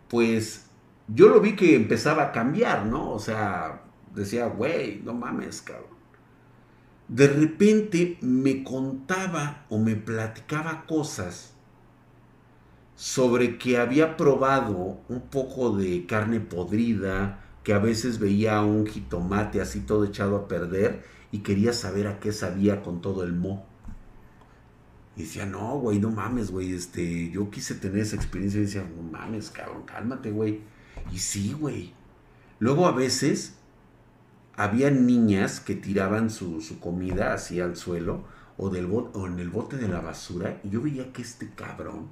pues 0.09 0.65
yo 1.07 1.29
lo 1.29 1.39
vi 1.39 1.55
que 1.55 1.75
empezaba 1.75 2.23
a 2.23 2.31
cambiar, 2.31 2.85
¿no? 2.85 3.11
O 3.11 3.19
sea, 3.19 3.81
decía, 4.13 4.47
güey, 4.47 5.01
no 5.03 5.13
mames, 5.13 5.61
cabrón. 5.61 5.97
De 7.07 7.27
repente 7.27 8.17
me 8.21 8.63
contaba 8.63 9.65
o 9.69 9.79
me 9.79 9.95
platicaba 9.95 10.85
cosas 10.85 11.53
sobre 12.97 13.57
que 13.57 13.77
había 13.77 14.17
probado 14.17 14.99
un 15.07 15.21
poco 15.21 15.77
de 15.77 16.05
carne 16.05 16.41
podrida, 16.41 17.46
que 17.67 17.73
a 17.73 17.79
veces 17.79 18.19
veía 18.19 18.61
un 18.61 18.87
jitomate 18.87 19.59
así 19.59 19.81
todo 19.81 20.05
echado 20.05 20.37
a 20.37 20.47
perder 20.47 21.03
y 21.33 21.39
quería 21.39 21.73
saber 21.73 22.07
a 22.07 22.17
qué 22.17 22.31
sabía 22.31 22.81
con 22.81 23.01
todo 23.01 23.25
el 23.25 23.33
mo. 23.33 23.65
Y 25.17 25.23
decía, 25.23 25.45
no, 25.45 25.77
güey, 25.77 25.99
no 25.99 26.09
mames, 26.09 26.49
güey, 26.49 26.73
este, 26.73 27.29
yo 27.29 27.49
quise 27.49 27.75
tener 27.75 27.97
esa 27.97 28.15
experiencia 28.15 28.59
y 28.61 28.63
decía, 28.63 28.89
no 28.95 29.03
mames, 29.03 29.49
cabrón, 29.49 29.83
cálmate, 29.83 30.31
güey. 30.31 30.61
Y 31.11 31.17
sí, 31.17 31.51
güey. 31.59 31.93
Luego 32.59 32.87
a 32.87 32.93
veces 32.93 33.55
había 34.55 34.89
niñas 34.89 35.59
que 35.59 35.75
tiraban 35.75 36.29
su, 36.29 36.63
comida 36.79 37.33
así 37.33 37.59
al 37.59 37.75
suelo 37.75 38.23
o, 38.55 38.67
o 38.69 39.27
en 39.27 39.39
el 39.39 39.49
bote 39.49 39.75
de 39.75 39.89
la 39.89 39.99
basura 39.99 40.61
y 40.63 40.69
yo 40.69 40.81
veía 40.81 41.11
que 41.11 41.21
este 41.21 41.49
cabrón 41.53 42.07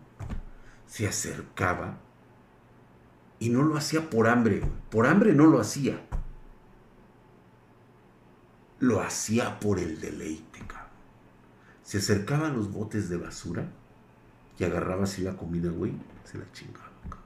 se 0.85 1.07
acercaba 1.07 2.01
y 3.39 3.49
no 3.49 3.63
lo 3.63 3.77
hacía 3.77 4.09
por 4.09 4.27
hambre, 4.27 4.59
güey. 4.59 4.71
Por 4.89 5.07
hambre 5.07 5.33
no 5.33 5.45
lo 5.47 5.59
hacía. 5.59 6.01
Lo 8.79 9.01
hacía 9.01 9.59
por 9.59 9.79
el 9.79 9.99
deleite, 9.99 10.59
cabrón. 10.59 10.85
Se 11.83 11.97
acercaba 11.97 12.47
a 12.47 12.51
los 12.51 12.71
botes 12.71 13.09
de 13.09 13.17
basura 13.17 13.67
y 14.57 14.63
agarraba 14.63 15.03
así 15.03 15.21
la 15.21 15.35
comida, 15.35 15.69
güey. 15.69 15.93
Se 16.23 16.37
la 16.37 16.51
chingaba, 16.51 16.91
cabrón. 17.09 17.25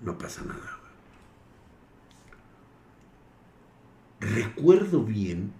No 0.00 0.16
pasa 0.16 0.42
nada, 0.44 0.78
güey. 4.20 4.34
Recuerdo 4.34 5.02
bien 5.02 5.52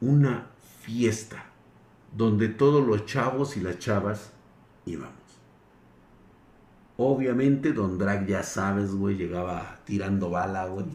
una 0.00 0.48
fiesta 0.80 1.51
donde 2.16 2.48
todos 2.48 2.86
los 2.86 3.06
chavos 3.06 3.56
y 3.56 3.60
las 3.60 3.78
chavas 3.78 4.32
íbamos. 4.86 5.22
Obviamente 6.96 7.72
Don 7.72 7.98
Drag, 7.98 8.26
ya 8.26 8.42
sabes, 8.42 8.94
güey, 8.94 9.16
llegaba 9.16 9.80
tirando 9.84 10.30
bala, 10.30 10.66
güey. 10.66 10.86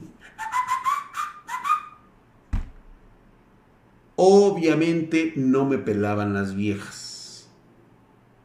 Obviamente 4.15 5.33
no 5.35 5.65
me 5.65 5.77
pelaban 5.77 6.33
las 6.33 6.55
viejas. 6.55 7.49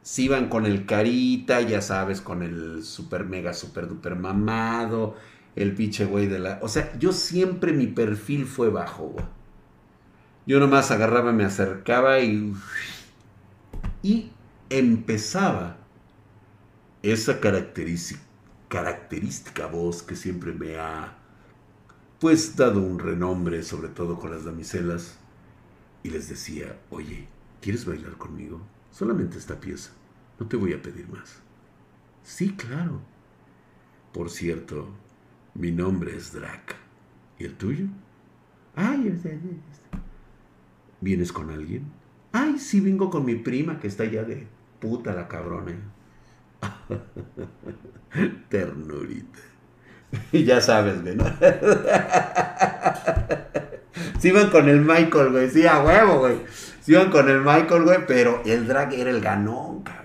Si 0.03 0.25
iban 0.25 0.49
con 0.49 0.67
el 0.67 0.85
carita, 0.85 1.61
ya 1.61 1.81
sabes, 1.81 2.21
con 2.21 2.43
el 2.43 2.83
super 2.83 3.25
mega 3.25 3.55
super 3.55 3.89
duper 3.89 4.17
mamado, 4.17 5.17
el 5.57 5.75
pinche 5.75 6.05
güey 6.05 6.27
de 6.27 6.39
la... 6.39 6.59
O 6.63 6.69
sea, 6.69 6.99
yo 6.99 7.13
siempre 7.13 7.73
mi 7.73 7.87
perfil 7.87 8.45
fue 8.45 8.69
bajo, 8.69 9.05
güey. 9.05 9.25
Yo 10.47 10.59
nomás 10.59 10.91
agarraba, 10.91 11.33
me 11.33 11.45
acercaba 11.45 12.21
y... 12.21 12.55
Y 14.03 14.33
empezaba 14.69 15.77
esa 17.03 17.41
característica, 17.41 18.21
característica 18.69 19.67
voz 19.67 20.03
que 20.03 20.17
siempre 20.17 20.53
me 20.53 20.77
ha 20.77 21.17
pues 22.19 22.57
dado 22.57 22.81
un 22.81 22.99
renombre, 22.99 23.63
sobre 23.63 23.89
todo 23.89 24.19
con 24.19 24.31
las 24.31 24.45
damiselas, 24.45 25.19
y 26.05 26.11
les 26.11 26.29
decía, 26.29 26.79
oye, 26.91 27.27
¿quieres 27.61 27.85
bailar 27.85 28.17
conmigo? 28.17 28.61
Solamente 28.93 29.39
esta 29.39 29.59
pieza, 29.59 29.91
no 30.39 30.47
te 30.47 30.57
voy 30.57 30.73
a 30.73 30.81
pedir 30.81 31.09
más. 31.09 31.41
Sí, 32.23 32.55
claro. 32.55 33.01
Por 34.13 34.31
cierto, 34.31 34.89
mi 35.55 35.73
nombre 35.73 36.17
es 36.17 36.33
Drac. 36.33 36.77
¿Y 37.39 37.45
el 37.45 37.57
tuyo? 37.57 37.87
Ay, 38.77 39.09
¿vienes 41.03 41.33
con 41.33 41.51
alguien? 41.51 41.85
Ay, 42.33 42.59
sí, 42.59 42.81
vengo 42.81 43.11
con 43.11 43.27
mi 43.27 43.35
prima 43.35 43.79
que 43.79 43.89
está 43.89 44.05
allá 44.05 44.25
de 44.25 44.47
puta 44.81 45.13
la 45.13 45.29
cabrona. 45.29 45.73
Ternurita. 48.49 49.39
Ya 50.33 50.61
sabes, 50.61 51.03
güey, 51.03 51.17
¿no? 51.17 51.25
Si 54.19 54.29
iban 54.29 54.51
con 54.51 54.69
el 54.69 54.81
Michael, 54.81 55.31
güey. 55.31 55.51
Sí, 55.51 55.67
a 55.67 55.83
huevo, 55.83 56.21
güey. 56.21 56.37
Si 56.81 56.93
iban 56.93 57.11
con 57.11 57.29
el 57.29 57.41
Michael, 57.41 57.83
güey. 57.83 58.07
Pero 58.07 58.41
el 58.45 58.69
drag 58.69 58.95
era 58.95 59.11
el 59.11 59.21
ganón, 59.21 59.83
cabrón. 59.83 60.03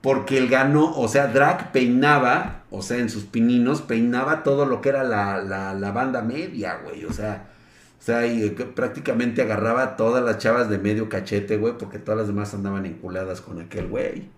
Porque 0.00 0.38
el 0.38 0.48
ganó, 0.48 0.96
o 0.96 1.06
sea, 1.08 1.26
drag 1.28 1.72
peinaba, 1.72 2.62
o 2.70 2.80
sea, 2.82 2.96
en 2.98 3.10
sus 3.10 3.24
pininos, 3.24 3.82
peinaba 3.82 4.42
todo 4.42 4.64
lo 4.66 4.80
que 4.80 4.88
era 4.88 5.04
la, 5.04 5.42
la, 5.42 5.92
banda 5.92 6.22
media, 6.22 6.80
güey. 6.82 7.04
O 7.04 7.12
sea, 7.12 7.51
o 8.02 8.04
sea, 8.04 8.26
y 8.26 8.50
prácticamente 8.50 9.42
agarraba 9.42 9.94
todas 9.94 10.24
las 10.24 10.38
chavas 10.38 10.68
de 10.68 10.76
medio 10.76 11.08
cachete, 11.08 11.56
güey, 11.56 11.78
porque 11.78 12.00
todas 12.00 12.18
las 12.18 12.26
demás 12.26 12.52
andaban 12.52 12.84
enculadas 12.84 13.40
con 13.40 13.60
aquel 13.60 13.86
güey. 13.86 14.28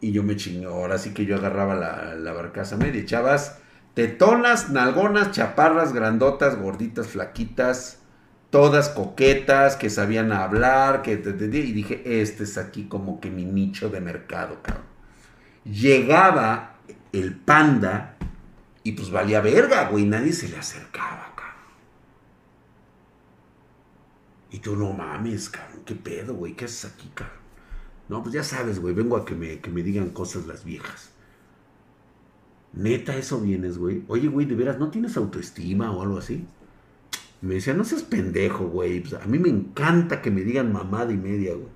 Y 0.00 0.10
yo 0.10 0.22
me 0.22 0.36
chingo, 0.36 0.70
ahora 0.70 0.96
sí 0.96 1.12
que 1.12 1.26
yo 1.26 1.36
agarraba 1.36 1.74
la, 1.74 2.32
barcaza 2.32 2.78
media. 2.78 3.04
Chavas, 3.04 3.58
tetonas, 3.92 4.70
nalgonas, 4.70 5.32
chaparras, 5.32 5.92
grandotas, 5.92 6.56
gorditas, 6.58 7.08
flaquitas, 7.08 7.98
todas 8.48 8.88
coquetas, 8.88 9.76
que 9.76 9.90
sabían 9.90 10.32
hablar, 10.32 11.02
que... 11.02 11.12
Y 11.12 11.72
dije, 11.72 12.22
este 12.22 12.44
es 12.44 12.56
aquí 12.56 12.88
como 12.88 13.20
que 13.20 13.30
mi 13.30 13.44
nicho 13.44 13.90
de 13.90 14.00
mercado, 14.00 14.62
cabrón. 14.62 14.86
Llegaba 15.66 16.76
el 17.12 17.34
panda 17.36 18.16
y 18.82 18.92
pues 18.92 19.10
valía 19.10 19.42
verga, 19.42 19.90
güey, 19.90 20.06
nadie 20.06 20.32
se 20.32 20.48
le 20.48 20.56
acercaba, 20.56 21.34
cabrón. 21.36 21.36
Y 24.56 24.60
tú 24.60 24.74
no 24.74 24.90
mames, 24.94 25.50
cabrón, 25.50 25.82
qué 25.84 25.94
pedo, 25.94 26.32
güey, 26.32 26.54
¿qué 26.54 26.64
haces 26.64 26.86
aquí, 26.86 27.10
cabrón? 27.12 27.36
No, 28.08 28.22
pues 28.22 28.34
ya 28.34 28.42
sabes, 28.42 28.80
güey, 28.80 28.94
vengo 28.94 29.18
a 29.18 29.26
que 29.26 29.34
me, 29.34 29.60
que 29.60 29.70
me 29.70 29.82
digan 29.82 30.08
cosas 30.08 30.46
las 30.46 30.64
viejas. 30.64 31.10
Neta, 32.72 33.14
eso 33.18 33.38
vienes, 33.38 33.76
güey. 33.76 34.04
Oye, 34.08 34.28
güey, 34.28 34.46
de 34.46 34.54
veras, 34.54 34.78
¿no 34.78 34.88
tienes 34.88 35.18
autoestima 35.18 35.90
o 35.92 36.00
algo 36.00 36.16
así? 36.16 36.46
Me 37.42 37.56
decía, 37.56 37.74
no 37.74 37.84
seas 37.84 38.02
pendejo, 38.02 38.66
güey. 38.68 39.00
Pues, 39.00 39.12
a 39.12 39.26
mí 39.26 39.38
me 39.38 39.50
encanta 39.50 40.22
que 40.22 40.30
me 40.30 40.40
digan 40.40 40.72
mamada 40.72 41.12
y 41.12 41.18
media, 41.18 41.52
güey. 41.52 41.68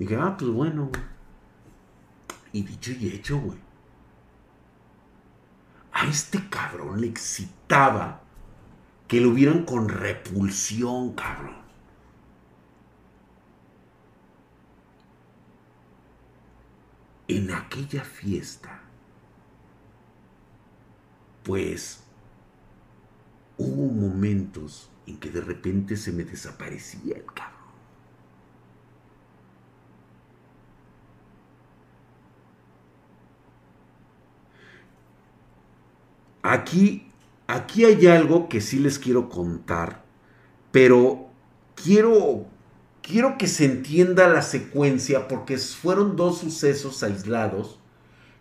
Dije, 0.00 0.16
ah, 0.16 0.34
pues 0.36 0.50
bueno, 0.50 0.90
güey. 0.92 1.04
Y 2.52 2.62
dicho 2.62 2.90
y 2.90 3.10
hecho, 3.10 3.38
güey. 3.38 3.58
A 5.92 6.08
este 6.08 6.48
cabrón 6.48 7.00
le 7.00 7.06
excitaba 7.06 8.22
que 9.06 9.20
lo 9.20 9.32
vieran 9.32 9.64
con 9.64 9.88
repulsión, 9.88 11.12
cabrón. 11.12 11.61
En 17.36 17.50
aquella 17.50 18.04
fiesta, 18.04 18.80
pues 21.42 22.02
hubo 23.56 23.92
momentos 23.92 24.90
en 25.06 25.18
que 25.18 25.30
de 25.30 25.40
repente 25.40 25.96
se 25.96 26.12
me 26.12 26.24
desaparecía 26.24 27.16
el 27.16 27.24
cabrón. 27.24 27.52
Aquí, 36.42 37.06
aquí 37.46 37.84
hay 37.84 38.06
algo 38.08 38.48
que 38.48 38.60
sí 38.60 38.78
les 38.78 38.98
quiero 38.98 39.28
contar, 39.28 40.04
pero 40.70 41.28
quiero 41.76 42.46
quiero 43.02 43.36
que 43.36 43.48
se 43.48 43.64
entienda 43.64 44.28
la 44.28 44.42
secuencia 44.42 45.28
porque 45.28 45.58
fueron 45.58 46.16
dos 46.16 46.38
sucesos 46.38 47.02
aislados 47.02 47.78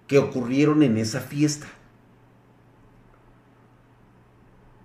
que 0.07 0.19
ocurrieron 0.19 0.83
en 0.83 0.97
esa 0.97 1.19
fiesta. 1.19 1.67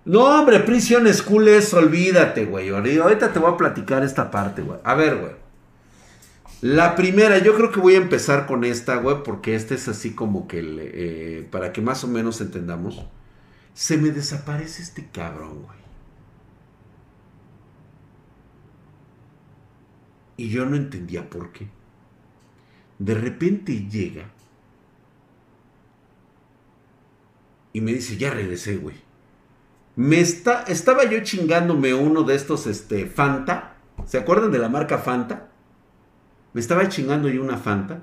No, 0.05 0.23
hombre, 0.23 0.61
Prison 0.61 1.05
School 1.13 1.49
es, 1.49 1.73
olvídate, 1.73 2.45
güey. 2.45 2.69
Ahorita 2.69 3.33
te 3.33 3.39
voy 3.39 3.51
a 3.51 3.57
platicar 3.57 4.03
esta 4.03 4.31
parte, 4.31 4.61
güey. 4.61 4.79
A 4.85 4.95
ver, 4.95 5.17
güey. 5.17 5.33
La 6.61 6.95
primera, 6.95 7.37
yo 7.39 7.55
creo 7.55 7.71
que 7.71 7.79
voy 7.79 7.95
a 7.95 7.97
empezar 7.97 8.47
con 8.47 8.63
esta, 8.63 8.95
güey, 8.95 9.21
porque 9.23 9.53
esta 9.53 9.75
es 9.75 9.87
así 9.89 10.11
como 10.15 10.47
que, 10.47 10.61
eh, 10.63 11.47
para 11.51 11.73
que 11.73 11.81
más 11.81 12.03
o 12.03 12.07
menos 12.07 12.39
entendamos. 12.39 13.05
Se 13.73 13.97
me 13.97 14.11
desaparece 14.11 14.81
este 14.81 15.07
cabrón, 15.11 15.63
güey. 15.63 15.76
Y 20.37 20.49
yo 20.49 20.65
no 20.65 20.75
entendía 20.75 21.29
por 21.29 21.51
qué. 21.51 21.67
De 22.99 23.13
repente 23.13 23.87
llega 23.87 24.31
y 27.73 27.81
me 27.81 27.93
dice, 27.93 28.17
ya 28.17 28.31
regresé, 28.31 28.77
güey. 28.77 28.95
Me 29.95 30.19
está, 30.19 30.63
estaba 30.63 31.05
yo 31.05 31.21
chingándome 31.23 31.93
uno 31.93 32.23
de 32.23 32.35
estos, 32.35 32.67
este, 32.67 33.07
Fanta. 33.07 33.75
¿Se 34.05 34.17
acuerdan 34.17 34.51
de 34.51 34.59
la 34.59 34.69
marca 34.69 34.99
Fanta? 34.99 35.49
Me 36.53 36.61
estaba 36.61 36.87
chingando 36.89 37.29
yo 37.29 37.43
una 37.43 37.57
Fanta. 37.57 38.01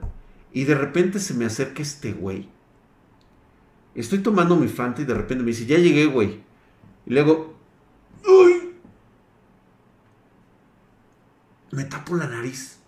Y 0.52 0.64
de 0.64 0.74
repente 0.74 1.18
se 1.18 1.34
me 1.34 1.44
acerca 1.44 1.82
este 1.82 2.12
güey. 2.12 2.48
Estoy 3.94 4.20
tomando 4.20 4.56
mi 4.56 4.68
Fanta 4.68 5.02
y 5.02 5.04
de 5.04 5.14
repente 5.14 5.44
me 5.44 5.50
dice, 5.50 5.66
ya 5.66 5.78
llegué, 5.78 6.06
güey. 6.06 6.42
Y 7.06 7.12
luego, 7.12 7.54
¡Uy! 8.26 8.63
Me 11.74 11.84
tapo 11.84 12.14
la 12.14 12.26
nariz. 12.26 12.78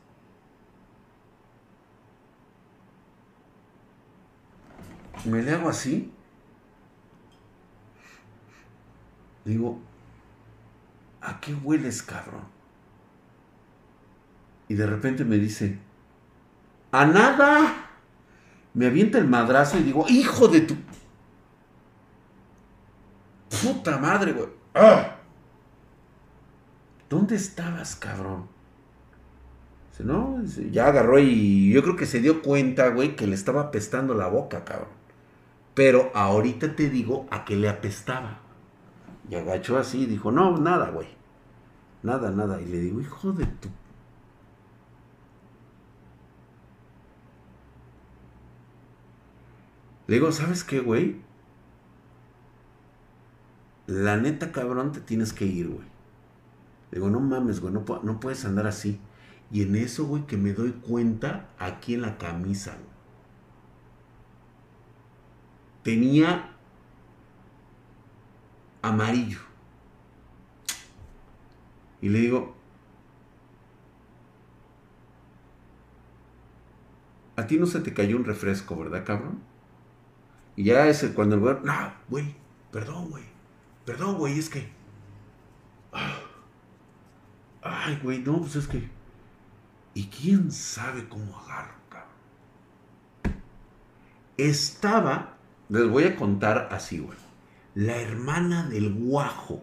Me 5.25 5.43
le 5.43 5.53
hago 5.53 5.69
así. 5.69 6.13
Digo, 9.45 9.81
¿a 11.21 11.41
qué 11.41 11.53
hueles, 11.55 12.03
cabrón? 12.03 12.45
Y 14.69 14.75
de 14.75 14.87
repente 14.87 15.25
me 15.25 15.37
dice, 15.37 15.79
a 16.93 17.07
nada. 17.07 17.83
Me 18.75 18.87
avienta 18.87 19.19
el 19.19 19.27
madrazo 19.27 19.79
y 19.79 19.83
digo, 19.83 20.05
hijo 20.09 20.49
de 20.49 20.61
tu... 20.61 20.77
Puta 23.63 23.99
madre, 23.99 24.33
güey. 24.33 24.49
¡Ah! 24.75 25.17
¿Dónde 27.09 27.37
estabas, 27.37 27.97
cabrón? 27.97 28.56
No, 29.99 30.43
ya 30.71 30.89
agarró 30.89 31.19
y 31.19 31.73
yo 31.73 31.83
creo 31.83 31.97
que 31.97 32.07
se 32.07 32.21
dio 32.21 32.43
cuenta, 32.43 32.89
güey, 32.91 33.17
que 33.17 33.27
le 33.27 33.35
estaba 33.35 33.63
apestando 33.63 34.15
la 34.15 34.29
boca, 34.29 34.65
cabrón. 34.65 34.91
Pero 35.75 36.11
ahorita 36.15 36.77
te 36.77 36.91
digo 36.91 37.27
a 37.31 37.45
qué 37.45 37.57
le 37.57 37.69
apestaba. 37.69 38.41
Y 39.31 39.35
agachó 39.35 39.79
así 39.79 40.03
y 40.03 40.07
dijo, 40.07 40.31
no, 40.31 40.59
nada, 40.59 40.91
güey. 40.91 41.09
Nada, 42.03 42.31
nada. 42.31 42.61
Y 42.61 42.67
le 42.67 42.79
digo, 42.79 43.01
hijo 43.01 43.33
de 43.33 43.47
tu... 43.47 43.69
Le 50.07 50.15
digo, 50.15 50.31
¿sabes 50.31 50.63
qué, 50.63 50.81
güey? 50.81 51.21
La 53.87 54.17
neta, 54.17 54.53
cabrón, 54.53 54.93
te 54.93 55.01
tienes 55.01 55.33
que 55.33 55.47
ir, 55.47 55.69
güey. 55.69 55.87
Le 56.91 56.99
digo, 56.99 57.11
no 57.11 57.21
mames, 57.21 57.61
güey, 57.61 57.73
no, 57.73 57.85
no 58.03 58.21
puedes 58.21 58.45
andar 58.45 58.67
así. 58.67 59.01
Y 59.51 59.63
en 59.63 59.77
eso, 59.77 60.07
güey, 60.07 60.27
que 60.27 60.37
me 60.37 60.53
doy 60.53 60.73
cuenta 60.73 61.49
aquí 61.59 61.95
en 61.95 62.03
la 62.03 62.19
camisa. 62.19 62.77
Tenía 65.83 66.51
amarillo. 68.83 69.41
Y 72.01 72.09
le 72.09 72.19
digo, 72.19 72.55
a 77.37 77.47
ti 77.47 77.59
no 77.59 77.67
se 77.67 77.81
te 77.81 77.95
cayó 77.95 78.17
un 78.17 78.25
refresco, 78.25 78.77
¿verdad, 78.77 79.05
cabrón? 79.05 79.41
Y 80.57 80.65
ya 80.65 80.89
es 80.89 81.05
cuando 81.15 81.37
el 81.37 81.41
güey, 81.41 81.57
no, 81.63 81.93
güey, 82.09 82.35
perdón, 82.73 83.11
güey, 83.11 83.25
perdón, 83.85 84.17
güey, 84.17 84.39
es 84.39 84.49
que... 84.49 84.71
Ah, 85.93 86.19
ay, 87.63 88.01
güey, 88.03 88.19
no, 88.21 88.41
pues 88.41 88.57
es 88.57 88.67
que... 88.67 88.96
¿Y 89.97 90.09
quién 90.09 90.53
sabe 90.53 91.09
cómo 91.09 91.39
agarro, 91.39 91.73
cabrón? 91.89 93.41
Estaba, 94.37 95.39
les 95.71 95.89
voy 95.89 96.05
a 96.05 96.17
contar 96.17 96.69
así, 96.71 96.99
güey. 96.99 97.17
La 97.75 97.97
hermana 97.97 98.69
del 98.69 98.93
guajo, 98.93 99.63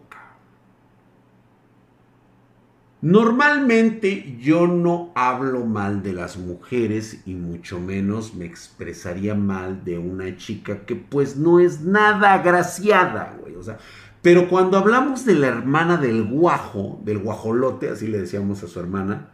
Normalmente 3.00 4.38
yo 4.40 4.66
no 4.66 5.12
hablo 5.14 5.66
mal 5.66 6.02
de 6.02 6.14
las 6.14 6.38
mujeres 6.38 7.20
y 7.26 7.34
mucho 7.34 7.78
menos 7.78 8.34
me 8.34 8.46
expresaría 8.46 9.34
mal 9.34 9.84
de 9.84 9.98
una 9.98 10.38
chica 10.38 10.86
que 10.86 10.96
pues 10.96 11.36
no 11.36 11.60
es 11.60 11.82
nada 11.82 12.32
agraciada, 12.32 13.36
güey. 13.38 13.56
O 13.56 13.62
sea, 13.62 13.76
pero 14.22 14.48
cuando 14.48 14.78
hablamos 14.78 15.26
de 15.26 15.34
la 15.34 15.48
hermana 15.48 15.98
del 15.98 16.24
guajo, 16.24 16.98
del 17.04 17.18
guajolote, 17.18 17.90
así 17.90 18.06
le 18.06 18.20
decíamos 18.20 18.62
a 18.62 18.68
su 18.68 18.80
hermana, 18.80 19.33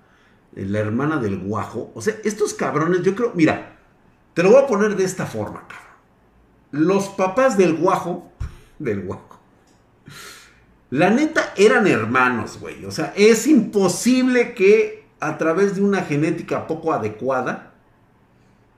la 0.54 0.78
hermana 0.78 1.18
del 1.18 1.38
guajo, 1.38 1.90
o 1.94 2.02
sea, 2.02 2.16
estos 2.24 2.54
cabrones, 2.54 3.02
yo 3.02 3.14
creo, 3.14 3.32
mira, 3.34 3.78
te 4.34 4.42
lo 4.42 4.50
voy 4.50 4.62
a 4.62 4.66
poner 4.66 4.96
de 4.96 5.04
esta 5.04 5.26
forma, 5.26 5.66
cabrón. 5.68 5.90
Los 6.72 7.08
papás 7.08 7.56
del 7.56 7.76
guajo, 7.76 8.32
del 8.78 9.02
guajo 9.02 9.30
la 10.90 11.10
neta 11.10 11.54
eran 11.56 11.86
hermanos, 11.86 12.58
güey. 12.60 12.84
O 12.84 12.90
sea, 12.90 13.14
es 13.16 13.46
imposible 13.46 14.54
que 14.54 15.04
a 15.20 15.38
través 15.38 15.76
de 15.76 15.82
una 15.82 16.02
genética 16.02 16.66
poco 16.66 16.92
adecuada 16.92 17.74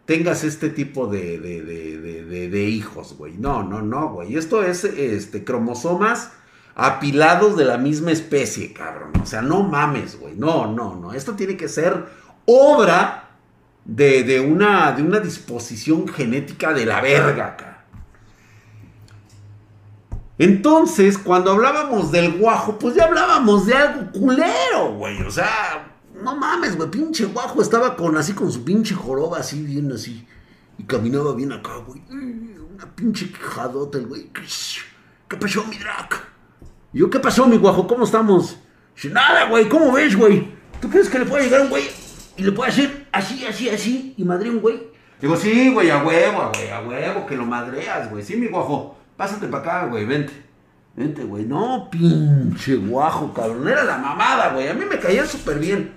tengas 0.04 0.44
este 0.44 0.68
tipo 0.68 1.06
de, 1.06 1.38
de, 1.38 2.64
hijos, 2.64 3.16
güey. 3.16 3.38
No, 3.38 3.62
no, 3.62 3.80
no, 3.80 4.10
güey. 4.10 4.36
Esto 4.36 4.62
es 4.62 4.84
este, 4.84 5.42
cromosomas 5.42 6.32
apilados 6.74 7.56
de 7.56 7.64
la 7.64 7.78
misma 7.78 8.12
especie, 8.12 8.72
cabrón. 8.72 9.12
O 9.22 9.26
sea, 9.26 9.42
no 9.42 9.62
mames, 9.62 10.18
güey. 10.18 10.34
No, 10.36 10.72
no, 10.72 10.96
no. 10.96 11.12
Esto 11.12 11.34
tiene 11.34 11.56
que 11.56 11.68
ser 11.68 12.06
obra 12.46 13.30
de, 13.84 14.40
una, 14.40 14.92
de 14.92 15.02
una 15.02 15.20
disposición 15.20 16.08
genética 16.08 16.72
de 16.72 16.86
la 16.86 17.00
verga, 17.00 17.56
cabrón. 17.56 17.72
Entonces, 20.38 21.18
cuando 21.18 21.52
hablábamos 21.52 22.10
del 22.10 22.38
guajo, 22.38 22.78
pues 22.78 22.94
ya 22.94 23.04
hablábamos 23.04 23.66
de 23.66 23.74
algo 23.74 24.10
culero, 24.12 24.94
güey. 24.96 25.22
O 25.22 25.30
sea, 25.30 25.92
no 26.20 26.34
mames, 26.34 26.76
güey. 26.76 26.90
Pinche 26.90 27.26
guajo 27.26 27.62
estaba 27.62 27.94
con 27.96 28.16
así 28.16 28.32
con 28.32 28.50
su 28.50 28.64
pinche 28.64 28.94
joroba, 28.94 29.38
así, 29.38 29.62
bien 29.62 29.92
así. 29.92 30.26
Y 30.78 30.84
caminaba 30.84 31.34
bien 31.34 31.52
acá, 31.52 31.76
güey. 31.86 32.02
Una 32.10 32.86
pinche 32.96 33.30
quejadota, 33.30 33.98
el 33.98 34.06
güey. 34.06 34.30
¿Qué 35.28 35.36
pasó, 35.36 35.64
mi 35.64 35.78
drac? 35.78 36.31
Y 36.92 36.98
yo, 36.98 37.10
¿qué 37.10 37.18
pasó, 37.18 37.46
mi 37.46 37.56
guajo? 37.56 37.86
¿Cómo 37.86 38.04
estamos? 38.04 38.58
Dice, 38.94 39.10
nada, 39.10 39.46
güey. 39.48 39.68
¿Cómo 39.68 39.92
ves, 39.92 40.16
güey? 40.16 40.48
¿Tú 40.80 40.90
crees 40.90 41.08
que 41.08 41.18
le 41.18 41.26
puede 41.26 41.44
llegar 41.44 41.62
un 41.62 41.70
güey 41.70 41.84
y 42.36 42.42
le 42.42 42.52
puede 42.52 42.70
hacer 42.70 43.06
así, 43.12 43.44
así, 43.46 43.68
así 43.68 44.14
y 44.16 44.24
madre 44.24 44.50
un 44.50 44.60
güey? 44.60 44.90
Digo, 45.20 45.36
sí, 45.36 45.72
güey, 45.72 45.88
a 45.88 46.02
huevo, 46.02 46.50
güey, 46.52 46.70
a 46.70 46.80
huevo, 46.80 47.26
que 47.26 47.36
lo 47.36 47.46
madreas, 47.46 48.10
güey. 48.10 48.24
Sí, 48.24 48.36
mi 48.36 48.48
guajo. 48.48 48.98
Pásate 49.16 49.46
para 49.46 49.62
acá, 49.62 49.86
güey, 49.86 50.04
vente. 50.04 50.32
Vente, 50.96 51.22
güey. 51.22 51.44
No, 51.44 51.88
pinche 51.90 52.74
guajo, 52.74 53.32
cabrón. 53.32 53.66
Era 53.68 53.84
la 53.84 53.98
mamada, 53.98 54.52
güey. 54.52 54.68
A 54.68 54.74
mí 54.74 54.84
me 54.84 54.98
caía 54.98 55.24
súper 55.24 55.58
bien. 55.58 55.94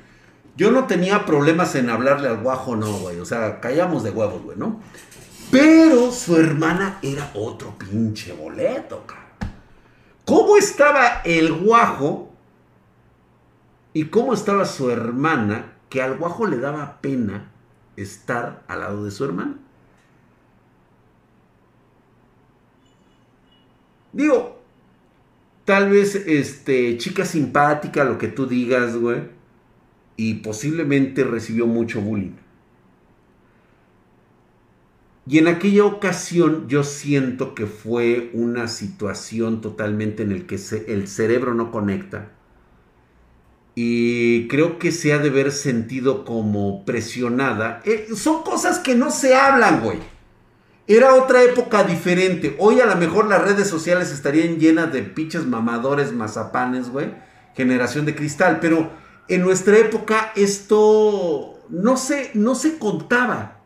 Yo 0.56 0.72
no 0.72 0.86
tenía 0.86 1.26
problemas 1.26 1.76
en 1.76 1.89
hablarle 1.89 2.30
al 2.30 2.38
guajo, 2.38 2.76
no, 2.76 2.91
güey. 3.00 3.20
O 3.20 3.26
sea, 3.26 3.60
caíamos 3.60 4.04
de 4.04 4.12
huevos, 4.12 4.43
güey, 4.43 4.58
¿no? 4.58 4.80
Pero 5.52 6.12
su 6.12 6.38
hermana 6.38 7.00
era 7.02 7.32
otro 7.34 7.78
pinche 7.78 8.32
boleto, 8.34 9.04
cabrón. 9.06 9.24
¿Cómo 10.26 10.57
estaba 10.57 11.21
el 11.23 11.53
guajo? 11.53 12.34
¿Y 13.93 14.05
cómo 14.05 14.34
estaba 14.34 14.65
su 14.65 14.89
hermana? 14.89 15.73
Que 15.89 16.01
al 16.01 16.17
guajo 16.17 16.47
le 16.47 16.57
daba 16.57 16.99
pena 16.99 17.51
estar 17.95 18.63
al 18.67 18.80
lado 18.80 19.05
de 19.05 19.11
su 19.11 19.23
hermana. 19.23 19.57
Digo, 24.11 24.61
tal 25.63 25.89
vez, 25.91 26.15
este, 26.15 26.97
chica 26.97 27.23
simpática, 27.23 28.03
lo 28.03 28.17
que 28.17 28.28
tú 28.28 28.47
digas, 28.47 28.95
güey. 28.97 29.30
Y 30.17 30.36
posiblemente 30.36 31.23
recibió 31.23 31.67
mucho 31.67 32.01
bullying. 32.01 32.45
Y 35.28 35.39
en 35.39 35.47
aquella 35.47 35.86
ocasión 35.86 36.67
yo 36.67 36.84
siento 36.84 37.55
que 37.55 37.65
fue 37.65 38.30
una 38.34 38.67
situación 38.67 39.61
totalmente 39.61 40.21
en 40.21 40.32
el 40.32 40.45
que 40.45 40.59
el 40.88 41.07
cerebro 41.07 41.55
no 41.55 41.71
conecta. 41.71 42.32
Y 43.73 44.47
creo 44.47 44.78
que 44.78 44.91
se 44.91 45.13
ha 45.13 45.17
de 45.17 45.32
ver 45.32 45.51
sentido 45.51 46.23
como 46.26 46.86
presionada. 46.86 47.82
Eh, 47.86 48.07
son 48.15 48.43
cosas 48.43 48.80
que 48.80 48.95
no 48.95 49.09
se 49.09 49.36
hablan, 49.36 49.82
güey. 49.82 49.97
Era 50.88 51.15
otra 51.15 51.43
época 51.43 51.84
diferente. 51.84 52.55
Hoy 52.59 52.80
a 52.80 52.86
lo 52.86 52.95
mejor 52.95 53.28
las 53.28 53.41
redes 53.41 53.67
sociales 53.67 54.11
estarían 54.11 54.59
llenas 54.59 54.93
de 54.93 55.01
pinches 55.01 55.45
mamadores, 55.45 56.13
mazapanes, 56.13 56.89
güey. 56.89 57.11
Generación 57.55 58.05
de 58.05 58.15
cristal. 58.15 58.59
Pero 58.61 58.91
en 59.28 59.41
nuestra 59.41 59.78
época 59.78 60.32
esto 60.36 61.59
no 61.69 61.97
se, 61.97 62.30
no 62.36 62.53
se 62.53 62.78
contaba. 62.78 63.63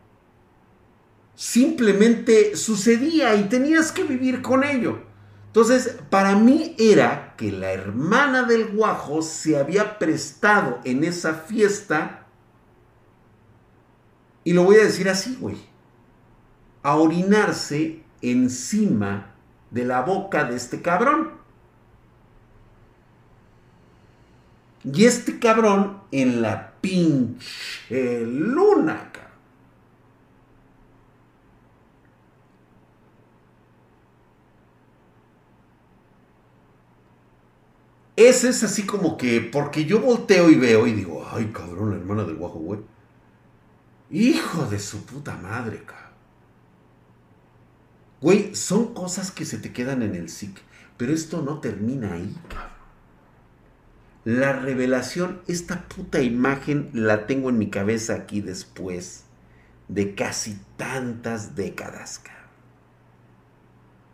Simplemente 1.40 2.54
sucedía 2.56 3.34
y 3.34 3.44
tenías 3.44 3.92
que 3.92 4.04
vivir 4.04 4.42
con 4.42 4.62
ello. 4.62 4.98
Entonces, 5.46 5.96
para 6.10 6.36
mí 6.36 6.76
era 6.78 7.34
que 7.36 7.50
la 7.50 7.72
hermana 7.72 8.42
del 8.42 8.68
guajo 8.68 9.22
se 9.22 9.58
había 9.58 9.98
prestado 9.98 10.80
en 10.84 11.02
esa 11.02 11.34
fiesta. 11.34 12.26
Y 14.44 14.52
lo 14.52 14.64
voy 14.64 14.76
a 14.76 14.84
decir 14.84 15.08
así, 15.08 15.36
güey 15.40 15.70
a 16.82 16.96
orinarse 16.96 18.02
encima 18.22 19.34
de 19.70 19.84
la 19.84 20.02
boca 20.02 20.44
de 20.44 20.56
este 20.56 20.80
cabrón. 20.82 21.32
Y 24.82 25.04
este 25.04 25.38
cabrón 25.38 26.00
en 26.10 26.40
la 26.40 26.72
pinche 26.80 28.24
luna. 28.24 29.12
Ese 38.20 38.50
es 38.50 38.62
así 38.62 38.82
como 38.82 39.16
que, 39.16 39.40
porque 39.40 39.86
yo 39.86 39.98
volteo 39.98 40.50
y 40.50 40.54
veo 40.54 40.86
y 40.86 40.92
digo, 40.92 41.26
ay 41.32 41.50
cabrón, 41.54 41.92
la 41.92 41.96
hermana 41.96 42.24
del 42.24 42.36
guajo, 42.36 42.58
güey. 42.58 42.80
Hijo 44.10 44.66
de 44.66 44.78
su 44.78 45.06
puta 45.06 45.38
madre, 45.38 45.82
cabrón. 45.86 46.12
Güey, 48.20 48.54
son 48.54 48.92
cosas 48.92 49.30
que 49.30 49.46
se 49.46 49.56
te 49.56 49.72
quedan 49.72 50.02
en 50.02 50.14
el 50.14 50.28
SIC. 50.28 50.60
Pero 50.98 51.14
esto 51.14 51.40
no 51.40 51.60
termina 51.60 52.12
ahí, 52.12 52.36
cabrón. 52.50 52.68
La 54.24 54.52
revelación, 54.52 55.40
esta 55.46 55.88
puta 55.88 56.20
imagen 56.20 56.90
la 56.92 57.26
tengo 57.26 57.48
en 57.48 57.56
mi 57.56 57.70
cabeza 57.70 58.16
aquí 58.16 58.42
después 58.42 59.24
de 59.88 60.14
casi 60.14 60.60
tantas 60.76 61.56
décadas, 61.56 62.18
cabrón. 62.18 62.50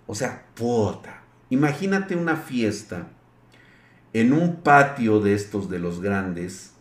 O 0.06 0.14
sea, 0.14 0.46
puta. 0.54 1.24
Imagínate 1.50 2.14
una 2.14 2.36
fiesta 2.36 3.08
en 4.20 4.32
un 4.32 4.62
patio 4.62 5.20
de 5.20 5.34
estos 5.34 5.68
de 5.68 5.78
los 5.78 6.00
grandes, 6.00 6.72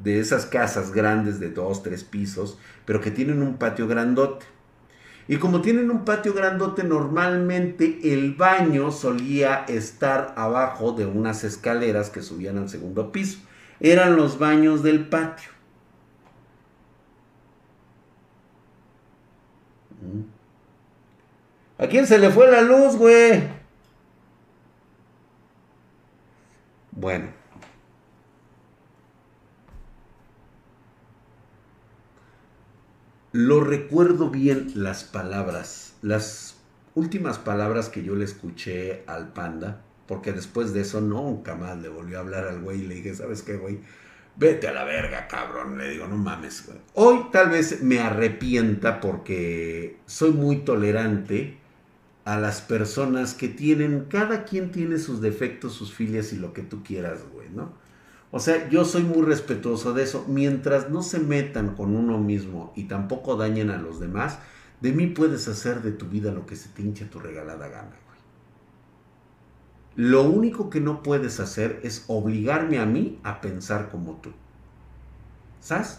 de 0.00 0.18
esas 0.18 0.44
casas 0.44 0.90
grandes 0.90 1.38
de 1.38 1.50
dos, 1.50 1.84
tres 1.84 2.02
pisos, 2.02 2.58
pero 2.84 3.00
que 3.00 3.12
tienen 3.12 3.42
un 3.42 3.58
patio 3.58 3.86
grandote. 3.86 4.44
Y 5.28 5.36
como 5.36 5.60
tienen 5.60 5.88
un 5.92 6.04
patio 6.04 6.34
grandote, 6.34 6.82
normalmente 6.82 8.12
el 8.12 8.34
baño 8.34 8.90
solía 8.90 9.64
estar 9.68 10.34
abajo 10.36 10.90
de 10.90 11.06
unas 11.06 11.44
escaleras 11.44 12.10
que 12.10 12.22
subían 12.22 12.58
al 12.58 12.68
segundo 12.68 13.12
piso. 13.12 13.38
Eran 13.78 14.16
los 14.16 14.40
baños 14.40 14.82
del 14.82 15.08
patio. 15.08 15.50
Mm. 20.02 20.22
¿A 21.84 21.86
quién 21.86 22.08
se 22.08 22.18
le 22.18 22.30
fue 22.30 22.50
la 22.50 22.62
luz, 22.62 22.96
güey? 22.96 23.59
Bueno. 27.10 27.26
Lo 33.32 33.64
recuerdo 33.64 34.30
bien 34.30 34.70
las 34.76 35.02
palabras, 35.02 35.94
las 36.02 36.60
últimas 36.94 37.38
palabras 37.38 37.88
que 37.88 38.04
yo 38.04 38.14
le 38.14 38.24
escuché 38.24 39.02
al 39.08 39.32
panda, 39.32 39.82
porque 40.06 40.32
después 40.32 40.72
de 40.72 40.82
eso 40.82 41.00
nunca 41.00 41.56
más 41.56 41.78
le 41.78 41.88
volvió 41.88 42.18
a 42.18 42.20
hablar 42.20 42.46
al 42.46 42.60
güey 42.60 42.82
y 42.82 42.86
le 42.86 42.94
dije, 42.96 43.14
¿sabes 43.16 43.42
qué, 43.42 43.56
güey? 43.56 43.80
Vete 44.36 44.68
a 44.68 44.72
la 44.72 44.84
verga, 44.84 45.26
cabrón. 45.26 45.78
Le 45.78 45.90
digo, 45.90 46.06
no 46.06 46.16
mames, 46.16 46.64
güey. 46.64 46.78
Hoy 46.94 47.26
tal 47.32 47.50
vez 47.50 47.82
me 47.82 47.98
arrepienta 47.98 49.00
porque 49.00 49.98
soy 50.06 50.30
muy 50.30 50.58
tolerante 50.58 51.58
a 52.30 52.38
las 52.38 52.60
personas 52.60 53.34
que 53.34 53.48
tienen, 53.48 54.04
cada 54.08 54.44
quien 54.44 54.70
tiene 54.70 54.98
sus 54.98 55.20
defectos, 55.20 55.72
sus 55.72 55.92
filias 55.92 56.32
y 56.32 56.36
lo 56.36 56.52
que 56.52 56.62
tú 56.62 56.84
quieras, 56.84 57.24
güey, 57.32 57.48
¿no? 57.50 57.72
O 58.30 58.38
sea, 58.38 58.68
yo 58.68 58.84
soy 58.84 59.02
muy 59.02 59.22
respetuoso 59.22 59.94
de 59.94 60.04
eso. 60.04 60.24
Mientras 60.28 60.90
no 60.90 61.02
se 61.02 61.18
metan 61.18 61.74
con 61.74 61.96
uno 61.96 62.18
mismo 62.18 62.72
y 62.76 62.84
tampoco 62.84 63.34
dañen 63.34 63.70
a 63.70 63.78
los 63.78 63.98
demás, 63.98 64.38
de 64.80 64.92
mí 64.92 65.08
puedes 65.08 65.48
hacer 65.48 65.82
de 65.82 65.90
tu 65.90 66.06
vida 66.06 66.30
lo 66.30 66.46
que 66.46 66.54
se 66.54 66.68
te 66.68 66.82
hincha 66.82 67.10
tu 67.10 67.18
regalada 67.18 67.66
gana, 67.66 67.96
güey. 68.06 68.20
Lo 69.96 70.22
único 70.22 70.70
que 70.70 70.80
no 70.80 71.02
puedes 71.02 71.40
hacer 71.40 71.80
es 71.82 72.04
obligarme 72.06 72.78
a 72.78 72.86
mí 72.86 73.18
a 73.24 73.40
pensar 73.40 73.90
como 73.90 74.20
tú. 74.20 74.30
¿Sabes? 75.58 75.98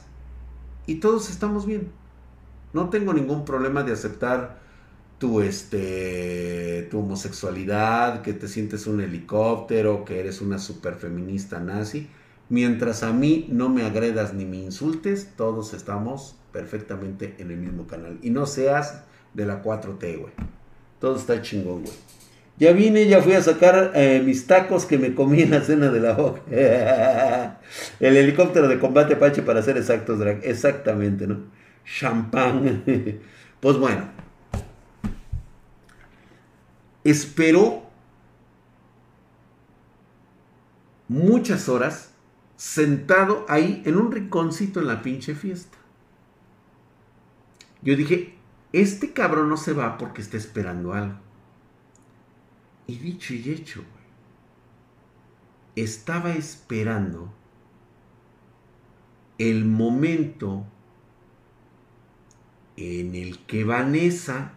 Y 0.85 1.01
todos 1.01 1.29
estamos 1.29 1.65
bien. 1.65 1.91
No 2.71 2.87
tengo 2.87 3.13
ningún 3.13 3.43
problema 3.43 3.83
de 3.83 3.91
aceptar 3.91 4.60
tu, 5.21 5.39
este, 5.41 6.87
tu 6.89 7.01
homosexualidad, 7.01 8.23
que 8.23 8.33
te 8.33 8.47
sientes 8.47 8.87
un 8.87 9.01
helicóptero, 9.01 10.03
que 10.03 10.19
eres 10.19 10.41
una 10.41 10.57
super 10.57 10.95
feminista 10.95 11.59
nazi. 11.59 12.07
Mientras 12.49 13.03
a 13.03 13.13
mí 13.13 13.47
no 13.51 13.69
me 13.69 13.83
agredas 13.83 14.33
ni 14.33 14.45
me 14.45 14.57
insultes, 14.57 15.33
todos 15.37 15.75
estamos 15.75 16.37
perfectamente 16.51 17.35
en 17.37 17.51
el 17.51 17.57
mismo 17.57 17.85
canal. 17.85 18.17
Y 18.23 18.31
no 18.31 18.47
seas 18.47 19.03
de 19.35 19.45
la 19.45 19.61
4T, 19.61 19.99
güey. 20.17 20.33
Todo 20.99 21.17
está 21.17 21.39
chingón, 21.43 21.83
güey. 21.83 21.93
Ya 22.57 22.71
vine, 22.71 23.07
ya 23.07 23.21
fui 23.21 23.33
a 23.33 23.43
sacar 23.43 23.91
eh, 23.93 24.23
mis 24.25 24.47
tacos 24.47 24.87
que 24.87 24.97
me 24.97 25.13
comí 25.13 25.43
en 25.43 25.51
la 25.51 25.61
cena 25.61 25.91
de 25.91 25.99
la 25.99 26.13
boca. 26.13 26.41
el 27.99 28.17
helicóptero 28.17 28.67
de 28.67 28.79
combate 28.79 29.13
Apache 29.13 29.43
para 29.43 29.61
ser 29.61 29.77
exactos, 29.77 30.17
Drag. 30.17 30.39
Exactamente, 30.43 31.27
¿no? 31.27 31.41
Champán. 31.85 32.83
pues 33.59 33.77
bueno, 33.77 34.20
esperó 37.03 37.83
muchas 41.07 41.67
horas 41.67 42.13
sentado 42.55 43.45
ahí 43.49 43.81
en 43.85 43.97
un 43.97 44.11
rinconcito 44.11 44.79
en 44.79 44.87
la 44.87 45.01
pinche 45.01 45.35
fiesta. 45.35 45.77
Yo 47.81 47.95
dije, 47.95 48.35
este 48.71 49.13
cabrón 49.13 49.49
no 49.49 49.57
se 49.57 49.73
va 49.73 49.97
porque 49.97 50.21
está 50.21 50.37
esperando 50.37 50.93
algo. 50.93 51.17
Y 52.87 52.97
dicho 52.97 53.33
y 53.33 53.49
hecho, 53.49 53.83
estaba 55.75 56.33
esperando 56.33 57.33
el 59.37 59.65
momento 59.65 60.65
en 62.77 63.15
el 63.15 63.39
que 63.45 63.63
Vanessa 63.63 64.53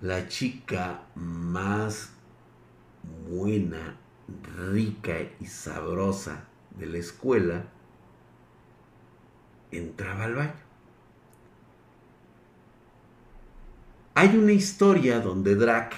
la 0.00 0.28
chica 0.28 1.02
más 1.14 2.10
buena, 3.28 3.96
rica 4.56 5.16
y 5.40 5.46
sabrosa 5.46 6.44
de 6.78 6.86
la 6.86 6.98
escuela, 6.98 7.64
entraba 9.70 10.24
al 10.24 10.34
baño. 10.34 10.70
Hay 14.14 14.36
una 14.36 14.52
historia 14.52 15.20
donde 15.20 15.54
Drac, 15.54 15.94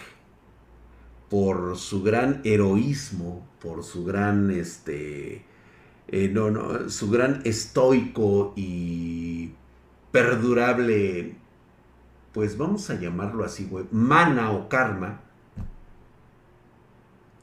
por 1.28 1.76
su 1.76 2.02
gran 2.02 2.40
heroísmo, 2.44 3.46
por 3.60 3.84
su 3.84 4.04
gran, 4.04 4.50
este, 4.50 5.44
eh, 6.08 6.28
no, 6.28 6.50
no, 6.50 6.90
su 6.90 7.10
gran 7.10 7.40
estoico 7.44 8.52
y 8.54 9.52
perdurable 10.10 11.36
pues 12.32 12.56
vamos 12.56 12.88
a 12.90 12.94
llamarlo 12.94 13.44
así, 13.44 13.66
güey, 13.66 13.86
mana 13.90 14.52
o 14.52 14.68
karma, 14.68 15.20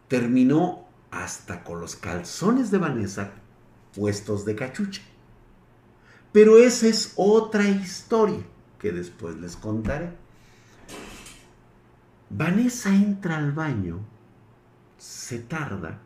terminó 0.08 0.88
hasta 1.12 1.64
con 1.64 1.80
los 1.80 1.96
calzones 1.96 2.72
de 2.72 2.78
Vanessa 2.78 3.32
puestos 3.96 4.46
de 4.46 4.56
cachucha. 4.56 5.02
Pero 6.32 6.58
esa 6.58 6.88
es 6.88 7.14
otra 7.16 7.68
historia 7.68 8.44
que 8.78 8.92
después 8.92 9.36
les 9.38 9.56
contaré. 9.56 10.12
Vanessa 12.30 12.94
entra 12.94 13.38
al 13.38 13.52
baño, 13.52 14.00
se 14.98 15.40
tarda, 15.40 16.00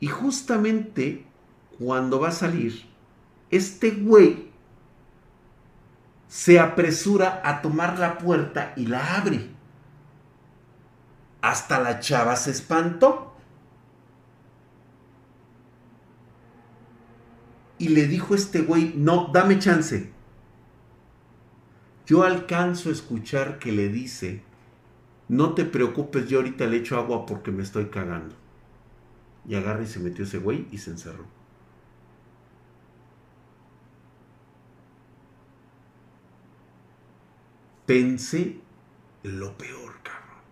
y 0.00 0.08
justamente 0.08 1.24
cuando 1.78 2.20
va 2.20 2.28
a 2.28 2.32
salir, 2.32 2.86
este 3.50 3.90
güey 3.92 4.50
se 6.28 6.58
apresura 6.58 7.40
a 7.44 7.62
tomar 7.62 7.98
la 7.98 8.18
puerta 8.18 8.72
y 8.76 8.86
la 8.86 9.16
abre. 9.16 9.48
Hasta 11.40 11.80
la 11.80 12.00
chava 12.00 12.34
se 12.36 12.50
espantó. 12.50 13.34
Y 17.78 17.88
le 17.88 18.06
dijo 18.06 18.34
este 18.34 18.62
güey, 18.62 18.94
no, 18.96 19.30
dame 19.32 19.58
chance. 19.58 20.10
Yo 22.06 22.22
alcanzo 22.22 22.88
a 22.88 22.92
escuchar 22.92 23.58
que 23.58 23.72
le 23.72 23.88
dice, 23.88 24.42
no 25.28 25.54
te 25.54 25.64
preocupes, 25.64 26.28
yo 26.28 26.38
ahorita 26.38 26.66
le 26.66 26.78
echo 26.78 26.96
agua 26.96 27.26
porque 27.26 27.50
me 27.50 27.62
estoy 27.62 27.86
cagando. 27.86 28.34
Y 29.46 29.54
agarra 29.54 29.82
y 29.82 29.86
se 29.86 30.00
metió 30.00 30.24
ese 30.24 30.38
güey 30.38 30.66
y 30.70 30.78
se 30.78 30.90
encerró. 30.90 31.35
Pensé 37.86 38.60
lo 39.22 39.56
peor, 39.56 40.02
cabrón. 40.02 40.42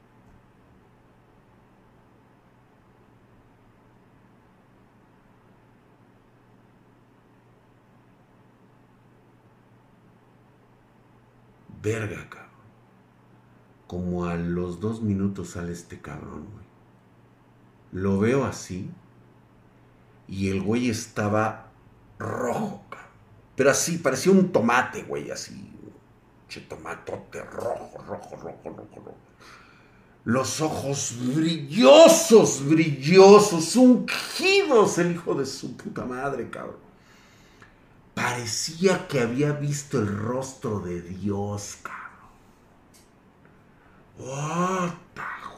Verga, 11.83 12.29
cabrón. 12.31 12.51
Como 13.87 14.25
a 14.25 14.37
los 14.37 14.81
dos 14.81 15.03
minutos 15.03 15.51
sale 15.51 15.73
este 15.73 16.01
cabrón, 16.01 16.47
güey. 16.53 16.65
Lo 17.93 18.19
veo 18.19 18.45
así. 18.45 18.91
Y 20.27 20.49
el 20.49 20.63
güey 20.63 20.89
estaba 20.89 21.71
rojo, 22.19 22.85
cabrón. 22.89 23.11
Pero 23.57 23.71
así, 23.71 23.99
parecía 23.99 24.33
un 24.33 24.51
tomate, 24.51 25.03
güey, 25.03 25.31
así 25.31 25.74
tomatote 26.63 27.43
rojo, 27.43 27.99
rojo, 28.07 28.37
rojo, 28.37 28.61
rojo, 28.65 29.01
rojo. 29.05 29.17
Los 30.25 30.61
ojos 30.61 31.15
brillosos, 31.35 32.67
brillosos, 32.67 33.77
ungidos, 33.77 34.99
el 34.99 35.13
hijo 35.13 35.35
de 35.35 35.45
su 35.45 35.77
puta 35.77 36.05
madre, 36.05 36.49
cabrón. 36.49 36.83
Parecía 38.15 39.07
que 39.07 39.21
había 39.21 39.53
visto 39.53 39.99
el 39.99 40.07
rostro 40.07 40.81
de 40.81 41.03
Dios, 41.03 41.79
cabrón. 41.83 42.05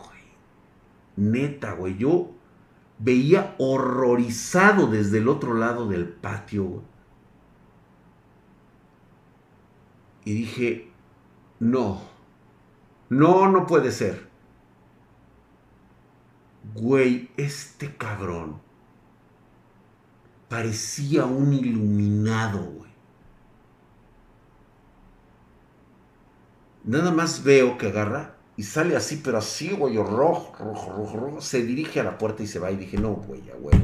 güey. 0.08 0.20
Neta, 1.16 1.72
güey. 1.74 1.96
Yo 1.96 2.30
veía 2.98 3.54
horrorizado 3.58 4.88
desde 4.88 5.18
el 5.18 5.28
otro 5.28 5.54
lado 5.54 5.86
del 5.86 6.08
patio, 6.08 6.82
Y 10.26 10.34
dije, 10.34 10.85
no, 11.58 12.02
no, 13.08 13.48
no 13.48 13.66
puede 13.66 13.92
ser. 13.92 14.28
Güey, 16.74 17.30
este 17.36 17.96
cabrón 17.96 18.60
parecía 20.48 21.24
un 21.24 21.52
iluminado, 21.52 22.62
güey. 22.62 22.90
Nada 26.84 27.10
más 27.10 27.42
veo 27.42 27.78
que 27.78 27.88
agarra 27.88 28.36
y 28.56 28.62
sale 28.62 28.96
así, 28.96 29.20
pero 29.22 29.38
así, 29.38 29.70
güey, 29.70 29.96
rojo, 29.96 30.54
rojo, 30.58 30.92
rojo, 30.92 31.16
rojo. 31.16 31.40
Se 31.40 31.64
dirige 31.64 32.00
a 32.00 32.04
la 32.04 32.18
puerta 32.18 32.42
y 32.42 32.46
se 32.46 32.58
va. 32.58 32.70
Y 32.70 32.76
dije, 32.76 32.96
no, 32.96 33.10
güey, 33.14 33.42
ya, 33.44 33.54
güey. 33.54 33.76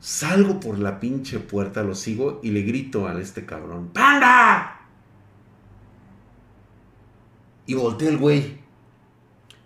Salgo 0.00 0.60
por 0.60 0.78
la 0.78 1.00
pinche 1.00 1.38
puerta, 1.38 1.82
lo 1.82 1.94
sigo 1.94 2.40
y 2.42 2.50
le 2.50 2.62
grito 2.62 3.06
a 3.06 3.18
este 3.18 3.46
cabrón, 3.46 3.88
¡Panda! 3.88 4.73
Y 7.66 7.74
volteé 7.74 8.08
el 8.08 8.18
güey. 8.18 8.58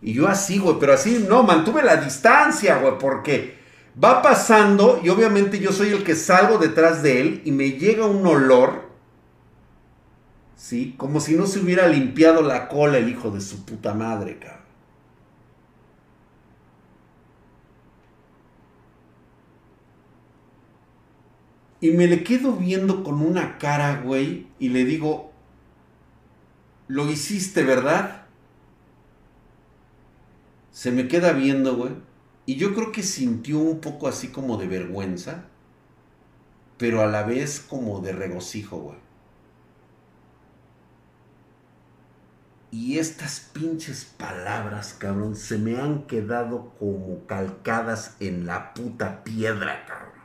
Y 0.01 0.13
yo 0.13 0.29
así, 0.29 0.59
güey, 0.59 0.77
pero 0.79 0.93
así, 0.93 1.25
no, 1.29 1.43
mantuve 1.43 1.83
la 1.83 1.97
distancia, 1.97 2.79
güey, 2.79 2.99
porque 2.99 3.59
va 4.03 4.23
pasando 4.23 5.01
y 5.03 5.09
obviamente 5.09 5.59
yo 5.59 5.73
soy 5.73 5.91
el 5.91 6.05
que 6.05 6.15
salgo 6.15 6.59
detrás 6.59 7.03
de 7.03 7.21
él 7.21 7.43
y 7.45 7.53
me 7.53 7.73
llega 7.73 8.07
un 8.07 8.25
olor, 8.27 8.89
¿sí? 10.57 10.95
Como 10.97 11.21
si 11.21 11.35
no 11.35 11.47
se 11.47 11.59
hubiera 11.59 11.89
limpiado 11.89 12.43
la 12.43 12.69
cola 12.69 12.99
el 12.99 13.09
hijo 13.09 13.31
de 13.31 13.41
su 13.41 13.65
puta 13.65 13.95
madre, 13.95 14.39
cabrón. 14.39 14.59
Y 21.81 21.91
me 21.93 22.09
le 22.09 22.25
quedo 22.25 22.55
viendo 22.55 23.05
con 23.05 23.23
una 23.23 23.59
cara, 23.59 24.01
güey, 24.05 24.49
y 24.59 24.71
le 24.71 24.85
digo, 24.85 25.33
lo 26.89 27.09
hiciste, 27.11 27.63
¿verdad? 27.63 28.23
Se 30.73 30.91
me 30.91 31.07
queda 31.07 31.33
viendo, 31.33 31.77
güey. 31.77 31.93
Y 32.47 32.57
yo 32.57 32.75
creo 32.75 32.93
que 32.93 33.03
sintió 33.03 33.59
un 33.59 33.81
poco 33.81 34.09
así 34.09 34.29
como 34.29 34.57
de 34.57 34.67
vergüenza, 34.67 35.45
pero 36.79 37.03
a 37.03 37.07
la 37.07 37.23
vez 37.23 37.61
como 37.61 38.01
de 38.01 38.13
regocijo, 38.13 38.79
güey. 38.79 38.99
Y 42.71 42.99
estas 42.99 43.41
pinches 43.41 44.05
palabras, 44.05 44.95
cabrón, 44.99 45.37
se 45.37 45.59
me 45.59 45.79
han 45.79 46.07
quedado 46.07 46.75
como 46.79 47.27
calcadas 47.27 48.17
en 48.21 48.47
la 48.47 48.75
puta 48.75 49.25
piedra, 49.25 49.85
cabrón. 49.87 50.18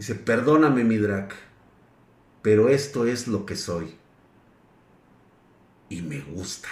Dice, 0.00 0.14
perdóname 0.14 0.82
mi 0.82 0.96
Drac, 0.96 1.34
pero 2.40 2.70
esto 2.70 3.04
es 3.04 3.28
lo 3.28 3.44
que 3.44 3.54
soy. 3.54 3.98
Y 5.90 6.00
me 6.00 6.20
gusta. 6.22 6.70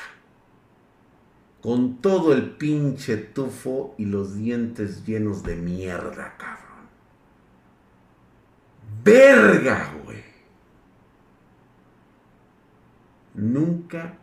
Con 1.60 1.98
todo 1.98 2.32
el 2.32 2.52
pinche 2.52 3.18
tufo 3.18 3.94
y 3.98 4.06
los 4.06 4.34
dientes 4.34 5.04
llenos 5.04 5.42
de 5.42 5.56
mierda, 5.56 6.38
cabrón. 6.38 6.88
Verga, 9.04 9.92
güey. 10.06 10.24
Nunca 13.34 14.16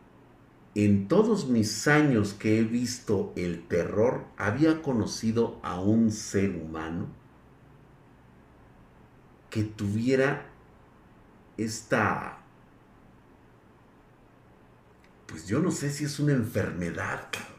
en 0.74 1.08
todos 1.08 1.48
mis 1.48 1.88
años 1.88 2.34
que 2.34 2.58
he 2.58 2.64
visto 2.64 3.34
el 3.36 3.68
terror 3.68 4.26
había 4.36 4.82
conocido 4.82 5.60
a 5.62 5.80
un 5.80 6.10
ser 6.10 6.56
humano 6.56 7.24
que 9.56 9.64
tuviera 9.64 10.48
esta, 11.56 12.40
pues 15.28 15.48
yo 15.48 15.60
no 15.60 15.72
sé 15.72 15.92
si 15.92 16.04
es 16.04 16.20
una 16.20 16.34
enfermedad, 16.34 17.30
cabrón. 17.32 17.56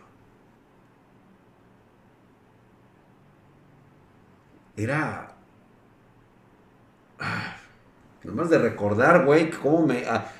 Era, 4.76 5.34
ah, 7.18 7.56
nomás 8.24 8.50
de 8.50 8.58
recordar, 8.58 9.24
güey, 9.24 9.50
cómo 9.50 9.86
me... 9.86 10.04
Ah, 10.06 10.30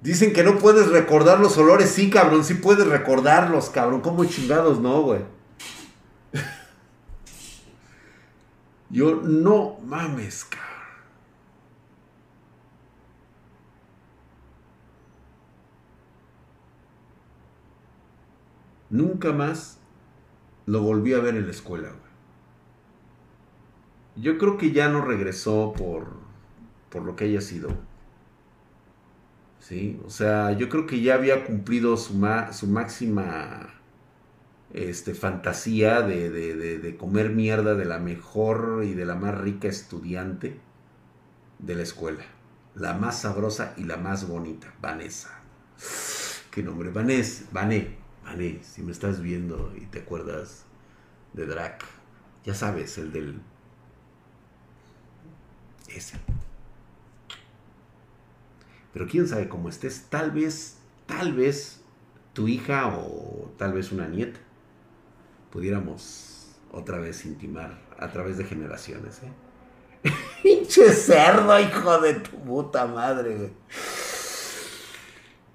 dicen 0.00 0.32
que 0.32 0.42
no 0.44 0.56
puedes 0.56 0.88
recordar 0.88 1.40
los 1.40 1.58
olores, 1.58 1.90
sí, 1.90 2.08
cabrón, 2.08 2.42
sí 2.42 2.54
puedes 2.54 2.86
recordarlos, 2.86 3.68
cabrón, 3.68 4.00
como 4.00 4.24
chingados, 4.24 4.80
no, 4.80 5.02
güey. 5.02 5.20
Yo 8.88 9.16
no 9.16 9.78
mames, 9.84 10.46
cabrón. 10.46 10.65
Nunca 18.90 19.32
más 19.32 19.78
lo 20.66 20.82
volví 20.82 21.14
a 21.14 21.20
ver 21.20 21.36
en 21.36 21.46
la 21.46 21.52
escuela, 21.52 21.92
Yo 24.16 24.38
creo 24.38 24.56
que 24.56 24.72
ya 24.72 24.88
no 24.88 25.02
regresó 25.02 25.74
por, 25.76 26.08
por 26.90 27.02
lo 27.02 27.16
que 27.16 27.24
haya 27.24 27.40
sido. 27.40 27.68
Sí, 29.60 30.00
o 30.04 30.10
sea, 30.10 30.52
yo 30.52 30.68
creo 30.68 30.86
que 30.86 31.00
ya 31.00 31.14
había 31.14 31.44
cumplido 31.44 31.96
su, 31.96 32.14
su 32.52 32.66
máxima 32.68 33.74
este, 34.72 35.14
fantasía 35.14 36.02
de, 36.02 36.30
de, 36.30 36.96
comer 36.96 37.30
mierda 37.30 37.74
de 37.74 37.84
la 37.84 37.98
mejor 37.98 38.84
y 38.84 38.94
de 38.94 39.04
la 39.04 39.16
más 39.16 39.36
rica 39.36 39.68
estudiante 39.68 40.60
de 41.58 41.74
la 41.74 41.82
escuela. 41.82 42.24
La 42.74 42.94
más 42.94 43.22
sabrosa 43.22 43.74
y 43.76 43.84
la 43.84 43.96
más 43.96 44.28
bonita, 44.28 44.72
Vanessa. 44.80 45.40
¿Qué 46.50 46.62
nombre? 46.62 46.90
Vanessa, 46.90 47.44
Vané. 47.52 48.05
Ani, 48.26 48.60
si 48.62 48.82
me 48.82 48.92
estás 48.92 49.20
viendo 49.20 49.72
y 49.76 49.86
te 49.86 50.00
acuerdas 50.00 50.64
de 51.32 51.46
Drac, 51.46 51.84
ya 52.44 52.54
sabes, 52.54 52.98
el 52.98 53.12
del... 53.12 53.40
Ese. 55.88 56.18
Pero 58.92 59.06
quién 59.06 59.28
sabe 59.28 59.48
cómo 59.48 59.68
estés, 59.68 60.06
tal 60.10 60.32
vez, 60.32 60.78
tal 61.06 61.34
vez 61.34 61.80
tu 62.32 62.48
hija 62.48 62.88
o 62.88 63.50
tal 63.56 63.72
vez 63.72 63.92
una 63.92 64.08
nieta 64.08 64.40
pudiéramos 65.50 66.48
otra 66.70 66.98
vez 66.98 67.24
intimar 67.24 67.78
a 67.98 68.10
través 68.10 68.36
de 68.36 68.44
generaciones, 68.44 69.20
¿eh? 69.22 70.10
Pinche 70.42 70.92
cerdo, 70.92 71.58
hijo 71.58 71.98
de 72.00 72.14
tu 72.14 72.30
puta 72.44 72.86
madre, 72.86 73.52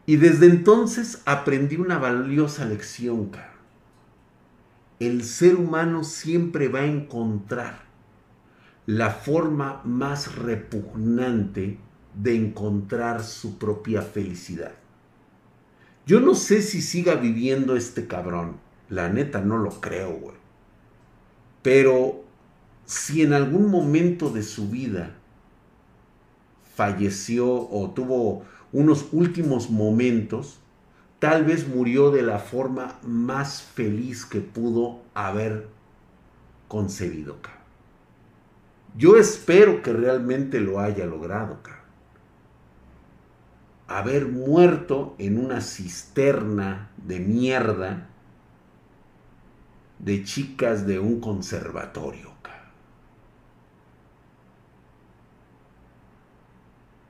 y 0.06 0.18
desde 0.18 0.48
entonces 0.48 1.22
aprendí 1.26 1.78
una 1.78 1.98
valiosa 1.98 2.66
lección, 2.66 3.32
El 5.00 5.24
ser 5.24 5.56
humano 5.56 6.04
siempre 6.04 6.68
va 6.68 6.80
a 6.80 6.86
encontrar 6.86 7.84
la 8.86 9.12
forma 9.12 9.82
más 9.84 10.36
repugnante 10.36 11.80
de 12.16 12.36
encontrar 12.36 13.24
su 13.24 13.58
propia 13.58 14.02
felicidad. 14.02 14.74
Yo 16.06 16.20
no 16.20 16.36
sé 16.36 16.62
si 16.62 16.82
siga 16.82 17.16
viviendo 17.16 17.76
este 17.76 18.08
cabrón. 18.08 18.58
La 18.90 19.08
neta 19.08 19.40
no 19.42 19.58
lo 19.58 19.80
creo, 19.82 20.12
güey. 20.14 20.36
Pero 21.62 22.24
si 22.86 23.22
en 23.22 23.34
algún 23.34 23.70
momento 23.70 24.30
de 24.30 24.44
su 24.44 24.70
vida 24.70 25.16
falleció 26.76 27.48
o 27.48 27.92
tuvo 27.92 28.44
unos 28.74 29.08
últimos 29.12 29.70
momentos, 29.70 30.60
tal 31.20 31.46
vez 31.46 31.68
murió 31.68 32.12
de 32.12 32.22
la 32.22 32.40
forma 32.40 32.98
más 33.04 33.62
feliz 33.62 34.26
que 34.26 34.42
pudo 34.42 35.02
haber 35.14 35.68
concebido. 36.68 37.38
Yo 38.98 39.18
espero 39.18 39.82
que 39.82 39.94
realmente 39.94 40.60
lo 40.60 40.80
haya 40.80 41.06
logrado. 41.06 41.60
Haber 43.88 44.28
muerto 44.28 45.16
en 45.18 45.38
una 45.38 45.62
cisterna 45.62 46.92
de 46.98 47.20
mierda 47.20 48.08
de 50.00 50.24
chicas 50.24 50.88
de 50.88 51.00
un 51.00 51.20
conservatorio. 51.20 52.32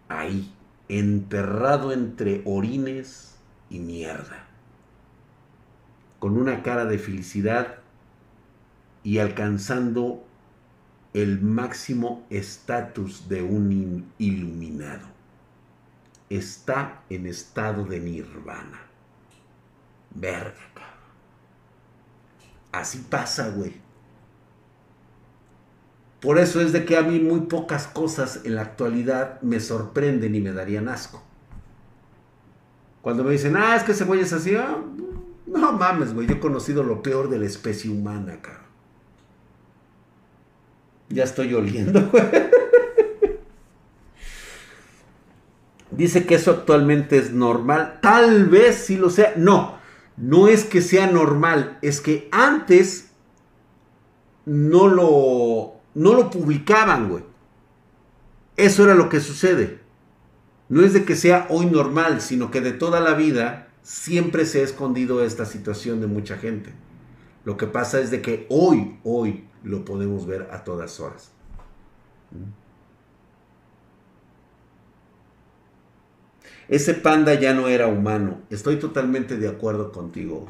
Ahí 0.09 0.53
enterrado 0.91 1.93
entre 1.93 2.41
orines 2.43 3.37
y 3.69 3.79
mierda, 3.79 4.45
con 6.19 6.37
una 6.37 6.63
cara 6.63 6.83
de 6.83 6.99
felicidad 6.99 7.77
y 9.01 9.19
alcanzando 9.19 10.25
el 11.13 11.41
máximo 11.41 12.25
estatus 12.29 13.29
de 13.29 13.41
un 13.41 14.11
iluminado. 14.17 15.07
Está 16.29 17.03
en 17.09 17.25
estado 17.25 17.85
de 17.85 17.99
nirvana. 17.99 18.81
Verga, 20.13 20.57
Así 22.71 22.99
pasa, 23.09 23.49
güey. 23.49 23.90
Por 26.21 26.37
eso 26.37 26.61
es 26.61 26.71
de 26.71 26.85
que 26.85 26.97
a 26.97 27.01
mí 27.01 27.19
muy 27.19 27.41
pocas 27.41 27.87
cosas 27.87 28.41
en 28.43 28.55
la 28.55 28.61
actualidad 28.61 29.41
me 29.41 29.59
sorprenden 29.59 30.35
y 30.35 30.39
me 30.39 30.53
darían 30.53 30.87
asco. 30.87 31.23
Cuando 33.01 33.23
me 33.23 33.31
dicen, 33.31 33.57
ah, 33.57 33.75
es 33.75 33.83
que 33.83 33.93
ese 33.93 34.03
güey 34.05 34.19
es 34.19 34.31
así, 34.31 34.55
ah, 34.55 34.77
no 35.47 35.71
mames, 35.73 36.13
güey, 36.13 36.27
yo 36.27 36.35
he 36.35 36.39
conocido 36.39 36.83
lo 36.83 37.01
peor 37.01 37.29
de 37.29 37.39
la 37.39 37.47
especie 37.47 37.89
humana, 37.89 38.39
cabrón. 38.39 38.61
Ya 41.09 41.23
estoy 41.23 41.55
oliendo, 41.55 42.07
güey. 42.11 42.23
Dice 45.89 46.25
que 46.25 46.35
eso 46.35 46.51
actualmente 46.51 47.17
es 47.17 47.33
normal. 47.33 47.99
Tal 48.01 48.45
vez 48.45 48.75
sí 48.75 48.95
lo 48.95 49.09
sea. 49.09 49.33
No, 49.35 49.77
no 50.15 50.47
es 50.47 50.63
que 50.63 50.81
sea 50.81 51.07
normal, 51.07 51.77
es 51.81 51.99
que 51.99 52.29
antes 52.31 53.09
no 54.45 54.87
lo 54.87 55.80
no 55.93 56.13
lo 56.13 56.29
publicaban, 56.29 57.09
güey. 57.09 57.23
Eso 58.57 58.83
era 58.83 58.95
lo 58.95 59.09
que 59.09 59.19
sucede. 59.19 59.79
No 60.69 60.81
es 60.83 60.93
de 60.93 61.03
que 61.03 61.15
sea 61.15 61.47
hoy 61.49 61.65
normal, 61.65 62.21
sino 62.21 62.51
que 62.51 62.61
de 62.61 62.71
toda 62.71 62.99
la 62.99 63.13
vida 63.13 63.67
siempre 63.83 64.45
se 64.45 64.61
ha 64.61 64.63
escondido 64.63 65.23
esta 65.23 65.45
situación 65.45 65.99
de 65.99 66.07
mucha 66.07 66.37
gente. 66.37 66.71
Lo 67.43 67.57
que 67.57 67.67
pasa 67.67 67.99
es 67.99 68.11
de 68.11 68.21
que 68.21 68.45
hoy, 68.49 68.99
hoy 69.03 69.45
lo 69.63 69.83
podemos 69.83 70.25
ver 70.25 70.49
a 70.51 70.63
todas 70.63 70.99
horas. 70.99 71.31
Ese 76.67 76.93
panda 76.93 77.33
ya 77.33 77.53
no 77.53 77.67
era 77.67 77.87
humano. 77.87 78.39
Estoy 78.49 78.77
totalmente 78.77 79.37
de 79.37 79.49
acuerdo 79.49 79.91
contigo. 79.91 80.47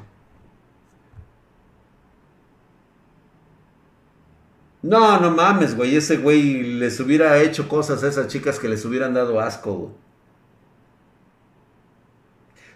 No, 4.84 5.19
no 5.19 5.32
mames, 5.32 5.75
güey. 5.75 5.95
Ese 5.95 6.17
güey 6.17 6.63
les 6.63 6.99
hubiera 6.99 7.39
hecho 7.39 7.67
cosas 7.67 8.03
a 8.03 8.07
esas 8.07 8.27
chicas 8.27 8.59
que 8.59 8.67
les 8.67 8.84
hubieran 8.86 9.13
dado 9.13 9.39
asco, 9.39 9.73
güey. 9.73 9.91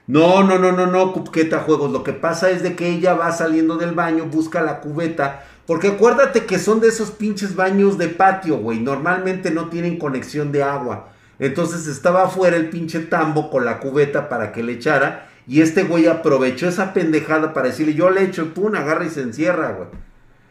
No, 0.07 0.43
no, 0.43 0.59
no, 0.59 0.71
no, 0.71 0.85
no, 0.85 1.13
Cupqueta 1.13 1.61
Juegos. 1.61 1.91
Lo 1.91 2.03
que 2.03 2.13
pasa 2.13 2.51
es 2.51 2.61
de 2.61 2.75
que 2.75 2.89
ella 2.89 3.15
va 3.15 3.31
saliendo 3.31 3.77
del 3.77 3.93
baño, 3.93 4.25
busca 4.25 4.61
la 4.61 4.79
cubeta. 4.79 5.43
Porque 5.65 5.87
acuérdate 5.89 6.45
que 6.45 6.59
son 6.59 6.79
de 6.79 6.89
esos 6.89 7.09
pinches 7.09 7.55
baños 7.55 7.97
de 7.97 8.09
patio, 8.09 8.57
güey. 8.57 8.79
Normalmente 8.79 9.49
no 9.49 9.69
tienen 9.69 9.97
conexión 9.97 10.51
de 10.51 10.61
agua. 10.61 11.09
Entonces 11.39 11.87
estaba 11.87 12.23
afuera 12.25 12.55
el 12.55 12.69
pinche 12.69 12.99
tambo 12.99 13.49
con 13.49 13.65
la 13.65 13.79
cubeta 13.79 14.29
para 14.29 14.51
que 14.51 14.61
le 14.61 14.73
echara. 14.73 15.27
Y 15.47 15.61
este 15.61 15.83
güey 15.83 16.05
aprovechó 16.05 16.67
esa 16.67 16.93
pendejada 16.93 17.53
para 17.53 17.69
decirle, 17.69 17.95
yo 17.95 18.11
le 18.11 18.23
echo, 18.23 18.43
y 18.43 18.45
pum, 18.45 18.75
agarra 18.75 19.05
y 19.05 19.09
se 19.09 19.21
encierra, 19.21 19.71
güey. 19.71 19.89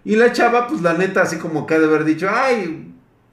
Y 0.04 0.16
la 0.16 0.32
chava, 0.32 0.68
pues 0.68 0.82
la 0.82 0.94
neta, 0.94 1.22
así 1.22 1.38
como 1.38 1.66
que 1.66 1.74
ha 1.74 1.78
de 1.78 1.86
haber 1.86 2.04
dicho, 2.04 2.28
ay, 2.30 2.92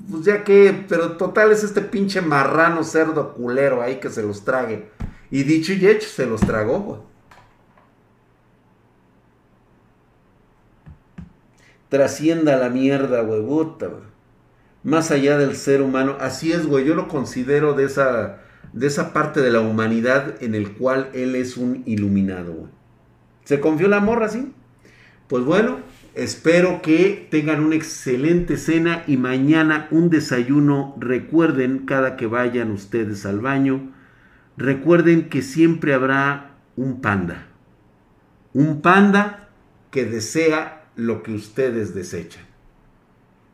pues 0.09 0.23
ya 0.23 0.43
que, 0.43 0.85
pero 0.87 1.17
total 1.17 1.51
es 1.51 1.63
este 1.63 1.81
pinche 1.81 2.21
marrano 2.21 2.83
cerdo 2.83 3.33
culero 3.33 3.81
ahí 3.81 3.99
que 3.99 4.09
se 4.09 4.23
los 4.23 4.45
trague. 4.45 4.89
Y 5.29 5.43
dicho 5.43 5.73
y 5.73 5.85
hecho, 5.85 6.07
se 6.07 6.25
los 6.25 6.41
tragó, 6.41 6.79
güey. 6.79 6.99
Trascienda 11.89 12.55
la 12.55 12.69
mierda, 12.69 13.21
güey, 13.21 13.41
puta, 13.41 13.87
güey. 13.87 14.03
Más 14.83 15.11
allá 15.11 15.37
del 15.37 15.55
ser 15.55 15.81
humano. 15.81 16.15
Así 16.19 16.51
es, 16.51 16.65
güey, 16.65 16.85
yo 16.85 16.95
lo 16.95 17.07
considero 17.07 17.73
de 17.73 17.83
esa, 17.83 18.39
de 18.71 18.87
esa 18.87 19.13
parte 19.13 19.41
de 19.41 19.51
la 19.51 19.59
humanidad 19.59 20.41
en 20.41 20.55
el 20.55 20.73
cual 20.73 21.09
él 21.13 21.35
es 21.35 21.57
un 21.57 21.83
iluminado, 21.85 22.53
güey. 22.53 22.71
¿Se 23.43 23.59
confió 23.59 23.87
la 23.87 23.99
morra, 23.99 24.29
sí? 24.29 24.53
Pues 25.27 25.43
bueno, 25.43 25.79
Espero 26.13 26.81
que 26.81 27.27
tengan 27.31 27.63
una 27.63 27.75
excelente 27.75 28.57
cena 28.57 29.03
y 29.07 29.15
mañana 29.15 29.87
un 29.91 30.09
desayuno. 30.09 30.93
Recuerden 30.99 31.85
cada 31.85 32.17
que 32.17 32.27
vayan 32.27 32.71
ustedes 32.71 33.25
al 33.25 33.39
baño, 33.39 33.93
recuerden 34.57 35.29
que 35.29 35.41
siempre 35.41 35.93
habrá 35.93 36.57
un 36.75 36.99
panda. 36.99 37.47
Un 38.53 38.81
panda 38.81 39.49
que 39.89 40.03
desea 40.03 40.83
lo 40.97 41.23
que 41.23 41.33
ustedes 41.33 41.95
desechan. 41.95 42.43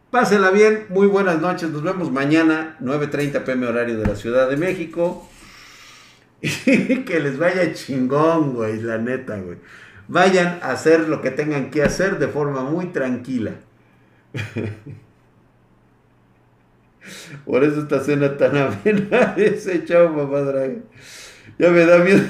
Pásenla 0.09 0.49
bien, 0.49 0.85
muy 0.89 1.05
buenas 1.05 1.39
noches, 1.39 1.69
nos 1.69 1.83
vemos 1.83 2.11
mañana 2.11 2.75
9.30 2.81 3.43
pm 3.43 3.67
horario 3.67 3.99
de 3.99 4.07
la 4.07 4.15
Ciudad 4.15 4.49
de 4.49 4.57
México. 4.57 5.29
Y 6.41 6.49
que 7.05 7.19
les 7.19 7.37
vaya 7.37 7.71
chingón, 7.73 8.53
güey, 8.55 8.81
la 8.81 8.97
neta, 8.97 9.37
güey 9.37 9.57
vayan 10.07 10.59
a 10.61 10.71
hacer 10.71 11.07
lo 11.07 11.21
que 11.21 11.31
tengan 11.31 11.69
que 11.69 11.83
hacer 11.83 12.19
de 12.19 12.27
forma 12.27 12.63
muy 12.63 12.87
tranquila. 12.87 13.55
Por 17.45 17.63
eso 17.63 17.81
esta 17.81 18.03
cena 18.03 18.37
tan 18.37 18.57
amena 18.57 19.33
ese 19.37 19.85
chao, 19.85 20.09
mamá 20.09 20.39
Ya 21.57 21.69
me 21.69 21.85
da 21.85 21.99
miedo. 21.99 22.23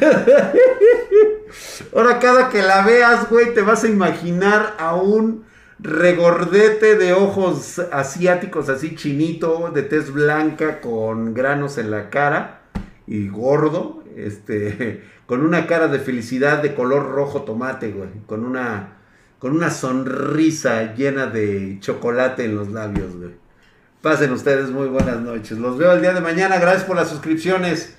Ahora 1.95 2.19
cada 2.19 2.49
que 2.49 2.61
la 2.61 2.86
veas, 2.86 3.30
güey, 3.30 3.53
te 3.53 3.61
vas 3.61 3.84
a 3.84 3.88
imaginar 3.88 4.75
a 4.78 4.95
un 4.95 5.45
regordete 5.80 6.95
de 6.95 7.13
ojos 7.13 7.80
asiáticos 7.91 8.69
así 8.69 8.95
chinito, 8.95 9.71
de 9.73 9.84
tez 9.84 10.11
blanca 10.11 10.82
con 10.82 11.34
granos 11.34 11.78
en 11.78 11.91
la 11.91 12.09
cara 12.09 12.61
y 13.05 13.28
gordo, 13.28 14.03
este 14.15 15.03
con 15.28 15.45
una 15.45 15.67
cara 15.67 15.89
de 15.89 15.99
felicidad 15.99 16.63
de 16.63 16.73
color 16.73 17.11
rojo 17.11 17.43
tomate, 17.43 17.91
güey, 17.91 18.09
con 18.25 18.45
una, 18.45 18.97
con 19.38 19.51
una 19.51 19.69
sonrisa 19.69 20.95
llena 20.95 21.28
de 21.28 21.78
chocolate 21.82 22.45
en 22.45 22.55
los 22.55 22.69
labios, 22.69 23.15
güey. 23.15 23.32
Pasen 24.01 24.32
ustedes 24.32 24.69
muy 24.69 24.88
buenas 24.88 25.19
noches. 25.19 25.57
Los 25.57 25.78
veo 25.78 25.91
el 25.91 26.01
día 26.01 26.13
de 26.13 26.21
mañana. 26.21 26.59
Gracias 26.59 26.86
por 26.86 26.95
las 26.95 27.09
suscripciones. 27.09 27.97